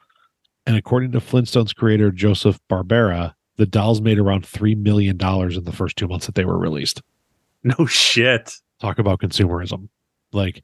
And 0.65 0.77
according 0.77 1.11
to 1.13 1.19
Flintstones 1.19 1.75
creator 1.75 2.11
Joseph 2.11 2.59
Barbera, 2.69 3.33
the 3.59 3.65
dolls 3.65 3.99
made 3.99 4.17
around 4.17 4.43
$3 4.43 4.77
million 4.77 5.17
in 5.19 5.63
the 5.65 5.73
first 5.73 5.97
two 5.97 6.07
months 6.07 6.25
that 6.25 6.35
they 6.35 6.45
were 6.45 6.57
released. 6.57 7.01
No 7.61 7.85
shit. 7.85 8.53
Talk 8.79 8.99
about 8.99 9.19
consumerism. 9.19 9.89
Like, 10.31 10.63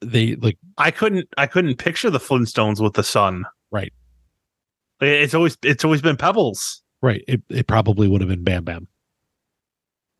they 0.00 0.36
like 0.36 0.56
I 0.78 0.92
couldn't 0.92 1.28
I 1.36 1.46
couldn't 1.46 1.74
picture 1.74 2.08
the 2.08 2.20
Flintstones 2.20 2.80
with 2.80 2.94
the 2.94 3.02
sun. 3.02 3.44
Right. 3.72 3.92
It's 5.00 5.34
always 5.34 5.58
it's 5.62 5.84
always 5.84 6.00
been 6.00 6.16
Pebbles. 6.16 6.82
right. 7.02 7.24
It 7.26 7.42
it 7.50 7.66
probably 7.66 8.06
would 8.06 8.20
have 8.20 8.30
been 8.30 8.44
Bam 8.44 8.62
Bam. 8.62 8.86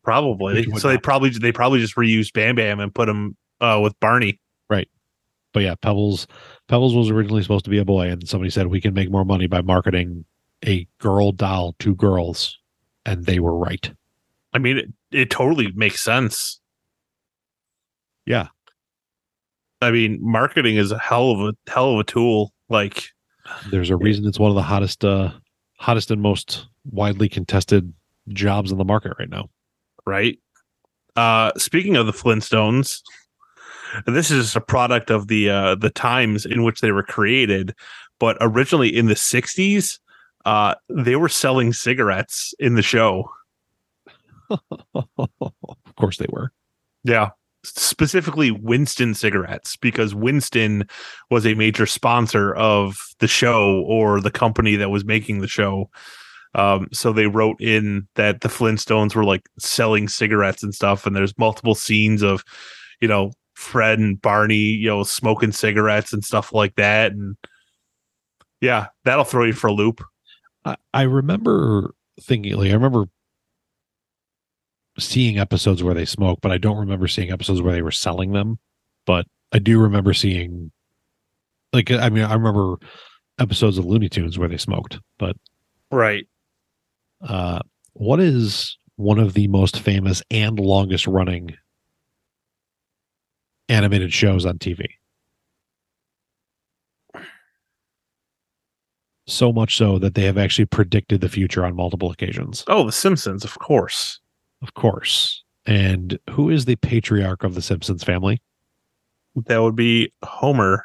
Probably. 0.03 0.69
So 0.77 0.89
they 0.89 0.95
not. 0.95 1.03
probably 1.03 1.29
they 1.29 1.53
probably 1.53 1.79
just 1.79 1.95
reused 1.95 2.33
Bam 2.33 2.55
Bam 2.55 2.81
and 2.81 2.93
put 2.93 3.07
him 3.07 3.37
uh, 3.61 3.79
with 3.81 3.97
Barney. 4.01 4.41
Right. 4.69 4.89
But 5.53 5.63
yeah, 5.63 5.75
Pebbles 5.75 6.27
Pebbles 6.67 6.93
was 6.93 7.09
originally 7.09 7.41
supposed 7.41 7.63
to 7.63 7.71
be 7.71 7.77
a 7.77 7.85
boy, 7.85 8.09
and 8.09 8.27
somebody 8.27 8.49
said 8.49 8.67
we 8.67 8.81
can 8.81 8.93
make 8.93 9.09
more 9.09 9.25
money 9.25 9.47
by 9.47 9.61
marketing 9.61 10.25
a 10.65 10.87
girl 10.99 11.31
doll 11.31 11.75
to 11.79 11.95
girls, 11.95 12.57
and 13.05 13.25
they 13.25 13.39
were 13.39 13.57
right. 13.57 13.91
I 14.53 14.59
mean, 14.59 14.77
it, 14.77 14.93
it 15.11 15.29
totally 15.29 15.71
makes 15.73 16.01
sense. 16.01 16.59
Yeah. 18.25 18.47
I 19.81 19.91
mean, 19.91 20.19
marketing 20.21 20.75
is 20.75 20.91
a 20.91 20.99
hell 20.99 21.31
of 21.31 21.39
a 21.39 21.71
hell 21.71 21.93
of 21.93 21.99
a 21.99 22.03
tool. 22.03 22.53
Like, 22.69 23.05
There's 23.71 23.89
a 23.89 23.95
reason 23.97 24.27
it's 24.27 24.39
one 24.39 24.51
of 24.51 24.55
the 24.55 24.61
hottest 24.61 25.03
uh 25.03 25.31
hottest 25.79 26.11
and 26.11 26.21
most 26.21 26.67
widely 26.85 27.27
contested 27.27 27.91
jobs 28.29 28.71
in 28.71 28.77
the 28.77 28.85
market 28.85 29.13
right 29.17 29.29
now. 29.29 29.49
right? 30.05 30.37
Uh, 31.15 31.51
speaking 31.57 31.95
of 31.95 32.05
the 32.05 32.13
Flintstones, 32.13 33.01
this 34.05 34.31
is 34.31 34.55
a 34.55 34.61
product 34.61 35.09
of 35.09 35.27
the 35.27 35.49
uh, 35.49 35.75
the 35.75 35.89
times 35.89 36.45
in 36.45 36.63
which 36.63 36.81
they 36.81 36.91
were 36.91 37.03
created. 37.03 37.73
But 38.19 38.37
originally 38.39 38.95
in 38.95 39.07
the 39.07 39.15
'60s, 39.15 39.99
uh, 40.45 40.75
they 40.89 41.15
were 41.15 41.29
selling 41.29 41.73
cigarettes 41.73 42.53
in 42.59 42.75
the 42.75 42.81
show. 42.81 43.29
of 44.49 45.95
course 45.95 46.17
they 46.17 46.27
were. 46.29 46.51
Yeah. 47.03 47.29
Specifically 47.63 48.51
Winston 48.51 49.13
cigarettes 49.13 49.77
because 49.77 50.15
Winston 50.15 50.87
was 51.29 51.45
a 51.45 51.53
major 51.53 51.85
sponsor 51.85 52.55
of 52.55 52.97
the 53.19 53.27
show 53.27 53.83
or 53.87 54.19
the 54.19 54.31
company 54.31 54.75
that 54.75 54.89
was 54.89 55.05
making 55.05 55.39
the 55.39 55.47
show. 55.47 55.89
Um, 56.55 56.87
so 56.91 57.13
they 57.13 57.27
wrote 57.27 57.61
in 57.61 58.07
that 58.15 58.41
the 58.41 58.49
Flintstones 58.49 59.15
were 59.15 59.23
like 59.23 59.47
selling 59.59 60.07
cigarettes 60.07 60.63
and 60.63 60.73
stuff. 60.73 61.05
And 61.05 61.15
there's 61.15 61.37
multiple 61.37 61.75
scenes 61.75 62.23
of, 62.23 62.43
you 62.99 63.07
know, 63.07 63.31
Fred 63.53 63.99
and 63.99 64.21
Barney, 64.21 64.55
you 64.55 64.87
know, 64.87 65.03
smoking 65.03 65.51
cigarettes 65.51 66.13
and 66.13 66.25
stuff 66.25 66.51
like 66.51 66.75
that. 66.75 67.11
And 67.11 67.37
yeah, 68.59 68.87
that'll 69.05 69.23
throw 69.23 69.45
you 69.45 69.53
for 69.53 69.67
a 69.67 69.73
loop. 69.73 70.01
I, 70.65 70.75
I 70.93 71.01
remember 71.03 71.93
thinking 72.21 72.55
like 72.55 72.69
I 72.69 72.73
remember 72.73 73.05
seeing 74.99 75.39
episodes 75.39 75.83
where 75.83 75.93
they 75.93 76.05
smoke, 76.05 76.39
but 76.41 76.51
I 76.51 76.57
don't 76.57 76.77
remember 76.77 77.07
seeing 77.07 77.31
episodes 77.31 77.61
where 77.61 77.73
they 77.73 77.81
were 77.81 77.91
selling 77.91 78.33
them. 78.33 78.59
But 79.05 79.25
I 79.51 79.59
do 79.59 79.79
remember 79.79 80.13
seeing 80.13 80.71
like 81.73 81.91
I 81.91 82.09
mean 82.09 82.23
I 82.23 82.33
remember 82.33 82.75
episodes 83.39 83.77
of 83.77 83.85
Looney 83.85 84.09
Tunes 84.09 84.37
where 84.37 84.49
they 84.49 84.57
smoked. 84.57 84.99
But 85.17 85.35
Right. 85.91 86.27
uh 87.21 87.59
what 87.93 88.19
is 88.19 88.77
one 88.95 89.19
of 89.19 89.33
the 89.33 89.47
most 89.47 89.79
famous 89.79 90.21
and 90.31 90.59
longest 90.59 91.07
running 91.07 91.55
animated 93.67 94.13
shows 94.13 94.45
on 94.45 94.57
TV? 94.59 94.85
So 99.31 99.53
much 99.53 99.77
so 99.77 99.97
that 99.99 100.15
they 100.15 100.23
have 100.23 100.37
actually 100.37 100.65
predicted 100.65 101.21
the 101.21 101.29
future 101.29 101.65
on 101.65 101.75
multiple 101.75 102.11
occasions. 102.11 102.65
Oh, 102.67 102.85
The 102.85 102.91
Simpsons, 102.91 103.45
of 103.45 103.57
course. 103.59 104.19
Of 104.61 104.73
course. 104.73 105.43
And 105.65 106.19
who 106.29 106.49
is 106.49 106.65
the 106.65 106.75
patriarch 106.75 107.43
of 107.43 107.55
the 107.55 107.61
Simpsons 107.61 108.03
family? 108.03 108.41
That 109.35 109.61
would 109.61 109.75
be 109.75 110.11
Homer. 110.23 110.83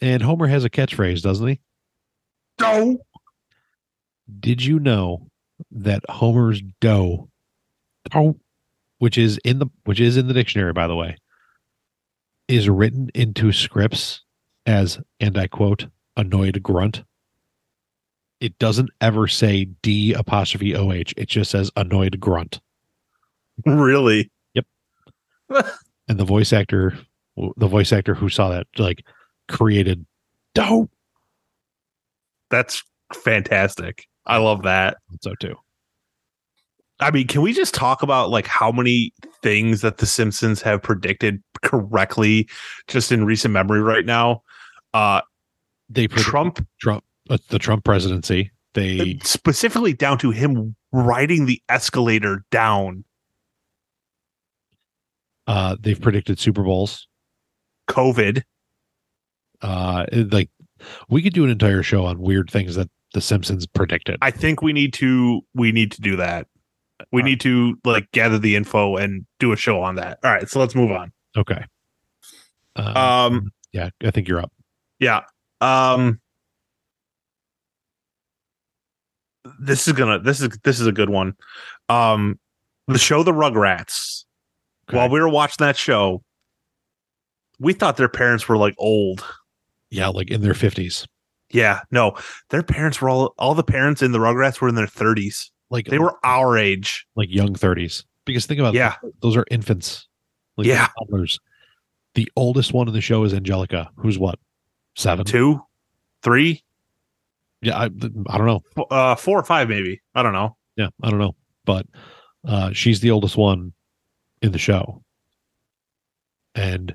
And 0.00 0.22
Homer 0.22 0.48
has 0.48 0.64
a 0.64 0.70
catchphrase, 0.70 1.22
doesn't 1.22 1.46
he? 1.46 1.60
No. 2.60 2.98
Did 4.40 4.64
you 4.64 4.80
know 4.80 5.28
that 5.70 6.02
Homer's 6.08 6.62
dough, 6.80 7.28
oh, 8.14 8.36
which 8.98 9.16
is 9.16 9.38
in 9.44 9.60
the 9.60 9.66
which 9.84 10.00
is 10.00 10.16
in 10.16 10.26
the 10.26 10.34
dictionary, 10.34 10.72
by 10.72 10.86
the 10.86 10.96
way, 10.96 11.16
is 12.48 12.68
written 12.68 13.10
into 13.14 13.52
scripts 13.52 14.22
as, 14.66 14.98
and 15.20 15.38
I 15.38 15.46
quote, 15.46 15.86
annoyed 16.16 16.62
grunt. 16.62 17.02
It 18.40 18.58
doesn't 18.58 18.90
ever 19.00 19.28
say 19.28 19.66
D 19.82 20.12
apostrophe 20.14 20.74
O 20.74 20.92
H. 20.92 21.12
It 21.16 21.28
just 21.28 21.50
says 21.50 21.70
annoyed 21.76 22.18
grunt. 22.18 22.60
Really? 23.66 24.30
Yep. 24.54 24.66
and 26.08 26.18
the 26.18 26.24
voice 26.24 26.52
actor, 26.52 26.98
the 27.56 27.66
voice 27.66 27.92
actor 27.92 28.14
who 28.14 28.28
saw 28.28 28.48
that, 28.48 28.66
like, 28.78 29.04
created 29.48 30.06
dough. 30.54 30.88
That's 32.50 32.82
fantastic. 33.12 34.06
I 34.26 34.38
love 34.38 34.62
that. 34.62 34.96
So 35.22 35.34
too. 35.34 35.56
I 37.00 37.10
mean, 37.10 37.26
can 37.26 37.40
we 37.42 37.52
just 37.52 37.74
talk 37.74 38.02
about 38.02 38.30
like 38.30 38.46
how 38.46 38.70
many 38.70 39.12
things 39.42 39.80
that 39.80 39.98
the 39.98 40.06
Simpsons 40.06 40.60
have 40.62 40.82
predicted 40.82 41.42
correctly 41.62 42.48
just 42.88 43.10
in 43.10 43.24
recent 43.24 43.52
memory 43.52 43.80
right 43.80 44.04
now? 44.04 44.42
Uh 44.92 45.22
They 45.88 46.06
predicted 46.08 46.30
Trump 46.30 46.66
Trump, 46.80 47.04
the 47.48 47.58
Trump 47.58 47.84
presidency. 47.84 48.50
They 48.74 49.18
specifically 49.24 49.92
down 49.92 50.18
to 50.18 50.30
him 50.30 50.76
riding 50.92 51.46
the 51.46 51.60
escalator 51.68 52.44
down 52.50 53.04
uh 55.46 55.76
they've 55.80 56.00
predicted 56.00 56.38
Super 56.38 56.62
Bowls. 56.62 57.08
COVID. 57.88 58.42
Uh 59.62 60.06
like 60.30 60.50
we 61.08 61.22
could 61.22 61.32
do 61.32 61.44
an 61.44 61.50
entire 61.50 61.82
show 61.82 62.04
on 62.06 62.20
weird 62.20 62.50
things 62.50 62.76
that 62.76 62.88
the 63.12 63.20
Simpsons 63.20 63.66
predicted. 63.66 64.18
I 64.22 64.30
think 64.30 64.62
we 64.62 64.72
need 64.72 64.92
to 64.94 65.40
we 65.54 65.72
need 65.72 65.90
to 65.92 66.00
do 66.00 66.16
that. 66.16 66.46
We 67.12 67.22
All 67.22 67.24
right. 67.24 67.30
need 67.30 67.40
to 67.40 67.76
like 67.84 68.10
gather 68.12 68.38
the 68.38 68.54
info 68.56 68.96
and 68.96 69.26
do 69.38 69.52
a 69.52 69.56
show 69.56 69.82
on 69.82 69.96
that. 69.96 70.18
All 70.22 70.30
right, 70.30 70.48
so 70.48 70.60
let's 70.60 70.74
move 70.74 70.92
on. 70.92 71.12
okay. 71.36 71.64
Uh, 72.76 73.26
Um 73.26 73.50
yeah, 73.72 73.90
I 74.04 74.10
think 74.12 74.28
you're 74.28 74.40
up. 74.40 74.52
Yeah. 75.00 75.22
Um 75.60 76.20
this 79.60 79.86
is 79.88 79.94
gonna 79.94 80.18
this 80.18 80.40
is 80.40 80.48
this 80.64 80.80
is 80.80 80.86
a 80.86 80.92
good 80.92 81.10
one. 81.10 81.34
Um 81.88 82.38
the 82.88 82.98
show 82.98 83.22
The 83.22 83.32
Rugrats. 83.32 84.24
Okay. 84.88 84.96
While 84.96 85.08
we 85.10 85.20
were 85.20 85.28
watching 85.28 85.56
that 85.60 85.76
show, 85.76 86.22
we 87.58 87.72
thought 87.72 87.96
their 87.96 88.08
parents 88.08 88.48
were 88.48 88.56
like 88.56 88.74
old. 88.78 89.24
yeah, 89.90 90.08
like 90.08 90.30
in 90.30 90.40
their 90.42 90.54
fifties. 90.54 91.06
Yeah, 91.52 91.80
no, 91.90 92.16
their 92.50 92.62
parents 92.62 93.00
were 93.00 93.08
all 93.08 93.34
all 93.38 93.54
the 93.54 93.62
parents 93.64 94.02
in 94.02 94.12
the 94.12 94.18
Rugrats 94.18 94.60
were 94.60 94.68
in 94.68 94.74
their 94.76 94.86
30s. 94.86 95.50
Like 95.68 95.86
They 95.86 95.98
were 95.98 96.16
our 96.24 96.56
age. 96.58 97.06
like 97.16 97.28
young 97.30 97.54
thirties. 97.54 98.04
Because 98.24 98.46
think 98.46 98.60
about 98.60 98.74
Yeah. 98.74 98.96
those 99.22 99.36
are 99.36 99.44
infants. 99.50 100.06
Like 100.56 100.66
Yeah. 100.66 100.88
toddlers. 100.98 101.38
The 102.14 102.28
oldest 102.36 102.72
one 102.72 102.88
in 102.88 102.94
the 102.94 103.00
show 103.00 103.22
is 103.24 103.32
Angelica, 103.32 103.88
who's 103.96 104.18
what? 104.18 104.38
Seven. 104.96 105.24
Two, 105.24 105.60
three, 106.22 106.62
Yeah, 107.62 107.78
I, 107.78 107.84
I 107.84 108.38
don't 108.38 108.46
know. 108.46 108.60
uh, 108.90 109.14
four 109.14 109.38
or 109.38 109.44
five, 109.44 109.68
maybe. 109.68 110.00
I 110.14 110.22
don't 110.22 110.32
know. 110.32 110.56
Yeah, 110.76 110.88
I 111.02 111.10
don't 111.10 111.18
know, 111.18 111.36
but 111.64 111.86
uh, 112.46 112.72
she's 112.72 113.00
the 113.00 113.10
oldest 113.10 113.36
one 113.36 113.72
in 114.40 114.52
the 114.52 114.58
show, 114.58 115.02
and 116.54 116.94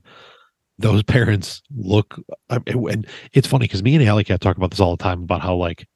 those 0.80 1.04
parents 1.16 1.62
look. 1.76 2.20
And 2.50 3.08
it's 3.34 3.48
funny 3.48 3.66
because 3.66 3.84
me 3.84 3.96
and 3.96 4.04
Alley 4.04 4.24
Cat 4.24 4.42
talk 4.42 4.58
about 4.58 4.72
this 4.72 4.80
all 4.80 4.96
the 4.96 5.04
time 5.04 5.24
about 5.24 5.42
how 5.42 5.56
like 5.56 5.88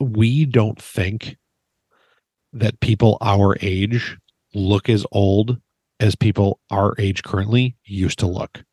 we 0.00 0.44
don't 0.44 0.80
think 0.80 1.36
that 2.52 2.80
people 2.80 3.18
our 3.20 3.56
age 3.60 4.16
look 4.54 4.88
as 4.88 5.06
old 5.12 5.58
as 6.00 6.16
people 6.16 6.58
our 6.70 6.94
age 6.98 7.22
currently 7.22 7.76
used 7.84 8.18
to 8.18 8.26
look. 8.26 8.64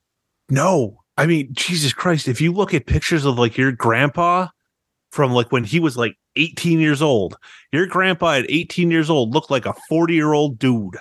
No, 0.49 1.03
I 1.17 1.27
mean, 1.27 1.49
Jesus 1.51 1.93
Christ, 1.93 2.27
if 2.27 2.41
you 2.41 2.51
look 2.51 2.73
at 2.73 2.87
pictures 2.87 3.25
of 3.25 3.37
like 3.37 3.57
your 3.57 3.71
grandpa 3.71 4.47
from 5.11 5.31
like 5.31 5.51
when 5.51 5.63
he 5.63 5.79
was 5.79 5.97
like 5.97 6.17
18 6.35 6.79
years 6.79 7.01
old, 7.01 7.37
your 7.71 7.87
grandpa 7.87 8.33
at 8.33 8.49
18 8.49 8.91
years 8.91 9.09
old 9.09 9.33
looked 9.33 9.51
like 9.51 9.65
a 9.65 9.73
40 9.87 10.13
year 10.13 10.33
old 10.33 10.59
dude. 10.59 10.97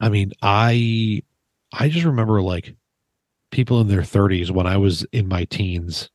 I 0.00 0.08
mean, 0.08 0.32
I 0.42 1.22
I 1.72 1.88
just 1.88 2.06
remember 2.06 2.42
like 2.42 2.74
people 3.50 3.80
in 3.80 3.88
their 3.88 4.02
30s 4.02 4.50
when 4.50 4.66
I 4.66 4.76
was 4.76 5.06
in 5.12 5.28
my 5.28 5.44
teens 5.44 6.10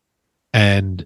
and 0.53 1.05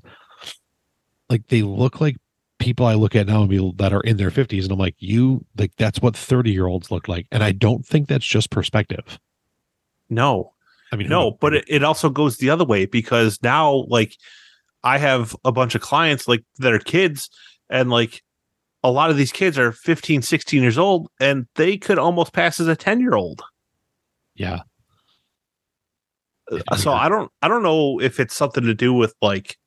like 1.29 1.47
they 1.47 1.61
look 1.61 2.01
like 2.01 2.17
people 2.59 2.85
I 2.85 2.95
look 2.95 3.15
at 3.15 3.27
now 3.27 3.41
and 3.41 3.49
be 3.49 3.73
that 3.77 3.93
are 3.93 4.01
in 4.01 4.17
their 4.17 4.31
50s 4.31 4.63
and 4.63 4.71
I'm 4.71 4.79
like 4.79 4.95
you 4.99 5.45
like 5.57 5.71
that's 5.77 6.01
what 6.01 6.15
30 6.15 6.51
year 6.51 6.67
olds 6.67 6.91
look 6.91 7.07
like 7.07 7.27
and 7.31 7.43
I 7.43 7.51
don't 7.51 7.85
think 7.85 8.07
that's 8.07 8.25
just 8.25 8.49
perspective. 8.49 9.19
No, 10.09 10.53
I 10.91 10.95
mean 10.95 11.09
no, 11.09 11.31
but 11.31 11.53
it, 11.55 11.65
it 11.67 11.83
also 11.83 12.09
goes 12.09 12.37
the 12.37 12.49
other 12.49 12.65
way 12.65 12.85
because 12.85 13.39
now, 13.41 13.85
like, 13.87 14.17
I 14.83 14.97
have 14.97 15.35
a 15.45 15.51
bunch 15.51 15.75
of 15.75 15.81
clients 15.81 16.27
like 16.27 16.43
that 16.57 16.73
are 16.73 16.79
kids, 16.79 17.29
and 17.69 17.89
like 17.89 18.21
a 18.83 18.91
lot 18.91 19.09
of 19.09 19.17
these 19.17 19.31
kids 19.31 19.57
are 19.57 19.71
15, 19.71 20.21
16 20.21 20.61
years 20.61 20.77
old, 20.77 21.07
and 21.19 21.47
they 21.55 21.77
could 21.77 21.97
almost 21.97 22.33
pass 22.33 22.59
as 22.59 22.67
a 22.67 22.75
10 22.75 22.99
year 22.99 23.15
old. 23.15 23.41
yeah. 24.35 24.61
Uh, 26.51 26.75
so 26.75 26.91
I 26.91 27.07
don't 27.07 27.31
I 27.41 27.47
don't 27.47 27.63
know 27.63 27.99
if 28.01 28.19
it's 28.19 28.35
something 28.35 28.65
to 28.65 28.73
do 28.73 28.93
with 28.93 29.15
like 29.21 29.57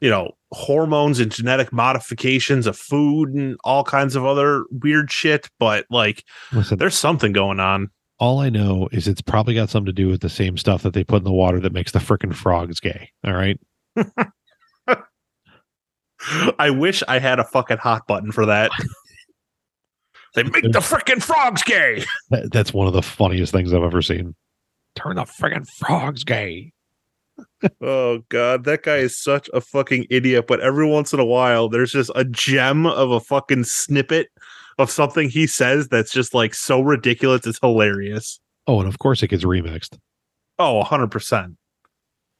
you 0.00 0.08
know 0.08 0.30
hormones 0.52 1.18
and 1.18 1.32
genetic 1.32 1.72
modifications 1.72 2.66
of 2.66 2.78
food 2.78 3.30
and 3.30 3.56
all 3.64 3.82
kinds 3.82 4.14
of 4.14 4.24
other 4.24 4.64
weird 4.70 5.10
shit, 5.10 5.48
but 5.58 5.84
like 5.90 6.22
Listen, 6.52 6.78
there's 6.78 6.96
something 6.96 7.32
going 7.32 7.58
on. 7.58 7.90
all 8.20 8.38
I 8.38 8.50
know 8.50 8.88
is 8.92 9.08
it's 9.08 9.20
probably 9.20 9.54
got 9.54 9.68
something 9.68 9.86
to 9.86 9.92
do 9.92 10.08
with 10.08 10.20
the 10.20 10.30
same 10.30 10.56
stuff 10.56 10.82
that 10.84 10.92
they 10.94 11.02
put 11.04 11.18
in 11.18 11.24
the 11.24 11.32
water 11.32 11.58
that 11.60 11.72
makes 11.72 11.90
the 11.92 11.98
frickin' 11.98 12.34
frogs 12.34 12.78
gay. 12.80 13.10
All 13.26 13.34
right. 13.34 13.58
I 16.58 16.70
wish 16.70 17.02
I 17.06 17.18
had 17.18 17.38
a 17.38 17.44
fucking 17.44 17.78
hot 17.78 18.06
button 18.06 18.32
for 18.32 18.46
that. 18.46 18.70
they 20.34 20.42
make 20.42 20.64
the 20.64 20.80
freaking 20.80 21.22
frogs 21.22 21.62
gay. 21.62 22.04
That, 22.30 22.48
that's 22.52 22.72
one 22.72 22.86
of 22.86 22.92
the 22.92 23.02
funniest 23.02 23.52
things 23.52 23.72
I've 23.72 23.82
ever 23.82 24.02
seen. 24.02 24.34
Turn 24.94 25.16
the 25.16 25.22
friggin' 25.22 25.68
frogs 25.68 26.24
gay. 26.24 26.72
Oh 27.80 28.20
god, 28.30 28.64
that 28.64 28.82
guy 28.82 28.96
is 28.96 29.20
such 29.20 29.48
a 29.54 29.60
fucking 29.60 30.06
idiot. 30.10 30.46
But 30.48 30.60
every 30.60 30.86
once 30.86 31.12
in 31.12 31.20
a 31.20 31.24
while, 31.24 31.68
there's 31.68 31.92
just 31.92 32.10
a 32.16 32.24
gem 32.24 32.86
of 32.86 33.12
a 33.12 33.20
fucking 33.20 33.64
snippet 33.64 34.28
of 34.78 34.90
something 34.90 35.28
he 35.28 35.46
says 35.46 35.88
that's 35.88 36.12
just 36.12 36.34
like 36.34 36.54
so 36.54 36.80
ridiculous. 36.80 37.46
It's 37.46 37.60
hilarious. 37.60 38.40
Oh, 38.66 38.80
and 38.80 38.88
of 38.88 38.98
course 38.98 39.22
it 39.22 39.28
gets 39.28 39.44
remixed. 39.44 39.98
Oh, 40.58 40.82
100%. 40.84 41.56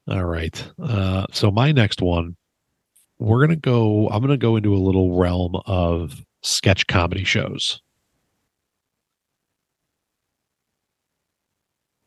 All 0.08 0.24
right. 0.24 0.70
Uh, 0.82 1.26
so 1.32 1.50
my 1.50 1.72
next 1.72 2.00
one, 2.00 2.36
we're 3.18 3.40
gonna 3.40 3.56
go. 3.56 4.08
I'm 4.08 4.22
gonna 4.22 4.36
go 4.36 4.56
into 4.56 4.74
a 4.74 4.78
little 4.78 5.18
realm 5.18 5.56
of 5.66 6.24
sketch 6.42 6.86
comedy 6.86 7.24
shows. 7.24 7.82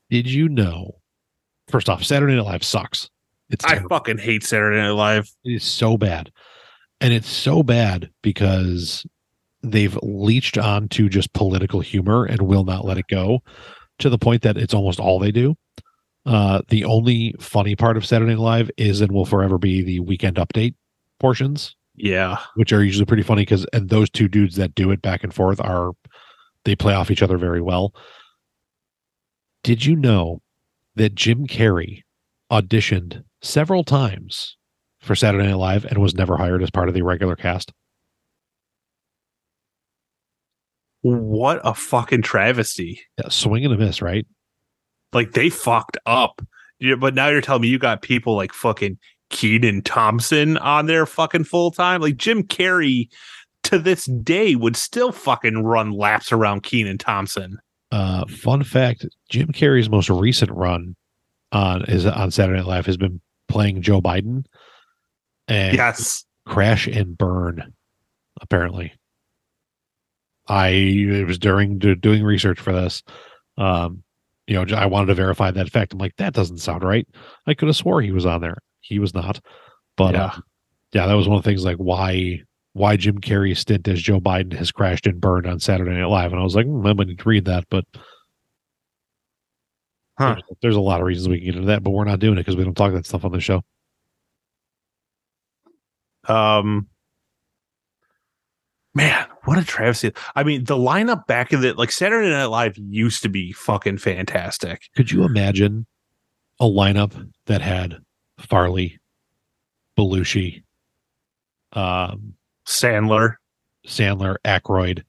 Did 0.10 0.30
you 0.30 0.50
know? 0.50 0.96
First 1.68 1.90
off, 1.90 2.04
Saturday 2.04 2.36
Night 2.36 2.46
Live 2.46 2.64
sucks. 2.64 3.10
It's 3.50 3.64
I 3.66 3.80
fucking 3.90 4.18
hate 4.18 4.44
Saturday 4.44 4.78
Night 4.78 4.90
Live. 4.90 5.30
It 5.46 5.54
is 5.54 5.64
so 5.64 5.98
bad. 5.98 6.32
And 7.00 7.14
it's 7.14 7.30
so 7.30 7.64
bad 7.64 8.10
because 8.22 9.06
they've 9.64 9.98
leached 10.02 10.58
onto 10.58 11.10
just 11.10 11.34
political 11.34 11.82
humor 11.82 12.26
and 12.26 12.42
will 12.42 12.64
not 12.64 12.86
let 12.86 12.98
it 12.98 13.08
go 13.08 13.42
to 14.00 14.10
the 14.10 14.18
point 14.18 14.42
that 14.42 14.58
it's 14.58 14.74
almost 14.74 15.00
all 15.00 15.20
they 15.20 15.32
do. 15.32 15.56
Uh, 16.26 16.62
the 16.70 16.86
only 16.86 17.34
funny 17.40 17.76
part 17.76 17.98
of 17.98 18.06
Saturday 18.06 18.32
Night 18.34 18.40
Live 18.40 18.72
is 18.78 19.02
and 19.02 19.12
will 19.12 19.26
forever 19.26 19.58
be 19.58 19.82
the 19.82 20.00
weekend 20.02 20.38
update 20.38 20.76
portions, 21.20 21.76
Yeah. 21.96 22.38
which 22.56 22.72
are 22.72 22.84
usually 22.84 23.06
pretty 23.06 23.24
funny 23.24 23.42
because 23.42 23.66
and 23.74 23.90
those 23.90 24.10
two 24.10 24.28
dudes 24.28 24.56
that 24.58 24.76
do 24.76 24.92
it 24.92 25.02
back 25.02 25.24
and 25.24 25.34
forth 25.34 25.60
are 25.60 25.94
they 26.64 26.76
play 26.76 26.94
off 26.94 27.10
each 27.10 27.24
other 27.24 27.38
very 27.40 27.62
well. 27.62 27.94
Did 29.64 29.86
you 29.86 29.96
know 29.96 30.42
that 30.96 31.16
Jim 31.16 31.48
Carrey 31.48 32.04
auditioned 32.52 33.24
several 33.42 33.84
times 33.84 34.58
for 35.00 35.16
Saturday 35.16 35.48
Night 35.48 35.56
Live 35.58 35.86
and 35.86 35.98
was 35.98 36.14
never 36.14 36.38
hired 36.38 36.62
as 36.62 36.70
part 36.70 36.88
of 36.88 36.94
the 36.94 37.02
regular 37.02 37.36
cast? 37.36 37.72
What 41.02 41.62
a 41.64 41.74
fucking 41.74 42.22
travesty. 42.22 43.02
Yeah, 43.18 43.30
swing 43.30 43.66
and 43.66 43.74
a 43.74 43.78
miss, 43.78 44.02
right? 44.04 44.28
Like 45.14 45.32
they 45.34 45.50
fucked 45.50 45.98
up. 46.06 46.42
Yeah, 46.80 46.96
but 46.96 47.14
now 47.14 47.28
you're 47.28 47.42
telling 47.42 47.62
me 47.64 47.68
you 47.68 47.78
got 47.80 48.02
people 48.02 48.36
like 48.36 48.54
fucking 48.54 48.98
Kenan 49.30 49.82
Thompson 49.84 50.58
on 50.58 50.88
there 50.88 51.06
fucking 51.06 51.44
full 51.44 51.72
time. 51.72 52.02
Like 52.02 52.18
Jim 52.18 52.44
Carrey 52.44 53.08
to 53.64 53.78
this 53.78 54.06
day 54.06 54.56
would 54.56 54.76
still 54.76 55.12
fucking 55.12 55.64
run 55.64 55.92
laps 55.92 56.32
around 56.32 56.64
Kenan 56.64 56.98
Thompson. 56.98 57.58
Uh, 57.92 58.26
fun 58.28 58.64
fact: 58.64 59.06
Jim 59.30 59.50
Carrey's 59.50 59.90
most 59.90 60.10
recent 60.10 60.50
run 60.52 60.96
on 61.52 61.84
is 61.86 62.06
on 62.06 62.32
Saturday 62.32 62.58
Night 62.60 62.68
Live 62.68 62.86
has 62.86 62.98
been 62.98 63.20
playing 63.48 63.82
Joe 63.82 64.02
Biden, 64.02 64.46
and 65.48 65.76
Yes. 65.76 66.26
crash 66.46 66.88
and 66.88 67.18
burn. 67.18 67.74
Apparently, 68.42 68.94
I 70.48 70.70
it 70.70 71.28
was 71.28 71.38
during 71.38 71.78
do, 71.78 71.96
doing 71.96 72.24
research 72.24 72.60
for 72.60 72.74
this. 72.74 73.04
Um, 73.58 74.04
you 74.52 74.66
know, 74.66 74.76
I 74.76 74.86
wanted 74.86 75.08
to 75.08 75.14
verify 75.16 75.50
that 75.52 75.70
fact. 75.72 75.94
I'm 75.94 76.00
like, 76.00 76.16
that 76.18 76.34
doesn't 76.34 76.58
sound 76.58 76.84
right. 76.84 77.08
I 77.48 77.54
could 77.54 77.68
have 77.70 77.76
swore 77.78 78.02
he 78.02 78.12
was 78.12 78.26
on 78.26 78.42
there. 78.42 78.58
He 78.82 79.00
was 79.00 79.14
not. 79.14 79.40
But 79.96 80.14
Yeah. 80.16 80.26
uh, 80.26 80.40
yeah, 80.94 81.08
that 81.08 81.14
was 81.14 81.28
one 81.28 81.38
of 81.38 81.44
the 81.44 81.50
things 81.50 81.64
like 81.64 81.78
why 81.78 82.42
why 82.74 82.96
Jim 82.98 83.20
Carrey's 83.20 83.60
stint 83.60 83.88
as 83.88 84.02
Joe 84.02 84.20
Biden 84.20 84.54
has 84.54 84.72
crashed 84.72 85.06
and 85.08 85.20
burned 85.20 85.46
on 85.48 85.60
Saturday 85.60 85.92
Night 85.92 86.06
Live, 86.06 86.32
and 86.32 86.40
I 86.40 86.44
was 86.44 86.56
like, 86.56 86.66
hmm, 86.66 86.86
I 86.86 86.94
might 86.94 87.08
need 87.08 87.20
to 87.20 87.30
read 87.30 87.46
that, 87.46 87.66
but 87.70 87.86
Huh. 90.18 90.34
there's, 90.36 90.44
there's 90.62 90.76
a 90.76 90.82
lot 90.82 91.00
of 91.02 91.08
reasons 91.08 91.30
we 91.30 91.38
can 91.38 91.46
get 91.46 91.56
into 91.56 91.68
that, 91.68 91.84
but 91.84 91.92
we're 91.92 92.04
not 92.06 92.20
doing 92.20 92.34
it 92.38 92.42
because 92.42 92.56
we 92.58 92.64
don't 92.66 92.76
talk 92.76 92.94
that 92.94 93.06
stuff 93.06 93.24
on 93.26 93.32
the 93.32 93.40
show. 93.40 93.62
Um 96.28 96.88
Man, 98.94 99.26
what 99.46 99.58
a 99.58 99.64
travesty. 99.64 100.12
I 100.36 100.44
mean, 100.44 100.64
the 100.66 100.76
lineup 100.76 101.26
back 101.28 101.54
in 101.54 101.62
the 101.62 101.74
like 101.74 101.92
Saturday 101.92 102.30
Night 102.30 102.46
Live 102.46 102.78
used 102.78 103.24
to 103.24 103.30
be 103.30 103.52
fucking 103.52 103.98
fantastic. 103.98 104.84
Could 104.96 105.12
you 105.12 105.24
imagine 105.24 105.86
a 106.60 106.66
lineup 106.66 107.30
that 107.46 107.62
had 107.62 107.98
Farley, 108.40 109.00
Belushi, 109.98 110.64
um, 111.74 112.34
Sandler. 112.68 113.36
Sandler, 113.88 114.36
Aykroyd, 114.46 115.04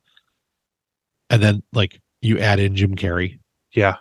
and 1.29 1.43
then 1.43 1.63
like 1.73 2.01
you 2.23 2.39
add 2.39 2.59
in 2.59 2.75
Jim 2.75 2.97
Carrey? 2.97 3.39
Yeah. 3.73 3.97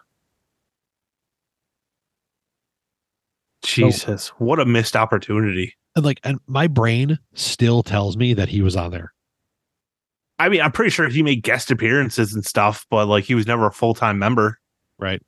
Jesus, 3.64 4.30
what 4.38 4.60
a 4.60 4.66
missed 4.66 4.96
opportunity. 4.96 5.76
And 5.96 6.06
like, 6.06 6.20
and 6.24 6.40
my 6.48 6.68
brain 6.68 7.20
still 7.34 7.84
tells 7.84 8.16
me 8.18 8.34
that 8.34 8.50
he 8.50 8.62
was 8.62 8.76
on 8.76 8.92
there. 8.92 9.14
I 10.42 10.50
mean, 10.50 10.60
I'm 10.62 10.72
pretty 10.72 10.90
sure 10.90 11.08
he 11.08 11.22
made 11.22 11.44
guest 11.44 11.70
appearances 11.70 12.34
and 12.34 12.44
stuff, 12.44 12.88
but 12.90 13.06
like 13.06 13.26
he 13.26 13.36
was 13.36 13.46
never 13.46 13.68
a 13.68 13.72
full 13.72 13.94
time 13.94 14.18
member. 14.18 14.58
Right. 14.98 15.22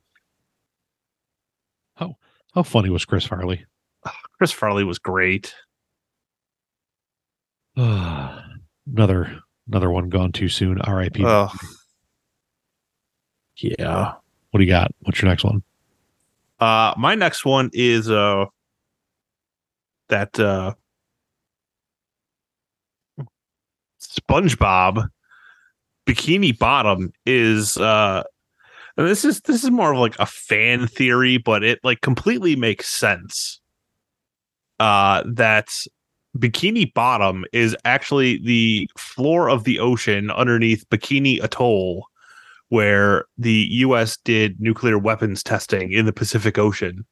How 1.94 2.16
how 2.52 2.64
funny 2.64 2.90
was 2.90 3.04
Chris 3.04 3.24
Farley? 3.24 3.64
Chris 4.38 4.50
Farley 4.50 4.82
was 4.82 4.98
great. 4.98 5.54
another 7.76 9.38
another 9.68 9.88
one 9.88 10.08
gone 10.08 10.32
too 10.32 10.48
soon. 10.48 10.80
R.I.P. 10.80 11.22
Yeah. 13.56 14.14
What 14.50 14.58
do 14.58 14.64
you 14.64 14.70
got? 14.70 14.90
What's 15.02 15.22
your 15.22 15.30
next 15.30 15.44
one? 15.44 15.62
Uh 16.58 16.92
my 16.96 17.14
next 17.14 17.44
one 17.44 17.70
is 17.72 18.10
uh 18.10 18.46
that 20.08 20.40
uh 20.40 20.74
SpongeBob 24.14 25.08
Bikini 26.06 26.56
Bottom 26.58 27.12
is 27.26 27.76
uh 27.76 28.22
and 28.96 29.08
this 29.08 29.24
is 29.24 29.40
this 29.42 29.64
is 29.64 29.70
more 29.70 29.92
of 29.92 29.98
like 29.98 30.18
a 30.18 30.26
fan 30.26 30.86
theory, 30.86 31.38
but 31.38 31.64
it 31.64 31.80
like 31.82 32.00
completely 32.00 32.54
makes 32.56 32.88
sense. 32.88 33.60
Uh 34.78 35.22
that 35.26 35.68
Bikini 36.38 36.92
Bottom 36.94 37.44
is 37.52 37.76
actually 37.84 38.38
the 38.38 38.88
floor 38.98 39.48
of 39.48 39.64
the 39.64 39.78
ocean 39.78 40.30
underneath 40.30 40.88
Bikini 40.90 41.42
Atoll 41.42 42.06
where 42.68 43.26
the 43.38 43.68
US 43.70 44.16
did 44.24 44.60
nuclear 44.60 44.98
weapons 44.98 45.42
testing 45.42 45.92
in 45.92 46.06
the 46.06 46.12
Pacific 46.12 46.58
Ocean. 46.58 47.04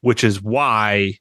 Which 0.00 0.24
is 0.24 0.42
why 0.42 1.18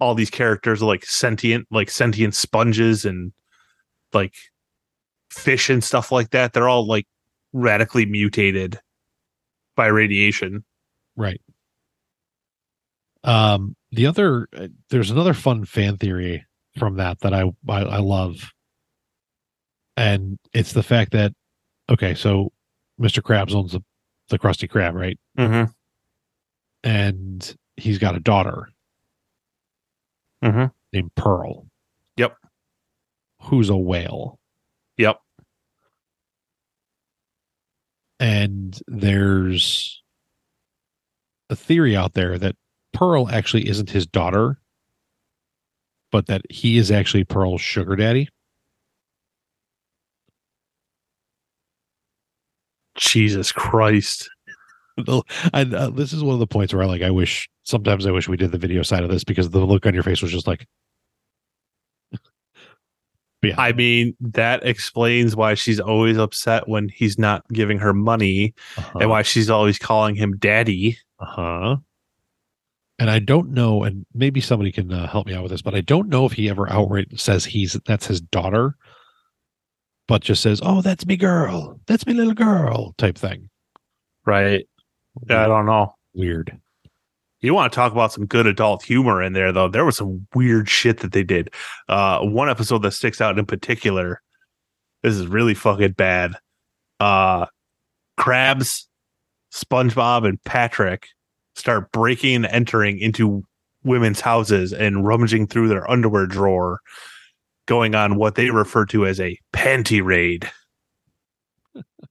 all 0.00 0.14
these 0.14 0.30
characters 0.30 0.82
are 0.82 0.86
like 0.86 1.04
sentient, 1.04 1.66
like 1.70 1.90
sentient 1.90 2.34
sponges 2.34 3.04
and 3.04 3.32
like 4.12 4.34
fish 5.30 5.70
and 5.70 5.84
stuff 5.84 6.10
like 6.10 6.30
that. 6.30 6.52
They're 6.52 6.68
all 6.68 6.86
like 6.86 7.06
radically 7.52 8.06
mutated 8.06 8.80
by 9.76 9.86
radiation. 9.86 10.64
Right. 11.16 11.40
Um, 13.22 13.76
the 13.92 14.06
other 14.06 14.48
uh, 14.56 14.68
there's 14.88 15.10
another 15.10 15.34
fun 15.34 15.64
fan 15.64 15.98
theory 15.98 16.44
from 16.78 16.96
that 16.96 17.20
that 17.20 17.34
I, 17.34 17.42
I 17.68 17.82
I 17.82 17.98
love, 17.98 18.52
and 19.96 20.38
it's 20.54 20.72
the 20.72 20.82
fact 20.82 21.12
that 21.12 21.32
okay, 21.90 22.14
so 22.14 22.50
Mr. 22.98 23.20
Krabs 23.20 23.54
owns 23.54 23.72
the 23.72 23.82
the 24.30 24.38
Krusty 24.38 24.68
Krab, 24.68 24.94
right? 24.94 25.18
Mm-hmm. 25.38 25.70
And 26.82 27.56
he's 27.76 27.98
got 27.98 28.16
a 28.16 28.20
daughter 28.20 28.68
Mm-hmm. 30.44 30.66
named 30.92 31.14
Pearl. 31.16 31.66
Yep. 32.16 32.36
Who's 33.42 33.68
a 33.68 33.76
whale. 33.76 34.38
Yep. 34.96 35.18
And 38.18 38.78
there's 38.86 40.02
a 41.48 41.56
theory 41.56 41.96
out 41.96 42.14
there 42.14 42.38
that 42.38 42.56
Pearl 42.92 43.28
actually 43.30 43.68
isn't 43.68 43.90
his 43.90 44.06
daughter, 44.06 44.58
but 46.12 46.26
that 46.26 46.42
he 46.50 46.76
is 46.78 46.90
actually 46.90 47.24
Pearl's 47.24 47.60
sugar 47.60 47.96
daddy. 47.96 48.28
Jesus 52.96 53.52
Christ. 53.52 54.28
I, 55.52 55.62
uh, 55.62 55.90
this 55.90 56.12
is 56.12 56.22
one 56.22 56.34
of 56.34 56.40
the 56.40 56.46
points 56.46 56.72
where 56.72 56.82
I 56.82 56.86
like. 56.86 57.02
I 57.02 57.10
wish 57.10 57.48
sometimes 57.64 58.06
I 58.06 58.10
wish 58.10 58.28
we 58.28 58.36
did 58.36 58.52
the 58.52 58.58
video 58.58 58.82
side 58.82 59.02
of 59.04 59.10
this 59.10 59.24
because 59.24 59.50
the 59.50 59.60
look 59.60 59.86
on 59.86 59.94
your 59.94 60.02
face 60.02 60.22
was 60.22 60.32
just 60.32 60.46
like, 60.46 60.66
yeah. 63.42 63.54
I 63.58 63.72
mean, 63.72 64.16
that 64.20 64.64
explains 64.64 65.36
why 65.36 65.54
she's 65.54 65.80
always 65.80 66.18
upset 66.18 66.68
when 66.68 66.88
he's 66.88 67.18
not 67.18 67.46
giving 67.48 67.78
her 67.78 67.92
money 67.92 68.54
uh-huh, 68.76 68.98
and 69.00 69.10
why 69.10 69.22
she's 69.22 69.50
always 69.50 69.78
calling 69.78 70.14
him 70.14 70.36
daddy. 70.36 70.98
uh-huh. 71.18 71.76
And 72.98 73.08
I 73.10 73.18
don't 73.18 73.52
know, 73.52 73.82
and 73.82 74.04
maybe 74.12 74.42
somebody 74.42 74.70
can 74.70 74.92
uh, 74.92 75.06
help 75.08 75.26
me 75.26 75.32
out 75.32 75.42
with 75.42 75.52
this, 75.52 75.62
but 75.62 75.74
I 75.74 75.80
don't 75.80 76.10
know 76.10 76.26
if 76.26 76.32
he 76.32 76.50
ever 76.50 76.70
outright 76.70 77.18
says 77.18 77.46
he's 77.46 77.72
that's 77.86 78.06
his 78.06 78.20
daughter, 78.20 78.76
but 80.06 80.20
just 80.20 80.42
says, 80.42 80.60
"Oh, 80.62 80.82
that's 80.82 81.06
me 81.06 81.16
girl, 81.16 81.80
that's 81.86 82.06
me 82.06 82.12
little 82.12 82.34
girl," 82.34 82.92
type 82.98 83.16
thing. 83.16 83.48
Right. 84.26 84.66
Yeah, 85.28 85.44
I 85.44 85.48
don't 85.48 85.66
know. 85.66 85.94
Weird. 86.14 86.58
You 87.40 87.54
want 87.54 87.72
to 87.72 87.76
talk 87.76 87.92
about 87.92 88.12
some 88.12 88.26
good 88.26 88.46
adult 88.46 88.82
humor 88.82 89.22
in 89.22 89.32
there, 89.32 89.50
though? 89.50 89.68
There 89.68 89.84
was 89.84 89.96
some 89.96 90.26
weird 90.34 90.68
shit 90.68 90.98
that 91.00 91.12
they 91.12 91.22
did. 91.22 91.52
Uh, 91.88 92.20
one 92.20 92.50
episode 92.50 92.82
that 92.82 92.92
sticks 92.92 93.20
out 93.20 93.38
in 93.38 93.46
particular. 93.46 94.20
This 95.02 95.14
is 95.14 95.26
really 95.26 95.54
fucking 95.54 95.92
bad. 95.92 96.34
Uh, 96.98 97.46
Krabs, 98.18 98.84
SpongeBob, 99.52 100.28
and 100.28 100.42
Patrick 100.44 101.08
start 101.54 101.90
breaking 101.92 102.36
and 102.36 102.46
entering 102.46 102.98
into 102.98 103.42
women's 103.84 104.20
houses 104.20 104.74
and 104.74 105.06
rummaging 105.06 105.46
through 105.46 105.68
their 105.68 105.90
underwear 105.90 106.26
drawer, 106.26 106.80
going 107.66 107.94
on 107.94 108.16
what 108.16 108.34
they 108.34 108.50
refer 108.50 108.84
to 108.86 109.06
as 109.06 109.18
a 109.18 109.38
panty 109.54 110.04
raid. 110.04 110.50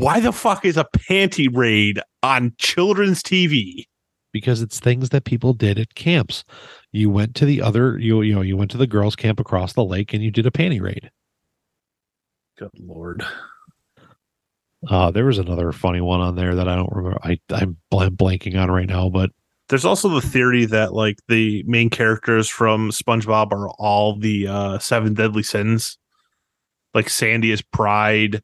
Why 0.00 0.20
the 0.20 0.32
fuck 0.32 0.64
is 0.64 0.76
a 0.76 0.86
panty 0.96 1.48
raid 1.54 2.00
on 2.22 2.54
children's 2.58 3.22
TV? 3.22 3.84
because 4.32 4.62
it's 4.62 4.80
things 4.80 5.10
that 5.10 5.24
people 5.24 5.52
did 5.52 5.78
at 5.78 5.94
camps. 5.94 6.44
You 6.92 7.10
went 7.10 7.34
to 7.36 7.44
the 7.44 7.62
other, 7.62 7.98
you 7.98 8.22
you 8.22 8.34
know, 8.34 8.42
you 8.42 8.56
went 8.56 8.70
to 8.72 8.78
the 8.78 8.86
girls' 8.86 9.16
camp 9.16 9.40
across 9.40 9.72
the 9.72 9.84
lake 9.84 10.12
and 10.12 10.22
you 10.22 10.30
did 10.30 10.46
a 10.46 10.50
panty 10.50 10.80
raid. 10.80 11.10
Good 12.58 12.70
lord. 12.78 13.24
Uh, 14.88 15.10
there 15.10 15.26
was 15.26 15.38
another 15.38 15.72
funny 15.72 16.00
one 16.00 16.20
on 16.20 16.36
there 16.36 16.54
that 16.54 16.68
I 16.68 16.74
don't 16.74 16.92
remember. 16.92 17.18
I 17.22 17.38
I'm 17.50 17.76
bl- 17.90 18.06
blanking 18.06 18.60
on 18.60 18.70
right 18.70 18.88
now, 18.88 19.08
but 19.08 19.30
There's 19.68 19.84
also 19.84 20.08
the 20.08 20.22
theory 20.22 20.64
that 20.66 20.94
like 20.94 21.18
the 21.28 21.62
main 21.66 21.90
characters 21.90 22.48
from 22.48 22.90
SpongeBob 22.90 23.52
are 23.52 23.68
all 23.70 24.16
the 24.18 24.46
uh, 24.46 24.78
seven 24.78 25.14
deadly 25.14 25.42
sins. 25.42 25.98
Like 26.94 27.08
Sandy 27.08 27.52
is 27.52 27.62
pride, 27.62 28.42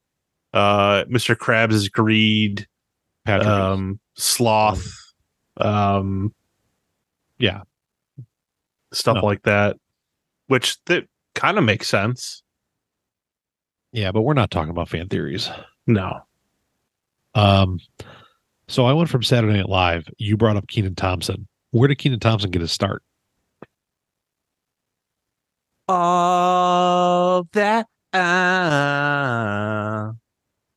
uh, 0.57 1.05
Mr. 1.05 1.37
Krabs 1.37 1.73
is 1.73 1.89
greed, 1.89 2.67
Patrick, 3.25 3.49
um, 3.49 4.01
sloth, 4.15 4.87
um, 5.59 6.33
yeah, 7.39 7.63
stuff 8.93 9.17
No. 9.17 9.27
like 9.27 9.43
that, 9.43 9.77
which 10.47 10.77
that 10.87 11.05
kind 11.35 11.59
of 11.59 11.65
makes 11.65 11.89
sense. 11.89 12.43
yeah, 13.93 14.13
but 14.13 14.23
we're 14.23 14.35
not 14.35 14.51
talking 14.51 14.71
about 14.71 14.89
fan 14.89 15.09
theories. 15.09 15.51
No, 15.87 16.21
Um, 17.35 17.79
so 18.69 18.85
I 18.87 18.93
went 18.93 19.09
from 19.11 19.23
Saturday 19.23 19.55
Night 19.59 19.69
Live. 19.69 20.09
You 20.19 20.37
brought 20.37 20.57
up 20.57 20.67
Kenan 20.69 20.95
Thompson. 20.97 21.47
Where 21.71 21.89
did 21.89 21.99
Kenan 21.99 22.21
Thompson 22.21 22.51
get 22.51 22.61
his 22.63 22.73
start? 22.73 23.03
all 25.89 27.45
that. 27.53 27.87
Uh, 28.13 30.13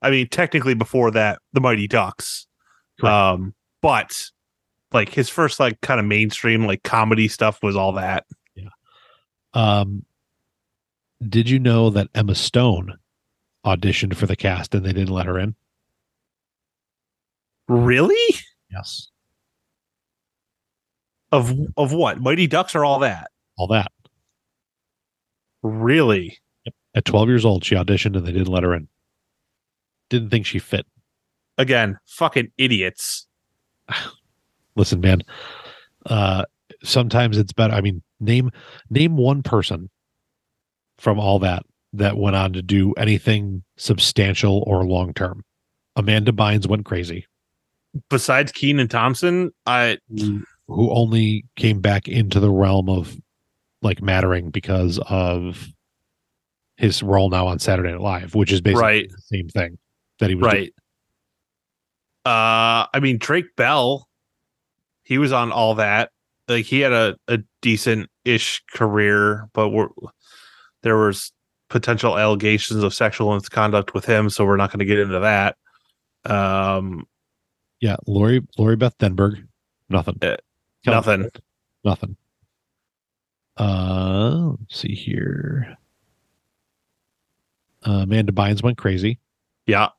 I 0.02 0.10
mean, 0.10 0.28
technically 0.28 0.74
before 0.74 1.12
that, 1.12 1.40
the 1.54 1.62
Mighty 1.62 1.88
Ducks. 1.88 2.48
Correct. 3.00 3.14
Um, 3.14 3.54
but 3.82 4.26
like 4.92 5.10
his 5.10 5.30
first 5.30 5.60
like 5.60 5.80
kind 5.82 6.00
of 6.00 6.06
mainstream 6.06 6.66
like 6.66 6.84
comedy 6.84 7.28
stuff 7.28 7.62
was 7.62 7.76
all 7.76 7.94
that. 7.94 8.26
Yeah. 8.56 8.70
Um, 9.54 10.06
did 11.28 11.50
you 11.50 11.60
know 11.60 11.90
that 11.90 12.08
Emma 12.16 12.36
Stone 12.36 12.98
auditioned 13.66 14.16
for 14.16 14.26
the 14.26 14.36
cast 14.36 14.74
and 14.74 14.86
they 14.86 14.94
didn't 14.94 15.14
let 15.14 15.26
her 15.26 15.38
in? 15.38 15.56
Really? 17.68 18.36
Yes, 18.72 19.10
Of 21.32 21.54
of 21.78 21.92
what? 21.94 22.20
Mighty 22.22 22.48
Ducks 22.48 22.74
or 22.76 22.86
all 22.86 23.00
that? 23.00 23.32
all 23.58 23.68
that. 23.68 23.92
Really? 25.62 26.38
At 26.96 27.06
12 27.06 27.28
years 27.30 27.46
old, 27.46 27.64
she 27.66 27.76
auditioned 27.76 28.16
and 28.16 28.26
they 28.26 28.32
didn't 28.32 28.48
let 28.48 28.64
her 28.64 28.74
in. 28.74 28.88
Didn't 30.10 30.30
think 30.30 30.46
she 30.46 30.60
fit. 30.60 30.86
Again, 31.58 31.98
fucking 32.08 32.52
idiots. 32.58 33.28
Listen, 34.76 35.02
man. 35.02 35.22
Uh, 36.06 36.46
sometimes 36.84 37.38
it's 37.38 37.54
better. 37.54 37.74
I 37.74 37.82
mean, 37.82 38.02
name 38.20 38.52
name 38.90 39.18
one 39.18 39.44
person 39.44 39.90
from 40.98 41.20
all 41.20 41.40
that 41.40 41.64
that 41.94 42.18
went 42.18 42.36
on 42.36 42.54
to 42.54 42.62
do 42.62 42.94
anything 42.94 43.64
substantial 43.78 44.64
or 44.68 44.86
long 44.86 45.14
term. 45.14 45.44
Amanda 45.96 46.32
Bynes 46.32 46.68
went 46.68 46.86
crazy, 46.86 47.26
Besides 48.10 48.52
Kenan 48.52 48.88
Thompson, 48.88 49.52
I 49.66 49.98
who 50.68 50.92
only 50.92 51.46
came 51.56 51.82
back 51.82 52.08
into 52.08 52.40
the 52.40 52.52
realm 52.52 52.88
of 52.90 53.18
like 53.82 54.02
mattering 54.02 54.50
because 54.52 55.00
of 55.10 55.68
his 56.78 57.02
role 57.04 57.30
now 57.30 57.48
on 57.48 57.60
Saturday 57.60 57.92
Night 57.92 58.02
Live, 58.02 58.36
which 58.36 58.52
is 58.52 58.62
basically 58.62 58.82
Right. 58.84 59.10
the 59.10 59.22
same 59.22 59.50
thing 59.50 59.78
that 60.20 60.30
he 60.30 60.36
was 60.36 60.52
doing. 60.52 60.64
right. 60.64 60.74
Uh, 62.26 62.88
I 62.94 63.00
mean 63.02 63.18
Drake 63.18 63.56
Bell, 63.56 64.08
he 65.04 65.18
was 65.18 65.32
on 65.32 65.52
all 65.52 65.76
that. 65.76 66.12
Like 66.48 66.66
he 66.66 66.80
had 66.82 66.92
a, 66.92 67.18
a 67.28 67.40
decent 67.62 68.10
ish 68.26 68.64
career, 68.74 69.48
but 69.54 69.70
we're, 69.70 69.88
there 70.82 70.98
was 70.98 71.32
potential 71.70 72.18
allegations 72.18 72.84
of 72.84 72.94
sexual 72.94 73.34
misconduct 73.34 73.94
with 73.94 74.06
him, 74.06 74.30
so 74.30 74.46
we're 74.46 74.58
not 74.58 74.72
going 74.72 74.80
to 74.80 74.86
get 74.86 75.00
into 75.00 75.20
that. 75.20 75.56
Um, 76.26 77.06
Yeah, 77.80 77.98
Lori 78.08 78.42
Lori 78.58 78.76
Beth 78.76 78.98
Denberg, 78.98 79.48
nothing. 79.90 80.18
Uh, 80.22 80.38
nothing. 80.86 81.30
Nothing. 81.84 82.18
Uh, 83.58 84.52
let's 84.60 84.80
see 84.80 84.96
here. 84.96 85.78
Uh, 87.86 88.02
Amanda 88.04 88.32
Bynes 88.32 88.64
went 88.64 88.78
crazy. 88.78 89.20
Yeah, 89.70 89.90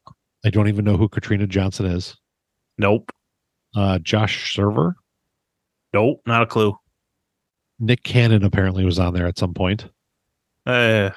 I 0.44 0.50
don't 0.50 0.68
even 0.68 0.84
know 0.84 0.96
who 0.96 1.08
Katrina 1.08 1.46
Johnson 1.46 1.86
is. 1.86 2.16
nope, 2.78 3.10
Uh, 3.76 3.98
Josh 4.00 4.52
Server, 4.54 4.96
nope, 5.94 6.20
not 6.26 6.42
a 6.42 6.46
clue. 6.46 6.76
Nick 7.78 8.02
Cannon 8.02 8.44
apparently 8.44 8.84
was 8.84 8.98
on 8.98 9.14
there 9.14 9.26
at 9.26 9.38
some 9.38 9.54
point. 9.54 9.86
Uh, 10.66 11.10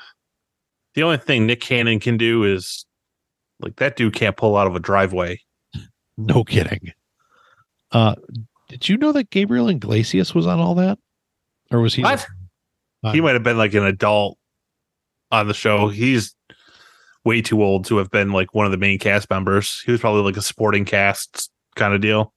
the 0.96 1.04
only 1.04 1.18
thing 1.18 1.46
Nick 1.48 1.62
Cannon 1.62 2.00
can 2.00 2.16
do 2.18 2.44
is 2.44 2.86
like 3.60 3.76
that 3.78 3.96
dude 3.96 4.14
can't 4.14 4.38
pull 4.38 4.56
out 4.56 4.68
of 4.68 4.76
a 4.76 4.80
driveway. 4.80 5.40
No 6.16 6.44
kidding. 6.44 6.92
Uh, 7.92 8.14
did 8.70 8.88
you 8.88 8.98
know 8.98 9.12
that 9.14 9.32
Gabriel 9.32 9.68
Iglesias 9.68 10.36
was 10.36 10.46
on 10.46 10.60
all 10.60 10.76
that, 10.76 11.00
or 11.72 11.82
was 11.82 11.96
he? 11.96 12.04
What? 12.04 12.28
He 13.12 13.20
might 13.20 13.34
have 13.34 13.42
been 13.42 13.58
like 13.58 13.74
an 13.74 13.84
adult 13.84 14.38
on 15.32 15.48
the 15.48 15.56
show. 15.56 15.90
He's 15.90 16.36
way 17.26 17.42
too 17.42 17.64
old 17.64 17.86
to 17.86 17.98
have 17.98 18.10
been 18.12 18.32
like 18.32 18.54
one 18.54 18.66
of 18.66 18.72
the 18.72 18.78
main 18.78 19.00
cast 19.00 19.30
members. 19.30 19.82
He 19.82 19.92
was 19.92 20.02
probably 20.02 20.24
like 20.24 20.38
a 20.38 20.42
supporting 20.42 20.86
cast 20.86 21.50
kind 21.76 21.94
of 21.94 22.02
deal. 22.02 22.34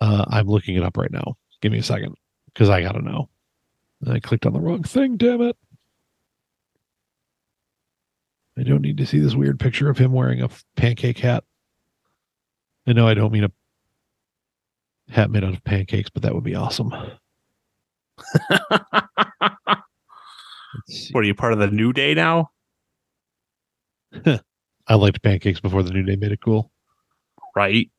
Uh, 0.00 0.24
I'm 0.28 0.46
looking 0.46 0.76
it 0.76 0.82
up 0.82 0.96
right 0.96 1.10
now. 1.10 1.36
Give 1.60 1.72
me 1.72 1.78
a 1.78 1.82
second 1.82 2.14
because 2.52 2.68
I 2.68 2.82
gotta 2.82 3.02
know. 3.02 3.28
I 4.08 4.18
clicked 4.18 4.46
on 4.46 4.54
the 4.54 4.60
wrong 4.60 4.82
thing. 4.82 5.16
Damn 5.16 5.42
it! 5.42 5.56
I 8.58 8.62
don't 8.62 8.80
need 8.82 8.96
to 8.96 9.06
see 9.06 9.18
this 9.18 9.34
weird 9.34 9.60
picture 9.60 9.90
of 9.90 9.98
him 9.98 10.12
wearing 10.12 10.40
a 10.42 10.48
pancake 10.76 11.18
hat. 11.18 11.44
I 12.86 12.94
know 12.94 13.06
I 13.06 13.14
don't 13.14 13.32
mean 13.32 13.44
a 13.44 13.52
hat 15.12 15.30
made 15.30 15.44
out 15.44 15.52
of 15.54 15.62
pancakes, 15.64 16.08
but 16.08 16.22
that 16.22 16.34
would 16.34 16.44
be 16.44 16.54
awesome. 16.54 16.92
What 21.12 21.24
are 21.24 21.26
you 21.26 21.34
part 21.34 21.52
of 21.52 21.58
the 21.58 21.66
new 21.68 21.92
day 21.92 22.14
now? 22.14 22.50
I 24.86 24.94
liked 24.94 25.22
pancakes 25.22 25.60
before 25.60 25.82
the 25.82 25.90
new 25.92 26.02
day 26.02 26.16
made 26.16 26.32
it 26.32 26.40
cool. 26.42 26.70
Right. 27.54 27.90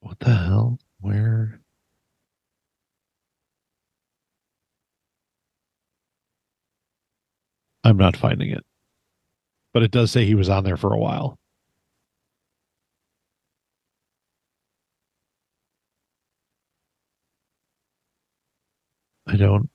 What 0.00 0.18
the 0.20 0.34
hell? 0.34 0.78
Where? 1.00 1.60
I'm 7.84 7.96
not 7.96 8.16
finding 8.16 8.50
it. 8.50 8.64
But 9.72 9.82
it 9.82 9.90
does 9.90 10.10
say 10.10 10.24
he 10.24 10.34
was 10.34 10.48
on 10.48 10.64
there 10.64 10.76
for 10.76 10.92
a 10.92 10.98
while. 10.98 11.38
I 19.26 19.36
don't. 19.36 19.68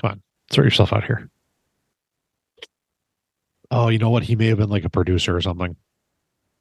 Come 0.00 0.10
on, 0.10 0.22
sort 0.50 0.64
yourself 0.64 0.92
out 0.92 1.04
here. 1.04 1.28
oh, 3.70 3.88
you 3.88 3.98
know 3.98 4.10
what? 4.10 4.22
He 4.22 4.36
may 4.36 4.46
have 4.46 4.58
been 4.58 4.68
like 4.70 4.84
a 4.84 4.90
producer 4.90 5.36
or 5.36 5.40
something. 5.40 5.76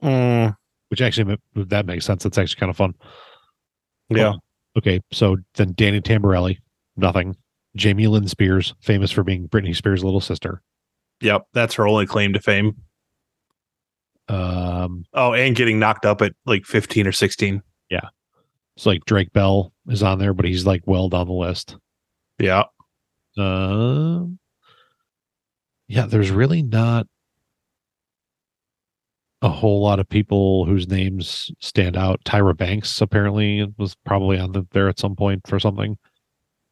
Mm, 0.03 0.55
Which 0.89 1.01
actually 1.01 1.37
that 1.55 1.85
makes 1.85 2.05
sense. 2.05 2.25
It's 2.25 2.37
actually 2.37 2.59
kind 2.59 2.69
of 2.69 2.77
fun. 2.77 2.93
yeah. 4.09 4.33
Oh, 4.35 4.39
okay, 4.79 5.01
so 5.11 5.37
then 5.55 5.73
Danny 5.75 6.01
Tamberelli, 6.01 6.57
nothing. 6.97 7.35
Jamie 7.75 8.07
Lynn 8.07 8.27
Spears, 8.27 8.73
famous 8.81 9.11
for 9.11 9.23
being 9.23 9.47
Britney 9.49 9.75
Spears' 9.75 10.03
little 10.03 10.21
sister. 10.21 10.61
Yep. 11.21 11.43
That's 11.53 11.75
her 11.75 11.87
only 11.87 12.05
claim 12.05 12.33
to 12.33 12.39
fame. 12.39 12.75
Um, 14.27 15.05
Oh, 15.13 15.33
and 15.33 15.55
getting 15.55 15.77
knocked 15.79 16.05
up 16.05 16.21
at 16.21 16.33
like 16.45 16.65
15 16.65 17.05
or 17.07 17.11
16. 17.11 17.61
Yeah. 17.89 18.07
it's 18.75 18.85
like 18.85 19.05
Drake 19.05 19.31
Bell 19.33 19.71
is 19.87 20.01
on 20.03 20.19
there, 20.19 20.33
but 20.33 20.45
he's 20.45 20.65
like 20.65 20.81
well 20.85 21.09
down 21.09 21.27
the 21.27 21.33
list. 21.33 21.77
Yeah. 22.39 22.63
Um, 23.37 24.39
yeah, 25.87 26.05
there's 26.05 26.31
really 26.31 26.63
not 26.63 27.07
a 29.41 29.49
whole 29.49 29.81
lot 29.81 29.99
of 29.99 30.09
people 30.09 30.65
whose 30.65 30.87
names 30.87 31.51
stand 31.59 31.95
out. 31.95 32.23
Tyra 32.23 32.55
Banks 32.57 32.99
apparently 33.01 33.71
was 33.77 33.95
probably 34.05 34.39
on 34.39 34.53
the, 34.53 34.65
there 34.71 34.89
at 34.89 34.99
some 34.99 35.15
point 35.15 35.45
for 35.45 35.59
something. 35.59 35.97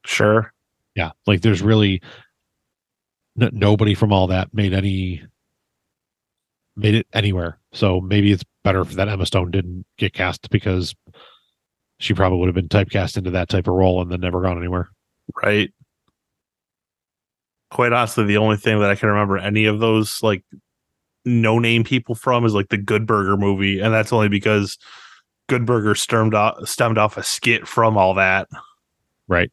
Sure. 0.06 0.52
Yeah, 0.96 1.12
like 1.28 1.42
there's 1.42 1.62
really 1.62 2.02
n- 3.40 3.52
nobody 3.54 3.94
from 3.94 4.12
all 4.14 4.28
that 4.28 4.54
made 4.54 4.74
any 4.74 5.24
made 6.76 6.96
it 6.96 7.08
anywhere. 7.14 7.60
So 7.74 8.02
maybe 8.02 8.32
it's 8.32 8.44
better 8.64 8.84
that 8.84 9.08
Emma 9.08 9.26
Stone 9.26 9.52
didn't 9.52 9.86
get 9.98 10.14
cast 10.14 10.50
because 10.50 10.96
she 12.00 12.14
probably 12.14 12.40
would 12.40 12.48
have 12.48 12.56
been 12.56 12.70
typecast 12.70 13.18
into 13.18 13.32
that 13.32 13.50
type 13.50 13.68
of 13.68 13.76
role 13.76 14.02
and 14.02 14.12
then 14.12 14.20
never 14.20 14.42
gone 14.42 14.58
anywhere. 14.58 14.90
Right. 15.42 15.72
Quite 17.74 17.92
honestly, 17.92 18.24
the 18.26 18.38
only 18.38 18.58
thing 18.58 18.80
that 18.80 18.92
I 18.92 18.96
can 18.96 19.10
remember 19.10 19.36
any 19.40 19.66
of 19.66 19.80
those 19.80 20.22
like 20.22 20.44
no 21.26 21.58
name 21.58 21.84
people 21.84 22.14
from 22.14 22.46
is 22.46 22.54
like 22.54 22.70
the 22.70 22.78
Good 22.78 23.08
Burger 23.08 23.36
movie. 23.36 23.80
And 23.80 23.92
that's 23.92 24.14
only 24.14 24.30
because 24.30 24.78
Good 25.50 25.66
Burger 25.66 25.96
stemmed 25.96 26.36
off, 26.36 26.68
stemmed 26.68 27.00
off 27.00 27.18
a 27.18 27.24
skit 27.24 27.68
from 27.68 27.98
all 27.98 28.14
that. 28.14 28.48
Right. 29.28 29.52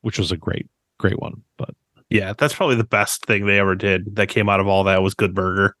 Which 0.00 0.18
was 0.18 0.32
a 0.32 0.36
great, 0.36 0.66
great 0.98 1.20
one. 1.20 1.42
But 1.56 1.70
Yeah, 2.10 2.32
that's 2.36 2.54
probably 2.54 2.74
the 2.74 2.82
best 2.82 3.24
thing 3.24 3.46
they 3.46 3.60
ever 3.60 3.76
did 3.76 4.16
that 4.16 4.28
came 4.28 4.48
out 4.48 4.58
of 4.58 4.66
all 4.66 4.82
that 4.84 5.00
was 5.00 5.14
Good 5.14 5.34
Burger. 5.34 5.76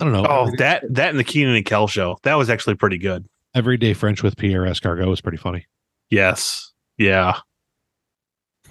I 0.00 0.04
don't 0.04 0.12
know. 0.12 0.26
Oh, 0.28 0.50
that 0.58 0.82
that 0.90 1.10
and 1.10 1.18
the 1.18 1.24
Kenan 1.24 1.54
and 1.54 1.64
Kel 1.64 1.86
show. 1.86 2.18
That 2.24 2.34
was 2.34 2.50
actually 2.50 2.74
pretty 2.74 2.98
good. 2.98 3.24
Everyday 3.54 3.94
French 3.94 4.24
with 4.24 4.36
Pierre 4.36 4.62
Escargot 4.62 5.06
was 5.06 5.20
pretty 5.20 5.38
funny. 5.38 5.64
Yes. 6.10 6.72
Yeah. 6.98 7.38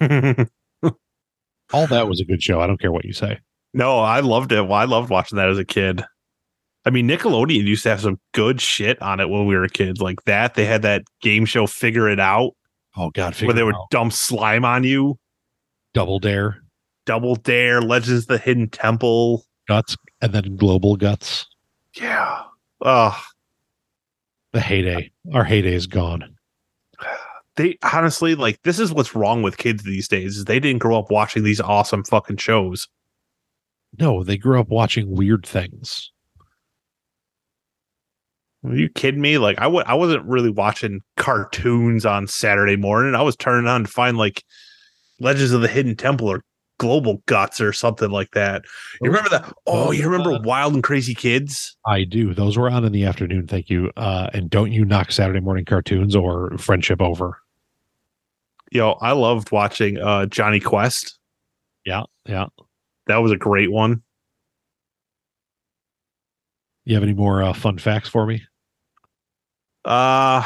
All 0.00 1.86
that 1.88 2.06
was 2.08 2.20
a 2.20 2.24
good 2.24 2.42
show. 2.42 2.60
I 2.60 2.66
don't 2.66 2.80
care 2.80 2.92
what 2.92 3.04
you 3.04 3.12
say. 3.12 3.38
no, 3.74 3.98
I 3.98 4.20
loved 4.20 4.52
it. 4.52 4.62
Well, 4.62 4.72
I 4.74 4.84
loved 4.84 5.10
watching 5.10 5.36
that 5.36 5.48
as 5.48 5.58
a 5.58 5.64
kid. 5.64 6.04
I 6.84 6.90
mean, 6.90 7.08
Nickelodeon 7.08 7.64
used 7.64 7.82
to 7.82 7.88
have 7.90 8.00
some 8.00 8.20
good 8.32 8.60
shit 8.60 9.00
on 9.02 9.18
it 9.18 9.28
when 9.28 9.46
we 9.46 9.56
were 9.56 9.66
kids, 9.68 10.00
like 10.00 10.22
that. 10.24 10.54
They 10.54 10.64
had 10.64 10.82
that 10.82 11.02
game 11.20 11.44
show 11.44 11.66
Figure 11.66 12.08
It 12.08 12.20
Out 12.20 12.52
Oh 12.96 13.10
God, 13.10 13.34
where 13.42 13.52
they 13.52 13.64
would 13.64 13.74
out. 13.74 13.90
dump 13.90 14.12
slime 14.12 14.64
on 14.64 14.84
you. 14.84 15.18
double 15.94 16.18
dare 16.20 16.62
Double 17.04 17.34
Dare, 17.36 17.80
Legends 17.82 18.22
of 18.22 18.28
the 18.28 18.38
Hidden 18.38 18.68
Temple. 18.70 19.44
guts 19.68 19.96
and 20.20 20.32
then 20.32 20.56
global 20.56 20.96
guts. 20.96 21.46
Yeah. 21.94 22.42
Oh, 22.80 23.20
The 24.52 24.60
heyday. 24.60 25.10
Our 25.32 25.44
heyday 25.44 25.74
is 25.74 25.86
gone. 25.86 26.35
They 27.56 27.78
honestly 27.92 28.34
like 28.34 28.60
this 28.62 28.78
is 28.78 28.92
what's 28.92 29.14
wrong 29.14 29.42
with 29.42 29.56
kids 29.56 29.82
these 29.82 30.08
days 30.08 30.36
is 30.36 30.44
they 30.44 30.60
didn't 30.60 30.80
grow 30.80 30.98
up 30.98 31.10
watching 31.10 31.42
these 31.42 31.60
awesome 31.60 32.04
fucking 32.04 32.36
shows. 32.36 32.88
No, 33.98 34.22
they 34.22 34.36
grew 34.36 34.60
up 34.60 34.68
watching 34.68 35.14
weird 35.14 35.46
things. 35.46 36.12
Are 38.64 38.74
you 38.74 38.88
kidding 38.88 39.20
me? 39.20 39.38
Like 39.38 39.58
I 39.58 39.64
w- 39.64 39.84
I 39.86 39.94
wasn't 39.94 40.24
really 40.26 40.50
watching 40.50 41.00
cartoons 41.16 42.04
on 42.04 42.26
Saturday 42.26 42.76
morning. 42.76 43.14
I 43.14 43.22
was 43.22 43.36
turning 43.36 43.68
on 43.68 43.84
to 43.84 43.90
find 43.90 44.16
like 44.16 44.44
Legends 45.20 45.52
of 45.52 45.60
the 45.60 45.68
Hidden 45.68 45.96
Temple 45.96 46.28
or 46.28 46.42
Global 46.78 47.22
Guts 47.26 47.60
or 47.60 47.72
something 47.72 48.10
like 48.10 48.32
that. 48.32 48.64
You 49.00 49.08
remember 49.08 49.30
that? 49.30 49.50
Oh, 49.66 49.92
you 49.92 50.08
remember 50.08 50.38
Wild 50.42 50.74
and 50.74 50.82
Crazy 50.82 51.14
Kids? 51.14 51.76
I 51.86 52.04
do. 52.04 52.34
Those 52.34 52.58
were 52.58 52.68
on 52.68 52.84
in 52.84 52.92
the 52.92 53.04
afternoon. 53.04 53.46
Thank 53.46 53.70
you. 53.70 53.92
Uh, 53.96 54.28
and 54.34 54.50
don't 54.50 54.72
you 54.72 54.84
knock 54.84 55.12
Saturday 55.12 55.40
morning 55.40 55.64
cartoons 55.64 56.14
or 56.14 56.56
friendship 56.58 57.00
over. 57.00 57.40
Yo, 58.72 58.92
I 58.92 59.12
loved 59.12 59.52
watching 59.52 59.98
uh 59.98 60.26
Jonny 60.26 60.60
Quest. 60.60 61.18
Yeah. 61.84 62.02
Yeah. 62.26 62.46
That 63.06 63.18
was 63.18 63.32
a 63.32 63.36
great 63.36 63.70
one. 63.70 64.02
You 66.84 66.94
have 66.94 67.02
any 67.02 67.14
more 67.14 67.42
uh, 67.42 67.52
fun 67.52 67.78
facts 67.78 68.08
for 68.08 68.26
me? 68.26 68.42
Uh 69.84 70.44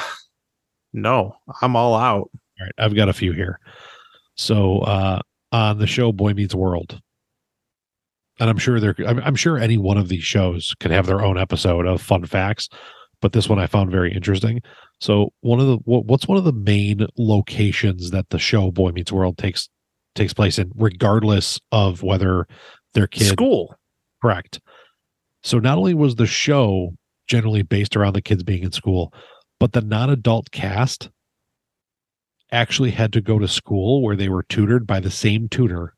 no, 0.93 1.37
I'm 1.63 1.77
all 1.77 1.95
out. 1.95 2.31
All 2.33 2.67
right. 2.67 2.73
I've 2.79 2.95
got 2.95 3.09
a 3.09 3.13
few 3.13 3.33
here. 3.33 3.61
So 4.37 4.81
uh, 4.81 5.21
on 5.53 5.79
the 5.79 5.87
show 5.87 6.13
Boy 6.13 6.33
Meets 6.33 6.55
World, 6.55 7.01
and 8.39 8.51
I'm 8.51 8.59
sure 8.59 8.81
there, 8.81 8.95
I'm, 9.07 9.21
I'm 9.21 9.37
sure 9.37 9.59
any 9.59 9.77
one 9.79 9.99
of 9.99 10.09
these 10.09 10.25
shows 10.25 10.75
could 10.81 10.91
have 10.91 11.07
their 11.07 11.23
own 11.23 11.39
episode 11.39 11.87
of 11.87 12.01
fun 12.01 12.25
facts, 12.25 12.69
but 13.21 13.33
this 13.33 13.49
one 13.49 13.59
I 13.59 13.67
found 13.67 13.91
very 13.91 14.13
interesting. 14.13 14.63
So 15.01 15.33
one 15.41 15.61
of 15.61 15.67
the 15.67 15.77
what, 15.85 16.05
what's 16.05 16.29
one 16.29 16.39
of 16.39 16.45
the 16.45 16.53
main 16.53 17.07
locations 17.17 18.11
that 18.11 18.29
the 18.31 18.39
show 18.39 18.71
Boy 18.71 18.91
Meets 18.91 19.13
World 19.13 19.39
takes 19.39 19.69
takes 20.15 20.35
place 20.35 20.59
in, 20.59 20.71
regardless 20.75 21.59
of 21.73 22.03
whether 22.03 22.47
their 22.95 23.07
kid 23.07 23.29
School. 23.29 23.75
Correct. 24.21 24.61
So 25.43 25.59
not 25.59 25.79
only 25.79 25.95
was 25.95 26.17
the 26.17 26.27
show 26.27 26.95
generally 27.27 27.63
based 27.63 27.97
around 27.97 28.15
the 28.15 28.23
kids 28.23 28.43
being 28.43 28.63
in 28.63 28.73
school, 28.73 29.15
but 29.59 29.73
the 29.73 29.81
non-adult 29.81 30.51
cast 30.51 31.11
actually 32.53 32.91
had 32.91 33.13
to 33.13 33.21
go 33.21 33.39
to 33.39 33.49
school 33.49 34.03
where 34.03 34.17
they 34.17 34.29
were 34.29 34.43
tutored 34.43 34.87
by 34.87 35.01
the 35.01 35.11
same 35.11 35.49
tutor 35.49 35.95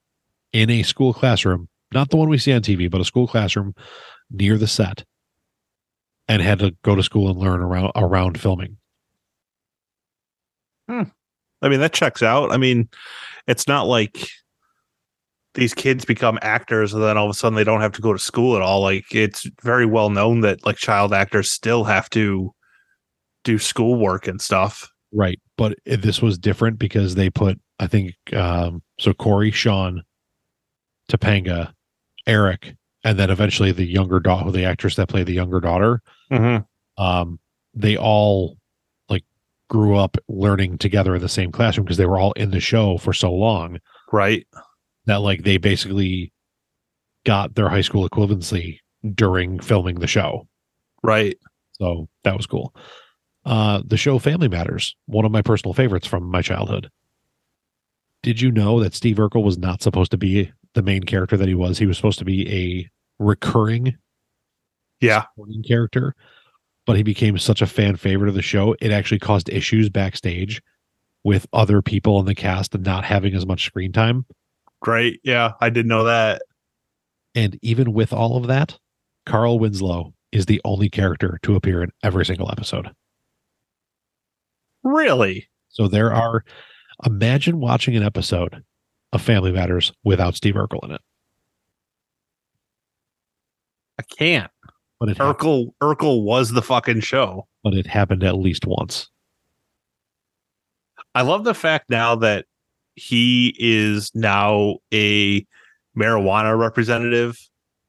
in 0.53 0.69
a 0.69 0.83
school 0.83 1.15
classroom, 1.15 1.69
not 1.93 2.11
the 2.11 2.17
one 2.17 2.29
we 2.29 2.39
see 2.39 2.53
on 2.53 2.61
TV, 2.61 2.91
but 2.91 3.01
a 3.01 3.05
school 3.05 3.27
classroom 3.27 3.75
near 4.31 4.59
the 4.59 4.67
set 4.67 5.05
and 6.29 6.43
had 6.43 6.59
to 6.59 6.77
go 6.83 6.95
to 6.95 7.03
school 7.03 7.31
and 7.31 7.39
learn 7.39 7.61
around 7.61 7.91
around 7.97 8.41
filming. 8.41 8.77
I 11.63 11.69
mean, 11.69 11.81
that 11.81 11.93
checks 11.93 12.23
out. 12.23 12.51
I 12.53 12.57
mean, 12.57 12.89
it's 13.47 13.69
not 13.69 13.87
like 13.87 14.29
these 15.55 15.75
kids 15.75 16.05
become 16.05 16.39
actors 16.43 16.95
and 16.95 17.03
then 17.03 17.17
all 17.19 17.27
of 17.27 17.31
a 17.31 17.35
sudden 17.35 17.57
they 17.57 17.65
don't 17.65 17.83
have 17.83 17.93
to 17.93 18.01
go 18.01 18.13
to 18.13 18.19
school 18.19 18.57
at 18.57 18.63
all. 18.63 18.81
Like 18.81 19.05
it's 19.15 19.47
very 19.63 19.87
well 19.87 20.11
known 20.11 20.41
that 20.41 20.65
like 20.65 20.77
child 20.77 21.13
actors 21.13 21.51
still 21.51 21.85
have 21.85 22.09
to 22.11 22.53
do 23.45 23.59
schoolwork 23.59 24.27
and 24.27 24.41
stuff. 24.41 24.89
Right. 25.13 25.39
But 25.59 25.77
this 25.85 26.23
was 26.23 26.39
different 26.39 26.79
because 26.79 27.15
they 27.17 27.29
put, 27.29 27.61
I 27.79 27.87
think, 27.87 28.15
um, 28.33 28.83
so 28.99 29.13
Corey, 29.13 29.51
Sean, 29.51 30.03
Topanga, 31.11 31.73
Eric, 32.27 32.75
and 33.05 33.19
then 33.19 33.29
eventually 33.29 33.73
the 33.73 33.85
younger 33.85 34.21
daughter, 34.21 34.51
the 34.51 34.65
actress 34.65 34.95
that 34.97 35.09
played 35.09 35.27
the 35.27 35.35
younger 35.35 35.61
daughter, 35.61 36.01
Mm-hmm. 36.33 37.03
um, 37.03 37.39
they 37.75 37.97
all 37.99 38.57
grew 39.73 39.97
up 39.97 40.19
learning 40.29 40.77
together 40.77 41.15
in 41.15 41.23
the 41.23 41.29
same 41.31 41.51
classroom 41.51 41.87
because 41.87 41.97
they 41.97 42.05
were 42.05 42.19
all 42.19 42.33
in 42.33 42.51
the 42.51 42.61
show 42.61 42.99
for 42.99 43.15
so 43.15 43.33
long 43.33 43.79
Right. 44.13 44.47
that 45.07 45.23
like 45.23 45.45
they 45.45 45.57
basically 45.57 46.31
got 47.25 47.55
their 47.55 47.71
high 47.71 47.81
school 47.81 48.07
equivalency 48.07 48.81
during 49.15 49.59
filming 49.61 49.99
the 50.01 50.07
show. 50.07 50.47
Right. 51.03 51.39
So 51.81 52.11
that 52.23 52.37
was 52.37 52.47
cool. 52.47 52.75
Uh, 53.47 53.81
the 53.87 53.97
show 53.97 54.19
Family 54.19 54.47
Matters, 54.47 54.95
one 55.07 55.25
of 55.25 55.33
my 55.33 55.41
personal 55.41 55.73
favorites 55.73 56.07
from 56.07 56.25
my 56.25 56.43
childhood. 56.43 56.91
Did 58.23 58.43
you 58.43 58.51
know 58.53 58.79
that 58.81 58.93
Steve 58.95 59.17
Urkel 59.17 59.43
was 59.43 59.57
not 59.57 59.81
supposed 59.81 60.11
to 60.11 60.19
be 60.19 60.53
the 60.75 60.83
main 60.83 61.05
character 61.05 61.39
that 61.39 61.49
he 61.49 61.55
was? 61.55 61.79
He 61.79 61.87
was 61.87 61.97
supposed 61.97 62.19
to 62.19 62.27
be 62.27 62.47
a 62.53 62.91
recurring 63.19 63.97
Yeah. 65.01 65.25
character, 65.67 66.15
but 66.87 66.97
he 66.97 67.03
became 67.03 67.39
such 67.39 67.63
a 67.63 67.67
fan 67.67 67.97
favorite 67.97 68.29
of 68.29 68.35
the 68.35 68.43
show. 68.43 68.75
It 68.81 68.91
actually 68.91 69.19
caused 69.21 69.49
issues 69.49 69.89
backstage 69.89 70.63
with 71.25 71.47
other 71.53 71.83
people 71.83 72.19
in 72.19 72.27
the 72.27 72.35
cast 72.35 72.75
and 72.75 72.85
not 72.85 73.05
having 73.05 73.35
as 73.35 73.47
much 73.47 73.65
screen 73.65 73.93
time. 73.93 74.27
Great. 74.81 75.21
Yeah. 75.23 75.53
I 75.61 75.71
didn't 75.71 75.89
know 75.89 76.05
that. 76.05 76.43
And 77.35 77.59
even 77.63 77.93
with 77.93 78.13
all 78.13 78.37
of 78.37 78.49
that, 78.49 78.79
Carl 79.25 79.59
Winslow 79.59 80.13
is 80.33 80.47
the 80.47 80.61
only 80.65 80.89
character 80.89 81.39
to 81.43 81.55
appear 81.55 81.83
in 81.83 81.91
every 82.03 82.27
single 82.27 82.51
episode. 82.51 82.91
Really? 84.83 85.49
So 85.69 85.87
there 85.87 86.13
are, 86.13 86.45
imagine 87.07 87.61
watching 87.61 87.97
an 87.97 88.03
episode 88.03 88.65
of 89.13 89.23
Family 89.23 89.53
Matters 89.53 89.93
without 90.03 90.35
Steve 90.35 90.55
Urkel 90.55 90.83
in 90.85 90.91
it. 90.93 91.01
I 93.99 94.03
can't. 94.03 94.51
But 95.03 95.09
it, 95.09 95.19
Urkel 95.19 95.75
Urkel 95.83 96.23
was 96.23 96.53
the 96.53 96.63
fucking 96.63 97.01
show. 97.01 97.49
but 97.65 97.75
it 97.75 97.89
happened 97.89 98.23
at 98.23 98.37
least 98.37 98.67
once. 98.69 99.11
I 101.17 101.23
love 101.23 101.43
the 101.43 101.55
fact 101.55 101.91
now 101.91 102.15
that 102.15 102.47
he 102.95 103.53
is 103.59 104.13
now 104.15 104.77
a 104.95 105.45
marijuana 105.99 106.57
representative 106.57 107.37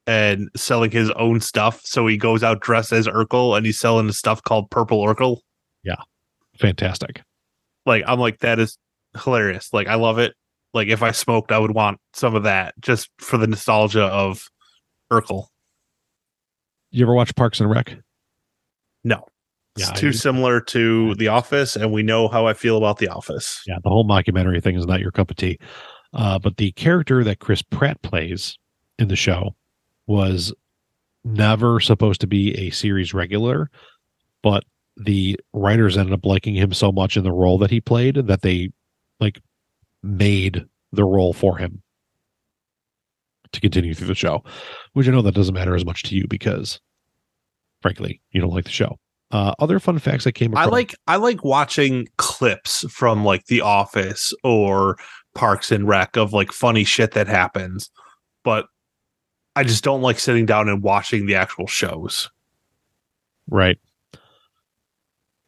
and 0.07 0.49
selling 0.55 0.89
his 0.89 1.11
own 1.11 1.39
stuff. 1.39 1.81
So 1.85 2.07
he 2.07 2.17
goes 2.17 2.41
out 2.41 2.61
dressed 2.61 2.91
as 2.91 3.05
Urkel 3.05 3.55
and 3.55 3.63
he's 3.63 3.79
selling 3.79 4.07
the 4.07 4.13
stuff 4.13 4.41
called 4.41 4.71
Purple 4.71 5.05
Urkel. 5.05 5.37
Yeah. 5.83 6.01
Fantastic. 6.57 7.21
Like 7.85 8.03
I'm 8.07 8.19
like 8.19 8.39
that 8.39 8.57
is 8.57 8.75
hilarious. 9.23 9.71
Like 9.71 9.85
I 9.85 9.95
love 9.95 10.17
it. 10.17 10.33
Like 10.73 10.87
if 10.87 11.03
I 11.03 11.11
smoked, 11.11 11.51
I 11.51 11.59
would 11.59 11.75
want 11.75 11.99
some 12.13 12.33
of 12.33 12.41
that 12.41 12.73
just 12.81 13.11
for 13.19 13.37
the 13.37 13.45
nostalgia 13.45 14.05
of 14.05 14.47
Urkel. 15.11 15.49
You 16.93 17.03
ever 17.05 17.13
watch 17.15 17.35
Parks 17.35 17.59
and 17.59 17.69
Rec? 17.69 17.97
No, 19.03 19.25
it's 19.75 19.89
Yeah, 19.89 19.95
too 19.95 20.11
do. 20.11 20.17
similar 20.17 20.61
to 20.61 21.15
The 21.15 21.27
Office, 21.27 21.75
and 21.75 21.91
we 21.91 22.03
know 22.03 22.27
how 22.27 22.45
I 22.45 22.53
feel 22.53 22.77
about 22.77 22.99
The 22.99 23.07
Office. 23.07 23.61
Yeah, 23.65 23.79
the 23.83 23.89
whole 23.89 24.05
mockumentary 24.07 24.61
thing 24.61 24.75
is 24.75 24.85
not 24.85 24.99
your 24.99 25.11
cup 25.11 25.31
of 25.31 25.35
tea. 25.35 25.57
Uh, 26.13 26.37
but 26.37 26.57
the 26.57 26.71
character 26.73 27.23
that 27.23 27.39
Chris 27.39 27.63
Pratt 27.63 27.99
plays 28.03 28.57
in 28.99 29.07
the 29.07 29.15
show 29.15 29.55
was 30.05 30.53
never 31.25 31.79
supposed 31.79 32.21
to 32.21 32.27
be 32.27 32.53
a 32.55 32.69
series 32.69 33.13
regular, 33.13 33.71
but 34.43 34.63
the 34.95 35.39
writers 35.53 35.97
ended 35.97 36.13
up 36.13 36.25
liking 36.25 36.53
him 36.53 36.71
so 36.73 36.91
much 36.91 37.17
in 37.17 37.23
the 37.23 37.31
role 37.31 37.57
that 37.57 37.71
he 37.71 37.81
played 37.81 38.15
that 38.27 38.43
they 38.43 38.69
like 39.19 39.41
made 40.03 40.65
the 40.91 41.03
role 41.03 41.33
for 41.33 41.57
him 41.57 41.81
to 43.53 43.61
continue 43.61 43.93
through 43.93 44.07
the 44.07 44.15
show. 44.15 44.43
Which 44.93 45.07
I 45.07 45.11
know 45.11 45.21
that 45.21 45.35
doesn't 45.35 45.55
matter 45.55 45.75
as 45.75 45.85
much 45.85 46.03
to 46.03 46.15
you 46.15 46.27
because 46.27 46.79
frankly, 47.81 48.21
you 48.31 48.41
don't 48.41 48.53
like 48.53 48.65
the 48.65 48.71
show. 48.71 48.97
Uh, 49.31 49.53
other 49.59 49.79
fun 49.79 49.99
facts 49.99 50.23
that 50.25 50.33
came 50.33 50.55
I 50.55 50.61
across. 50.63 50.71
like 50.71 50.95
I 51.07 51.15
like 51.17 51.43
watching 51.43 52.07
clips 52.17 52.85
from 52.91 53.23
like 53.25 53.45
The 53.45 53.61
Office 53.61 54.33
or 54.43 54.97
Parks 55.35 55.71
and 55.71 55.87
Rec 55.87 56.15
of 56.17 56.33
like 56.33 56.51
funny 56.51 56.83
shit 56.83 57.11
that 57.11 57.27
happens, 57.27 57.89
but 58.43 58.67
I 59.55 59.63
just 59.63 59.83
don't 59.83 60.01
like 60.01 60.19
sitting 60.19 60.45
down 60.45 60.69
and 60.69 60.83
watching 60.83 61.25
the 61.25 61.35
actual 61.35 61.67
shows. 61.67 62.29
Right. 63.47 63.79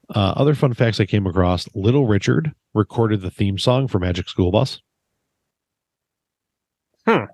Uh, 0.09 0.33
other 0.35 0.53
fun 0.53 0.73
facts 0.73 0.99
I 0.99 1.05
came 1.05 1.25
across 1.25 1.67
Little 1.73 2.05
Richard 2.05 2.51
recorded 2.73 3.21
the 3.21 3.31
theme 3.31 3.57
song 3.57 3.87
for 3.87 3.99
Magic 3.99 4.29
School 4.29 4.51
Bus. 4.51 4.81
Hmm. 7.07 7.25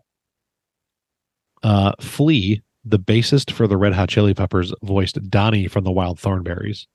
Uh, 1.64 1.94
Flea, 2.00 2.62
the 2.84 3.00
bassist 3.00 3.52
for 3.52 3.68
the 3.68 3.78
Red 3.78 3.94
Hot 3.94 4.10
Chili 4.10 4.34
Peppers, 4.34 4.74
voiced 4.84 5.30
Donnie 5.30 5.68
from 5.68 5.84
the 5.84 5.92
Wild 5.92 6.20
Thornberrys. 6.20 6.88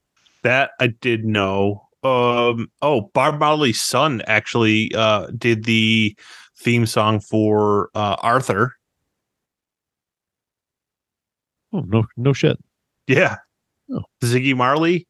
That 0.42 0.70
I 0.80 0.88
did 0.88 1.24
know. 1.24 1.82
Um 2.02 2.70
oh, 2.82 3.10
Bob 3.14 3.40
Marley's 3.40 3.82
son 3.82 4.22
actually 4.26 4.92
uh 4.94 5.26
did 5.36 5.64
the 5.64 6.16
theme 6.56 6.86
song 6.86 7.20
for 7.20 7.90
uh 7.94 8.16
Arthur. 8.20 8.74
Oh, 11.72 11.80
no, 11.80 12.04
no 12.16 12.32
shit. 12.32 12.58
Yeah. 13.06 13.36
Oh. 13.90 14.02
Ziggy 14.22 14.54
Marley 14.56 15.06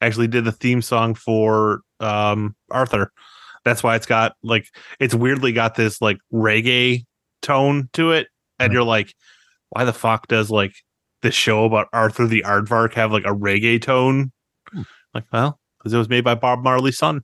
actually 0.00 0.28
did 0.28 0.44
the 0.44 0.52
theme 0.52 0.82
song 0.82 1.14
for 1.14 1.82
um 2.00 2.56
Arthur. 2.70 3.12
That's 3.64 3.82
why 3.82 3.94
it's 3.94 4.06
got 4.06 4.34
like 4.42 4.66
it's 4.98 5.14
weirdly 5.14 5.52
got 5.52 5.76
this 5.76 6.00
like 6.00 6.18
reggae 6.32 7.04
tone 7.42 7.90
to 7.92 8.12
it. 8.12 8.28
And 8.60 8.72
you're 8.72 8.84
like, 8.84 9.14
why 9.70 9.84
the 9.84 9.92
fuck 9.92 10.28
does 10.28 10.50
like 10.50 10.74
this 11.22 11.34
show 11.34 11.64
about 11.64 11.88
Arthur 11.92 12.26
the 12.26 12.42
Aardvark 12.46 12.94
have 12.94 13.12
like 13.12 13.24
a 13.24 13.34
reggae 13.34 13.80
tone? 13.80 14.32
Hmm. 14.70 14.82
Like, 15.14 15.24
well, 15.32 15.58
because 15.78 15.92
it 15.92 15.98
was 15.98 16.08
made 16.08 16.24
by 16.24 16.34
Bob 16.34 16.62
Marley's 16.62 16.98
son. 16.98 17.22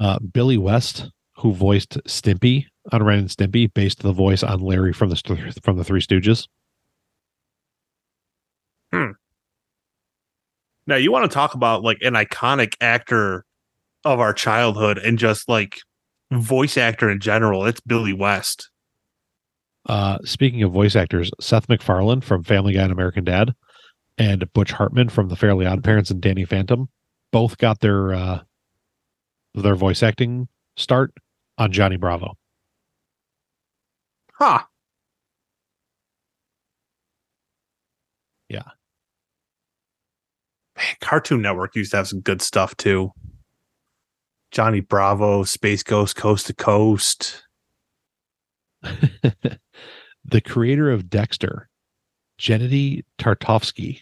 Uh, 0.00 0.18
Billy 0.18 0.58
West, 0.58 1.10
who 1.36 1.52
voiced 1.52 2.02
Stimpy 2.04 2.66
on 2.90 3.02
Ren 3.02 3.20
and 3.20 3.28
Stimpy, 3.28 3.72
based 3.72 4.02
the 4.02 4.12
voice 4.12 4.42
on 4.42 4.60
Larry 4.60 4.92
from 4.92 5.10
the 5.10 5.52
from 5.62 5.76
the 5.76 5.84
Three 5.84 6.00
Stooges. 6.00 6.48
Hmm. 8.92 9.12
Now 10.86 10.96
you 10.96 11.12
want 11.12 11.30
to 11.30 11.34
talk 11.34 11.54
about 11.54 11.82
like 11.82 11.98
an 12.02 12.14
iconic 12.14 12.74
actor 12.80 13.44
of 14.04 14.18
our 14.18 14.32
childhood 14.32 14.98
and 14.98 15.18
just 15.18 15.48
like 15.48 15.78
voice 16.32 16.76
actor 16.76 17.08
in 17.08 17.20
general. 17.20 17.64
It's 17.66 17.80
Billy 17.80 18.12
West. 18.12 18.71
Uh, 19.86 20.18
speaking 20.24 20.62
of 20.62 20.72
voice 20.72 20.94
actors, 20.94 21.30
Seth 21.40 21.68
MacFarlane 21.68 22.20
from 22.20 22.44
Family 22.44 22.74
Guy 22.74 22.82
and 22.82 22.92
American 22.92 23.24
Dad, 23.24 23.54
and 24.18 24.50
Butch 24.52 24.72
Hartman 24.72 25.08
from 25.08 25.28
The 25.28 25.36
Fairly 25.36 25.66
Odd 25.66 25.82
Parents 25.82 26.10
and 26.10 26.20
Danny 26.20 26.44
Phantom, 26.44 26.88
both 27.32 27.58
got 27.58 27.80
their 27.80 28.14
uh, 28.14 28.40
their 29.54 29.74
voice 29.74 30.02
acting 30.02 30.48
start 30.76 31.12
on 31.58 31.72
Johnny 31.72 31.96
Bravo. 31.96 32.34
Huh. 34.34 34.62
Yeah. 38.48 38.62
Man, 40.76 40.86
Cartoon 41.00 41.42
Network 41.42 41.74
used 41.74 41.90
to 41.92 41.98
have 41.98 42.08
some 42.08 42.20
good 42.20 42.42
stuff 42.42 42.76
too. 42.76 43.12
Johnny 44.50 44.80
Bravo, 44.80 45.44
Space 45.44 45.82
Ghost, 45.82 46.16
Coast 46.16 46.46
to 46.46 46.54
Coast. 46.54 47.44
the 50.24 50.40
creator 50.40 50.90
of 50.90 51.08
Dexter, 51.08 51.68
Gennady 52.38 53.04
Tartakovsky, 53.18 54.00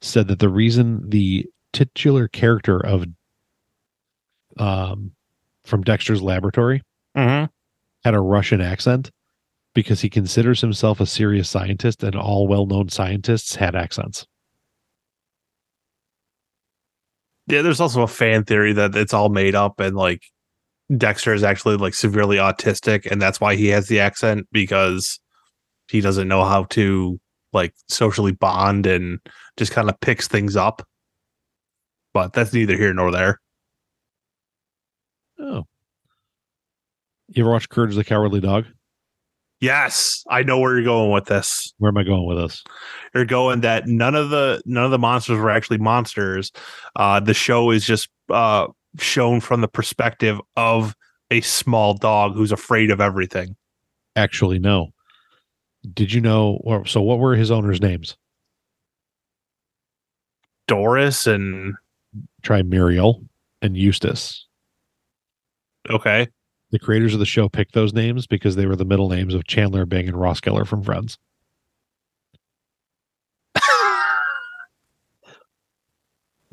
said 0.00 0.28
that 0.28 0.38
the 0.38 0.48
reason 0.48 1.08
the 1.08 1.46
titular 1.72 2.28
character 2.28 2.84
of 2.84 3.06
um, 4.58 5.12
from 5.64 5.82
Dexter's 5.82 6.22
Laboratory 6.22 6.82
Mm-hmm. 7.16 7.46
had 8.04 8.14
a 8.14 8.20
Russian 8.20 8.60
accent 8.60 9.10
because 9.74 10.02
he 10.02 10.10
considers 10.10 10.60
himself 10.60 11.00
a 11.00 11.06
serious 11.06 11.48
scientist 11.48 12.02
and 12.02 12.14
all 12.14 12.46
well-known 12.46 12.90
scientists 12.90 13.54
had 13.54 13.74
accents. 13.74 14.26
Yeah, 17.46 17.62
there's 17.62 17.80
also 17.80 18.02
a 18.02 18.06
fan 18.08 18.44
theory 18.44 18.72
that 18.74 18.94
it's 18.96 19.14
all 19.14 19.28
made 19.28 19.54
up 19.54 19.80
and 19.80 19.96
like 19.96 20.24
Dexter 20.96 21.34
is 21.34 21.42
actually 21.42 21.76
like 21.76 21.94
severely 21.94 22.36
autistic 22.36 23.06
and 23.10 23.20
that's 23.20 23.40
why 23.40 23.56
he 23.56 23.68
has 23.68 23.88
the 23.88 24.00
accent 24.00 24.46
because 24.52 25.18
he 25.88 26.00
doesn't 26.00 26.28
know 26.28 26.44
how 26.44 26.64
to 26.64 27.18
like 27.52 27.74
socially 27.88 28.32
bond 28.32 28.86
and 28.86 29.18
just 29.56 29.72
kind 29.72 29.88
of 29.88 29.98
picks 30.00 30.28
things 30.28 30.56
up. 30.56 30.82
But 32.12 32.32
that's 32.32 32.52
neither 32.52 32.76
here 32.76 32.94
nor 32.94 33.10
there. 33.10 33.40
Oh. 35.38 35.64
You 37.28 37.42
ever 37.42 37.50
watch 37.50 37.68
Courage 37.68 37.94
the 37.94 38.04
Cowardly 38.04 38.40
Dog? 38.40 38.66
Yes, 39.60 40.22
I 40.28 40.42
know 40.42 40.58
where 40.58 40.74
you're 40.74 40.84
going 40.84 41.10
with 41.10 41.24
this. 41.24 41.72
Where 41.78 41.88
am 41.88 41.96
I 41.96 42.04
going 42.04 42.26
with 42.26 42.36
this? 42.36 42.62
You're 43.14 43.24
going 43.24 43.62
that 43.62 43.86
none 43.86 44.14
of 44.14 44.28
the 44.28 44.62
none 44.66 44.84
of 44.84 44.90
the 44.90 44.98
monsters 44.98 45.38
were 45.38 45.50
actually 45.50 45.78
monsters. 45.78 46.52
Uh, 46.94 47.20
the 47.20 47.32
show 47.32 47.70
is 47.70 47.84
just 47.84 48.08
uh, 48.28 48.66
shown 48.98 49.40
from 49.40 49.60
the 49.60 49.68
perspective 49.68 50.40
of 50.56 50.94
a 51.30 51.40
small 51.40 51.94
dog 51.94 52.34
who's 52.34 52.52
afraid 52.52 52.90
of 52.90 53.00
everything. 53.00 53.56
Actually, 54.14 54.58
no. 54.58 54.90
Did 55.92 56.12
you 56.12 56.20
know? 56.20 56.60
Or, 56.64 56.86
so, 56.86 57.00
what 57.02 57.18
were 57.18 57.36
his 57.36 57.50
owners' 57.50 57.80
names? 57.80 58.16
Doris 60.68 61.26
and 61.26 61.74
Try 62.42 62.62
Muriel 62.62 63.22
and 63.62 63.76
Eustace. 63.76 64.46
okay, 65.88 66.28
The 66.70 66.78
creators 66.78 67.14
of 67.14 67.20
the 67.20 67.26
show 67.26 67.48
picked 67.48 67.74
those 67.74 67.92
names 67.92 68.26
because 68.26 68.56
they 68.56 68.66
were 68.66 68.76
the 68.76 68.84
middle 68.84 69.08
names 69.08 69.34
of 69.34 69.46
Chandler 69.46 69.86
Bing 69.86 70.08
and 70.08 70.20
Ross 70.20 70.40
Geller 70.40 70.66
from 70.66 70.82
Friends. 70.82 71.18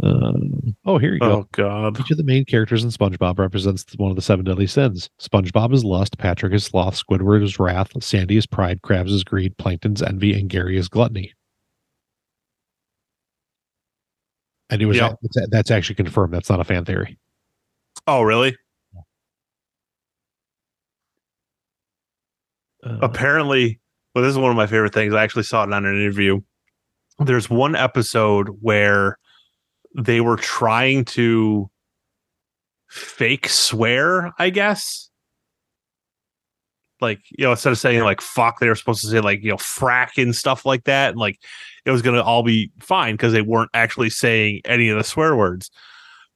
Um, 0.04 0.76
oh, 0.86 0.98
here 0.98 1.14
you 1.14 1.20
go. 1.20 1.32
oh 1.32 1.48
god, 1.54 1.98
Each 2.00 2.12
of 2.12 2.18
the 2.18 2.24
main 2.26 2.44
characters 2.44 2.84
in 2.84 2.90
SpongeBob 2.90 3.40
represents 3.40 3.86
one 3.96 4.10
of 4.10 4.18
the 4.18 4.22
seven 4.22 4.44
deadly 4.44 4.68
sins. 4.68 5.10
SpongeBob 5.22 5.74
is 5.74 5.86
lust, 5.86 6.18
Patrick 6.18 6.52
is 6.54 6.66
sloth, 6.66 6.96
Squidward 7.02 7.42
is 7.42 7.58
wrath, 7.58 7.92
Sandy 8.04 8.36
is 8.36 8.46
pride, 8.46 8.82
Krabs 8.82 9.12
is 9.12 9.24
greed, 9.24 9.58
Plankton's 9.58 10.02
envy, 10.02 10.38
and 10.38 10.50
Gary 10.50 10.78
is 10.78 10.90
gluttony. 10.90 11.34
And 14.70 14.82
it 14.82 14.86
was 14.88 14.98
Yeah. 14.98 15.14
that's, 15.22 15.48
that's 15.50 15.72
actually 15.72 15.96
confirmed. 15.96 16.34
That's 16.34 16.50
not 16.50 16.60
a 16.60 16.64
fan 16.66 16.84
theory. 16.84 17.18
oh 18.08 18.24
really? 18.24 18.58
Uh, 22.86 22.98
apparently 23.02 23.80
well 24.14 24.22
this 24.26 24.32
is 24.32 24.38
one 24.38 24.52
of 24.52 24.58
my 24.58 24.68
favorite 24.68 24.94
things 24.94 25.14
i 25.14 25.24
actually 25.24 25.44
saw 25.44 25.64
it 25.64 25.72
on 25.72 25.86
an 25.86 25.96
interview 25.96 26.42
there's 27.20 27.50
one 27.50 27.78
episode 27.78 28.50
where 28.60 29.18
they 29.96 30.22
were 30.22 30.38
trying 30.38 31.06
to 31.06 31.70
fake 32.90 33.48
swear 33.48 34.32
i 34.38 34.50
guess 34.50 35.10
like 37.02 37.20
you 37.32 37.44
know 37.44 37.52
instead 37.52 37.72
of 37.72 37.80
saying 37.80 38.04
like 38.04 38.22
fuck 38.22 38.60
they 38.60 38.70
were 38.70 38.76
supposed 38.76 39.02
to 39.02 39.08
say 39.08 39.20
like 39.20 39.44
you 39.44 39.50
know 39.50 39.58
frack 39.58 40.22
and 40.22 40.36
stuff 40.36 40.66
like 40.66 40.84
that 40.84 41.10
and 41.12 41.20
like 41.20 41.40
it 41.86 41.92
was 41.92 42.02
gonna 42.02 42.22
all 42.22 42.44
be 42.44 42.72
fine 42.80 43.16
because 43.16 43.34
they 43.34 43.42
weren't 43.42 43.72
actually 43.74 44.10
saying 44.10 44.62
any 44.66 44.90
of 44.90 44.98
the 44.98 45.04
swear 45.04 45.36
words 45.36 45.70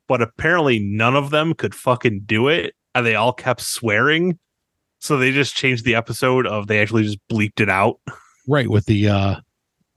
but 0.08 0.22
apparently 0.22 0.80
none 0.80 1.16
of 1.16 1.30
them 1.30 1.54
could 1.54 1.76
fucking 1.76 2.22
do 2.26 2.48
it 2.48 2.74
and 2.96 3.06
they 3.06 3.16
all 3.16 3.34
kept 3.34 3.62
swearing. 3.62 4.40
So 5.00 5.18
they 5.18 5.32
just 5.32 5.56
changed 5.56 5.86
the 5.86 5.96
episode 5.96 6.48
of 6.48 6.68
they 6.68 6.82
actually 6.82 7.04
just 7.04 7.20
bleeped 7.32 7.60
it 7.60 7.70
out. 7.70 8.00
Right 8.48 8.70
with 8.70 8.86
the 8.86 9.10
uh 9.10 9.36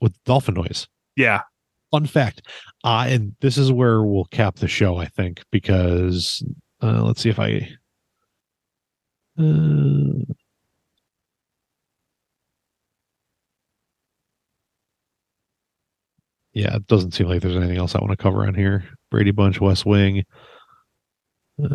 with 0.00 0.12
dolphin 0.24 0.54
noise. 0.54 0.88
Yeah. 1.16 1.42
Fun 1.90 2.06
fact. 2.06 2.42
Uh 2.83 3.05
and 3.09 3.35
this 3.41 3.59
is 3.59 3.70
where 3.70 4.03
we'll 4.03 4.24
cap 4.26 4.57
the 4.57 4.68
show, 4.68 4.97
I 4.97 5.07
think, 5.07 5.43
because 5.51 6.43
uh 6.83 7.03
let's 7.05 7.20
see 7.22 7.28
if 7.31 7.39
I 7.39 7.68
uh 9.39 10.35
Yeah, 16.53 16.76
it 16.76 16.87
doesn't 16.89 17.12
seem 17.12 17.28
like 17.28 17.43
there's 17.43 17.57
anything 17.57 17.76
else 17.76 17.95
I 17.95 18.01
want 18.01 18.11
to 18.11 18.16
cover 18.16 18.47
on 18.47 18.55
here. 18.55 18.85
Brady 19.11 19.31
Bunch, 19.31 19.61
West 19.61 19.87
Wing. 19.87 20.24
Uh, 21.62 21.66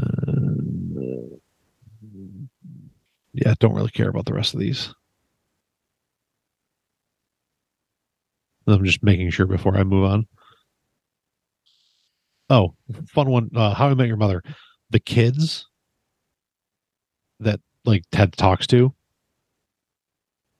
yeah, 3.33 3.53
don't 3.59 3.75
really 3.75 3.91
care 3.91 4.09
about 4.09 4.25
the 4.25 4.33
rest 4.33 4.53
of 4.53 4.59
these. 4.59 4.93
I'm 8.67 8.83
just 8.83 9.03
making 9.03 9.29
sure 9.29 9.45
before 9.45 9.77
I 9.77 9.83
move 9.83 10.05
on. 10.05 10.27
Oh, 12.49 12.75
fun 13.07 13.29
one. 13.29 13.49
Uh, 13.55 13.73
How 13.73 13.89
I 13.89 13.93
Met 13.93 14.07
Your 14.07 14.17
Mother. 14.17 14.43
The 14.91 14.99
kids 14.99 15.65
that 17.39 17.59
like 17.85 18.03
Ted 18.11 18.33
talks 18.33 18.67
to, 18.67 18.93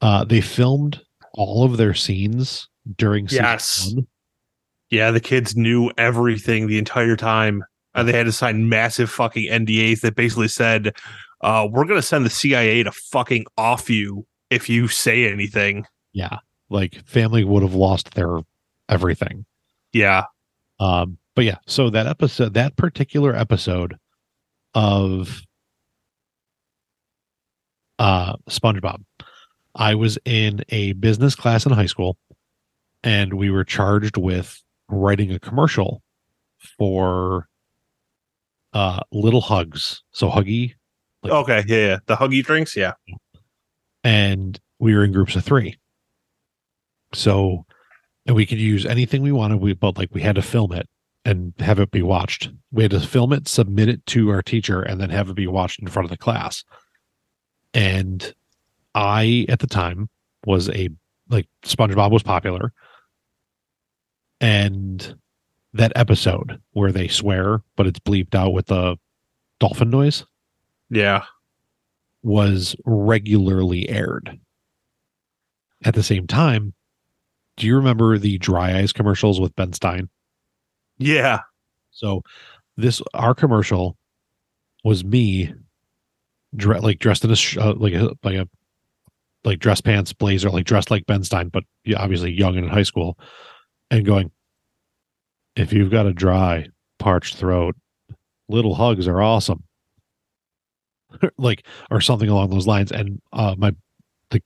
uh, 0.00 0.24
they 0.24 0.40
filmed 0.40 1.00
all 1.34 1.64
of 1.64 1.76
their 1.76 1.94
scenes 1.94 2.68
during 2.96 3.28
season 3.28 3.44
Yes. 3.44 3.92
one. 3.94 4.06
Yeah, 4.90 5.10
the 5.10 5.20
kids 5.20 5.56
knew 5.56 5.90
everything 5.98 6.66
the 6.66 6.78
entire 6.78 7.16
time. 7.16 7.64
And 7.94 8.06
they 8.06 8.12
had 8.12 8.26
to 8.26 8.32
sign 8.32 8.68
massive 8.68 9.10
fucking 9.10 9.50
NDAs 9.50 10.02
that 10.02 10.14
basically 10.16 10.48
said, 10.48 10.94
uh, 11.40 11.66
we're 11.70 11.86
gonna 11.86 12.02
send 12.02 12.26
the 12.26 12.30
CIA 12.30 12.82
to 12.82 12.92
fucking 12.92 13.46
off 13.56 13.88
you 13.88 14.26
if 14.50 14.68
you 14.68 14.86
say 14.86 15.30
anything. 15.32 15.86
Yeah, 16.12 16.38
like 16.68 17.02
family 17.06 17.42
would 17.42 17.62
have 17.62 17.74
lost 17.74 18.12
their 18.14 18.40
everything. 18.90 19.46
Yeah. 19.94 20.24
Um, 20.78 21.16
but 21.36 21.44
yeah, 21.44 21.58
so 21.66 21.90
that 21.90 22.06
episode, 22.08 22.54
that 22.54 22.74
particular 22.76 23.36
episode 23.36 23.96
of 24.74 25.42
uh 27.98 28.36
SpongeBob, 28.50 29.04
I 29.74 29.94
was 29.94 30.18
in 30.24 30.64
a 30.70 30.92
business 30.94 31.34
class 31.34 31.64
in 31.66 31.72
high 31.72 31.86
school, 31.86 32.16
and 33.04 33.34
we 33.34 33.50
were 33.50 33.64
charged 33.64 34.16
with 34.16 34.60
writing 34.88 35.30
a 35.32 35.38
commercial 35.38 36.02
for 36.78 37.48
uh 38.72 39.00
little 39.12 39.42
hugs. 39.42 40.02
So 40.12 40.30
huggy, 40.30 40.74
Like- 41.22 41.32
Okay, 41.32 41.64
yeah, 41.68 41.86
yeah. 41.86 41.98
The 42.06 42.16
huggy 42.16 42.42
drinks, 42.42 42.74
yeah. 42.76 42.94
and 44.02 44.58
we 44.78 44.94
were 44.94 45.04
in 45.04 45.12
groups 45.12 45.36
of 45.36 45.44
three. 45.44 45.76
So, 47.12 47.64
and 48.26 48.34
we 48.34 48.44
could 48.46 48.58
use 48.58 48.84
anything 48.84 49.22
we 49.22 49.32
wanted. 49.32 49.58
We 49.60 49.74
but 49.74 49.96
like 49.98 50.10
we 50.12 50.22
had 50.22 50.36
to 50.36 50.42
film 50.42 50.72
it 50.72 50.88
and 51.26 51.52
have 51.58 51.80
it 51.80 51.90
be 51.90 52.02
watched. 52.02 52.50
We 52.70 52.84
had 52.84 52.92
to 52.92 53.00
film 53.00 53.32
it, 53.32 53.48
submit 53.48 53.88
it 53.88 54.06
to 54.06 54.30
our 54.30 54.42
teacher, 54.42 54.80
and 54.80 55.00
then 55.00 55.10
have 55.10 55.28
it 55.28 55.34
be 55.34 55.48
watched 55.48 55.80
in 55.80 55.88
front 55.88 56.04
of 56.04 56.10
the 56.10 56.16
class. 56.16 56.64
And 57.74 58.32
I, 58.94 59.44
at 59.48 59.58
the 59.58 59.66
time, 59.66 60.08
was 60.46 60.68
a 60.70 60.88
like 61.28 61.48
SpongeBob 61.64 62.12
was 62.12 62.22
popular, 62.22 62.72
and 64.40 65.16
that 65.72 65.92
episode 65.96 66.60
where 66.72 66.92
they 66.92 67.08
swear, 67.08 67.62
but 67.76 67.86
it's 67.86 67.98
bleeped 67.98 68.34
out 68.34 68.52
with 68.52 68.66
the 68.66 68.96
dolphin 69.58 69.90
noise 69.90 70.24
Yeah. 70.90 71.24
was 72.22 72.76
regularly 72.84 73.88
aired. 73.88 74.38
At 75.84 75.94
the 75.94 76.02
same 76.02 76.26
time, 76.26 76.74
do 77.56 77.66
you 77.66 77.76
remember 77.76 78.16
the 78.18 78.38
dry 78.38 78.78
eyes 78.78 78.92
commercials 78.92 79.40
with 79.40 79.54
Ben 79.56 79.72
Stein? 79.72 80.08
Yeah. 80.98 81.40
So 81.90 82.22
this 82.76 83.02
our 83.14 83.34
commercial 83.34 83.96
was 84.84 85.04
me 85.04 85.52
dre- 86.54 86.80
like 86.80 86.98
dressed 86.98 87.24
in 87.24 87.30
a 87.30 87.36
sh- 87.36 87.56
uh, 87.58 87.74
like 87.74 87.94
a 87.94 88.10
like 88.22 88.36
a 88.36 88.48
like 89.44 89.58
dress 89.58 89.80
pants 89.80 90.12
blazer 90.12 90.50
like 90.50 90.64
dressed 90.64 90.90
like 90.90 91.06
Ben 91.06 91.22
Stein 91.22 91.48
but 91.48 91.64
obviously 91.96 92.32
young 92.32 92.56
and 92.56 92.66
in 92.66 92.70
high 92.70 92.82
school 92.82 93.18
and 93.90 94.04
going 94.04 94.30
if 95.54 95.72
you've 95.72 95.90
got 95.90 96.06
a 96.06 96.12
dry 96.12 96.68
parched 96.98 97.36
throat 97.36 97.76
little 98.48 98.74
hugs 98.74 99.06
are 99.06 99.22
awesome 99.22 99.62
like 101.38 101.66
or 101.90 102.00
something 102.00 102.28
along 102.28 102.50
those 102.50 102.66
lines 102.66 102.90
and 102.90 103.20
uh 103.32 103.54
my 103.56 103.72
the 104.30 104.42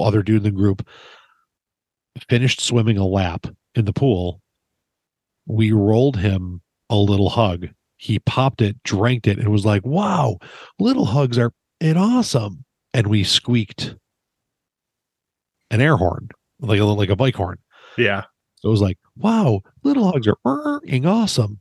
other 0.00 0.22
dude 0.22 0.38
in 0.38 0.42
the 0.42 0.50
group 0.50 0.86
finished 2.28 2.60
swimming 2.60 2.98
a 2.98 3.06
lap 3.06 3.46
in 3.74 3.84
the 3.84 3.92
pool 3.92 4.40
we 5.50 5.72
rolled 5.72 6.16
him 6.16 6.60
a 6.88 6.96
little 6.96 7.28
hug 7.30 7.68
he 7.96 8.18
popped 8.20 8.62
it 8.62 8.82
drank 8.82 9.26
it 9.26 9.38
and 9.38 9.48
was 9.48 9.66
like 9.66 9.84
wow 9.84 10.38
little 10.78 11.04
hugs 11.06 11.38
are 11.38 11.52
it 11.80 11.96
awesome 11.96 12.64
and 12.94 13.06
we 13.06 13.22
squeaked 13.24 13.94
an 15.70 15.80
air 15.80 15.96
horn 15.96 16.28
like 16.60 16.80
a 16.80 16.84
like 16.84 17.08
a 17.10 17.16
bike 17.16 17.34
horn 17.36 17.58
Yeah. 17.96 18.22
so 18.56 18.68
it 18.68 18.72
was 18.72 18.80
like, 18.82 18.98
wow, 19.16 19.60
little 19.82 20.10
hugs 20.10 20.26
are 20.28 20.36
fucking 20.44 21.06
awesome. 21.06 21.60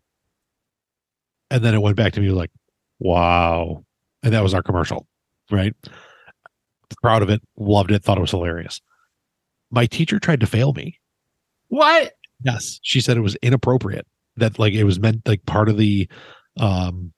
And 1.52 1.64
then 1.64 1.74
it 1.74 1.82
went 1.82 1.96
back 1.98 2.14
to 2.14 2.20
me 2.22 2.30
like, 2.30 2.52
wow. 3.00 3.84
And 4.24 4.34
that 4.34 4.44
was 4.44 4.54
our 4.54 4.62
commercial, 4.64 5.08
right? 5.52 5.74
Proud 7.02 7.22
of 7.22 7.30
it, 7.30 7.42
loved 7.58 7.92
it, 7.92 8.04
thought 8.04 8.18
it 8.18 8.22
was 8.22 8.32
hilarious. 8.32 8.82
My 9.72 9.86
teacher 9.86 10.20
tried 10.20 10.40
to 10.42 10.48
fail 10.48 10.74
me. 10.74 11.00
What? 11.70 12.14
Yes. 12.44 12.80
She 12.84 13.02
said 13.02 13.18
it 13.18 13.22
was 13.22 13.36
inappropriate. 13.42 14.08
That 14.38 14.58
like 14.60 14.74
it 14.74 14.86
was 14.86 15.00
meant 15.00 15.28
like 15.28 15.46
part 15.46 15.70
of 15.70 15.78
the 15.78 16.10
um 16.60 17.14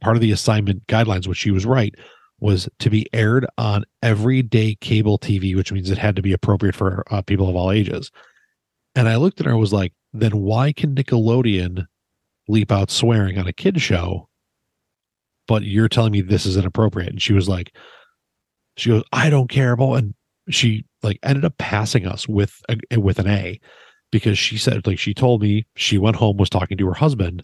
part 0.00 0.16
of 0.16 0.22
the 0.22 0.32
assignment 0.32 0.86
guidelines, 0.86 1.26
which 1.26 1.38
she 1.38 1.50
was 1.50 1.66
right, 1.66 1.94
was 2.40 2.68
to 2.80 2.90
be 2.90 3.06
aired 3.12 3.46
on 3.58 3.84
everyday 4.02 4.74
cable 4.76 5.18
TV, 5.18 5.54
which 5.54 5.72
means 5.72 5.90
it 5.90 5.98
had 5.98 6.16
to 6.16 6.22
be 6.22 6.32
appropriate 6.32 6.74
for 6.74 7.04
uh, 7.10 7.22
people 7.22 7.48
of 7.48 7.54
all 7.54 7.70
ages. 7.70 8.10
And 8.94 9.08
I 9.08 9.16
looked 9.16 9.40
at 9.40 9.46
her 9.46 9.52
and 9.52 9.60
was 9.60 9.72
like, 9.72 9.92
then 10.12 10.32
why 10.32 10.72
can 10.72 10.94
Nickelodeon 10.94 11.86
leap 12.48 12.72
out 12.72 12.90
swearing 12.90 13.38
on 13.38 13.46
a 13.46 13.52
kid 13.52 13.80
show? 13.80 14.28
But 15.46 15.62
you're 15.62 15.88
telling 15.88 16.12
me 16.12 16.20
this 16.20 16.46
is 16.46 16.56
inappropriate. 16.56 17.10
And 17.10 17.22
she 17.22 17.32
was 17.32 17.48
like, 17.48 17.74
she 18.76 18.90
goes, 18.90 19.04
I 19.12 19.30
don't 19.30 19.48
care 19.48 19.72
about 19.72 19.94
and 19.94 20.14
she 20.50 20.84
like 21.02 21.18
ended 21.22 21.44
up 21.44 21.56
passing 21.58 22.06
us 22.06 22.26
with 22.28 22.60
a 22.68 22.98
with 22.98 23.18
an 23.18 23.28
A 23.28 23.60
because 24.12 24.38
she 24.38 24.56
said 24.56 24.86
like 24.86 24.98
she 25.00 25.12
told 25.12 25.42
me 25.42 25.66
she 25.74 25.98
went 25.98 26.14
home 26.16 26.36
was 26.36 26.48
talking 26.50 26.78
to 26.78 26.86
her 26.86 26.94
husband 26.94 27.42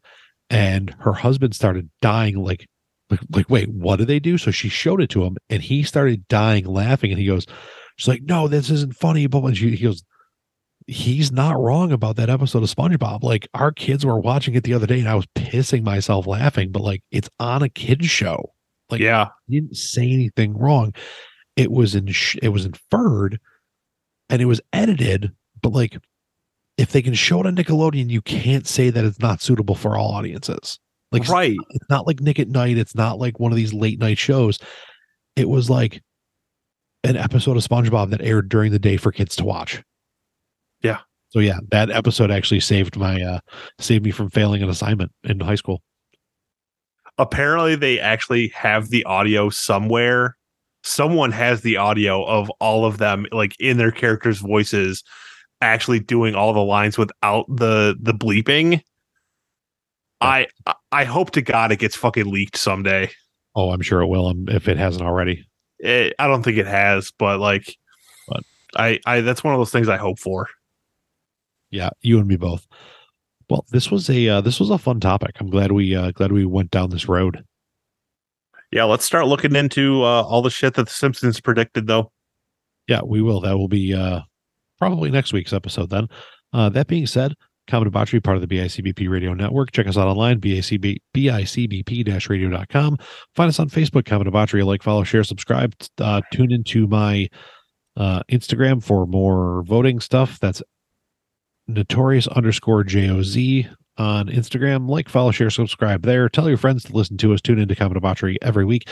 and 0.51 0.95
her 1.01 1.13
husband 1.15 1.55
started 1.57 1.91
dying 2.01 2.37
like 2.37 2.69
like, 3.11 3.21
like 3.31 3.51
wait 3.51 3.69
what 3.71 3.97
did 3.97 4.07
they 4.07 4.21
do 4.21 4.39
so 4.39 4.51
she 4.53 4.69
showed 4.69 5.01
it 5.03 5.09
to 5.11 5.25
him 5.25 5.37
and 5.51 5.63
he 5.63 5.83
started 5.83 6.29
dying 6.29 6.65
laughing 6.67 7.11
and 7.11 7.19
he 7.21 7.27
goes 7.27 7.47
she's 7.97 8.07
like 8.07 8.23
no 8.23 8.47
this 8.47 8.71
isn't 8.71 8.95
funny 8.95 9.27
but 9.27 9.41
when 9.43 9.55
she 9.55 9.75
he 9.75 9.85
goes 9.85 10.05
he's 10.87 11.31
not 11.33 11.59
wrong 11.61 11.91
about 11.93 12.17
that 12.17 12.31
episode 12.31 12.63
of 12.63 12.69
SpongeBob 12.71 13.23
like 13.23 13.49
our 13.55 13.73
kids 13.73 14.07
were 14.07 14.19
watching 14.21 14.55
it 14.55 14.63
the 14.65 14.73
other 14.75 14.87
day 14.87 15.01
and 15.01 15.09
I 15.09 15.15
was 15.17 15.27
pissing 15.35 15.83
myself 15.83 16.27
laughing 16.27 16.71
but 16.71 16.83
like 16.83 17.03
it's 17.11 17.29
on 17.41 17.63
a 17.63 17.69
kids 17.69 18.07
show 18.09 18.53
Like- 18.91 19.01
yeah. 19.01 19.29
he 19.49 19.61
didn't 19.61 19.77
say 19.77 20.11
anything 20.11 20.57
wrong. 20.57 20.95
It 21.57 21.73
was 21.73 21.95
in 21.97 22.09
it 22.41 22.51
was 22.51 22.65
inferred, 22.65 23.41
and 24.31 24.41
it 24.41 24.45
was 24.45 24.61
edited. 24.73 25.33
But 25.61 25.73
like, 25.73 25.99
if 26.79 26.93
they 26.93 27.03
can 27.03 27.13
show 27.13 27.41
it 27.41 27.47
on 27.47 27.57
Nickelodeon, 27.57 28.09
you 28.09 28.23
can't 28.23 28.67
say 28.67 28.89
that 28.89 29.05
it's 29.05 29.19
not 29.19 29.43
suitable 29.43 29.75
for 29.75 29.97
all 29.97 30.13
audiences. 30.13 30.79
Like, 31.11 31.29
right. 31.29 31.57
it's 31.71 31.91
not 31.91 32.07
like 32.07 32.21
Nick 32.21 32.39
at 32.39 32.49
Night. 32.49 32.79
It's 32.79 32.95
not 32.95 33.19
like 33.19 33.41
one 33.41 33.51
of 33.51 33.57
these 33.57 33.75
late 33.75 33.99
night 33.99 34.19
shows. 34.19 34.59
It 35.37 35.49
was 35.49 35.69
like 35.69 36.01
an 37.03 37.17
episode 37.17 37.57
of 37.57 37.65
SpongeBob 37.65 38.11
that 38.11 38.23
aired 38.23 38.49
during 38.49 38.71
the 38.71 38.79
day 38.79 38.97
for 38.97 39.11
kids 39.11 39.35
to 39.37 39.45
watch. 39.45 39.83
Yeah. 40.83 40.99
So 41.31 41.41
yeah, 41.41 41.59
that 41.71 41.91
episode 41.91 42.31
actually 42.31 42.61
saved 42.61 42.97
my 42.97 43.21
uh 43.21 43.41
saved 43.79 44.05
me 44.05 44.11
from 44.11 44.31
failing 44.31 44.63
an 44.63 44.71
assignment 44.71 45.13
in 45.25 45.41
high 45.41 45.57
school. 45.57 45.83
Apparently 47.19 47.75
they 47.75 47.99
actually 47.99 48.49
have 48.49 48.89
the 48.91 49.05
audio 49.05 49.51
somewhere. 49.51 50.37
Someone 50.85 51.33
has 51.33 51.63
the 51.63 51.77
audio 51.77 52.25
of 52.25 52.51
all 52.61 52.85
of 52.85 52.99
them 52.99 53.27
like 53.33 53.55
in 53.59 53.79
their 53.79 53.91
characters' 53.91 54.39
voices 54.39 55.03
actually 55.61 56.01
doing 56.01 56.35
all 56.35 56.53
the 56.53 56.61
lines 56.65 56.97
without 56.99 57.47
the 57.49 57.97
the 58.01 58.13
bleeping. 58.13 58.83
I 60.21 60.47
I- 60.67 60.75
I 60.93 61.05
hope 61.05 61.31
to 61.33 61.43
God 61.43 61.73
it 61.73 61.79
gets 61.79 61.97
fucking 61.97 62.27
leaked 62.31 62.57
someday. 62.57 63.11
Oh, 63.55 63.71
I'm 63.71 63.83
sure 63.83 64.01
it 64.01 64.07
will 64.07 64.27
um, 64.29 64.47
if 64.49 64.69
it 64.69 64.77
hasn't 64.77 65.05
already. 65.05 65.45
It, 65.79 66.15
I 66.19 66.27
don't 66.27 66.43
think 66.43 66.59
it 66.59 66.67
has, 66.67 67.13
but 67.19 67.39
like, 67.41 67.77
But- 68.29 68.43
I 68.77 68.99
I 69.07 69.21
that's 69.21 69.45
one 69.45 69.55
of 69.55 69.61
those 69.61 69.73
things 69.73 69.89
I 69.89 69.97
hope 69.97 70.19
for. 70.19 70.49
Yeah, 71.71 71.91
you 72.01 72.19
and 72.19 72.27
me 72.27 72.37
both. 72.37 72.67
Well, 73.51 73.65
this 73.71 73.91
was 73.91 74.09
a 74.11 74.29
uh, 74.29 74.41
this 74.41 74.59
was 74.61 74.71
a 74.71 74.79
fun 74.79 75.01
topic. 75.01 75.37
I'm 75.41 75.51
glad 75.51 75.73
we 75.73 75.95
uh, 75.95 76.11
glad 76.13 76.33
we 76.33 76.45
went 76.45 76.71
down 76.71 76.91
this 76.91 77.09
road. 77.09 77.45
Yeah, 78.71 78.85
let's 78.85 79.05
start 79.07 79.27
looking 79.27 79.55
into 79.57 80.03
uh, 80.03 80.23
all 80.23 80.43
the 80.43 80.51
shit 80.51 80.75
that 80.75 80.87
the 80.89 80.93
Simpsons 80.93 81.41
predicted, 81.41 81.87
though. 81.87 82.13
Yeah, 82.87 83.01
we 83.05 83.23
will. 83.23 83.41
That 83.41 83.57
will 83.57 83.69
be 83.69 83.95
uh, 83.95 84.21
probably 84.79 85.11
next 85.11 85.33
week's 85.33 85.53
episode 85.53 85.91
then. 85.91 86.09
Uh, 86.53 86.69
that 86.71 86.87
being 86.87 87.07
said, 87.07 87.35
Common 87.69 87.85
Debauchery, 87.85 88.21
part 88.21 88.37
of 88.37 88.47
the 88.47 88.57
BICBP 88.57 89.09
radio 89.09 89.35
network. 89.35 89.71
Check 89.73 89.87
us 89.87 89.97
out 89.97 90.09
online, 90.09 90.41
BICB, 90.41 90.97
BICBP-radio.com. 91.15 92.99
Find 93.37 93.49
us 93.49 93.61
on 93.61 93.69
Facebook, 93.69 94.07
Common 94.07 94.25
Debauchery. 94.25 94.63
Like, 94.63 94.83
follow, 94.83 95.05
share, 95.05 95.23
subscribe. 95.23 95.75
Uh, 95.99 96.23
tune 96.33 96.51
into 96.51 96.87
my 96.87 97.29
uh, 97.97 98.23
Instagram 98.33 98.83
for 98.83 99.07
more 99.07 99.63
voting 99.65 100.01
stuff. 100.01 100.41
That's 100.41 100.63
notorious 101.67 102.27
underscore 102.27 102.85
JOZ 102.85 103.69
on 103.99 104.29
Instagram. 104.29 104.89
Like, 104.89 105.09
follow, 105.09 105.31
share, 105.31 105.51
subscribe 105.51 106.03
there. 106.03 106.29
Tell 106.31 106.49
your 106.49 106.59
friends 106.59 106.85
to 106.85 106.93
listen 106.93 107.19
to 107.19 107.35
us. 107.35 107.43
Tune 107.43 107.59
into 107.59 107.77
Common 107.77 107.95
Debauchery 107.95 108.39
every 108.41 108.65
week, 108.65 108.89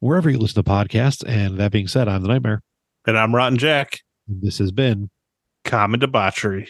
wherever 0.00 0.28
you 0.28 0.38
listen 0.38 0.62
to 0.62 0.68
podcasts. 0.68 1.22
And 1.26 1.58
that 1.58 1.70
being 1.70 1.86
said, 1.86 2.08
I'm 2.08 2.22
the 2.22 2.28
Nightmare. 2.28 2.60
And 3.06 3.16
I'm 3.16 3.34
Rotten 3.34 3.58
Jack. 3.58 4.00
This 4.26 4.58
has 4.58 4.72
been 4.72 5.10
Common 5.64 6.00
Debauchery. 6.00 6.68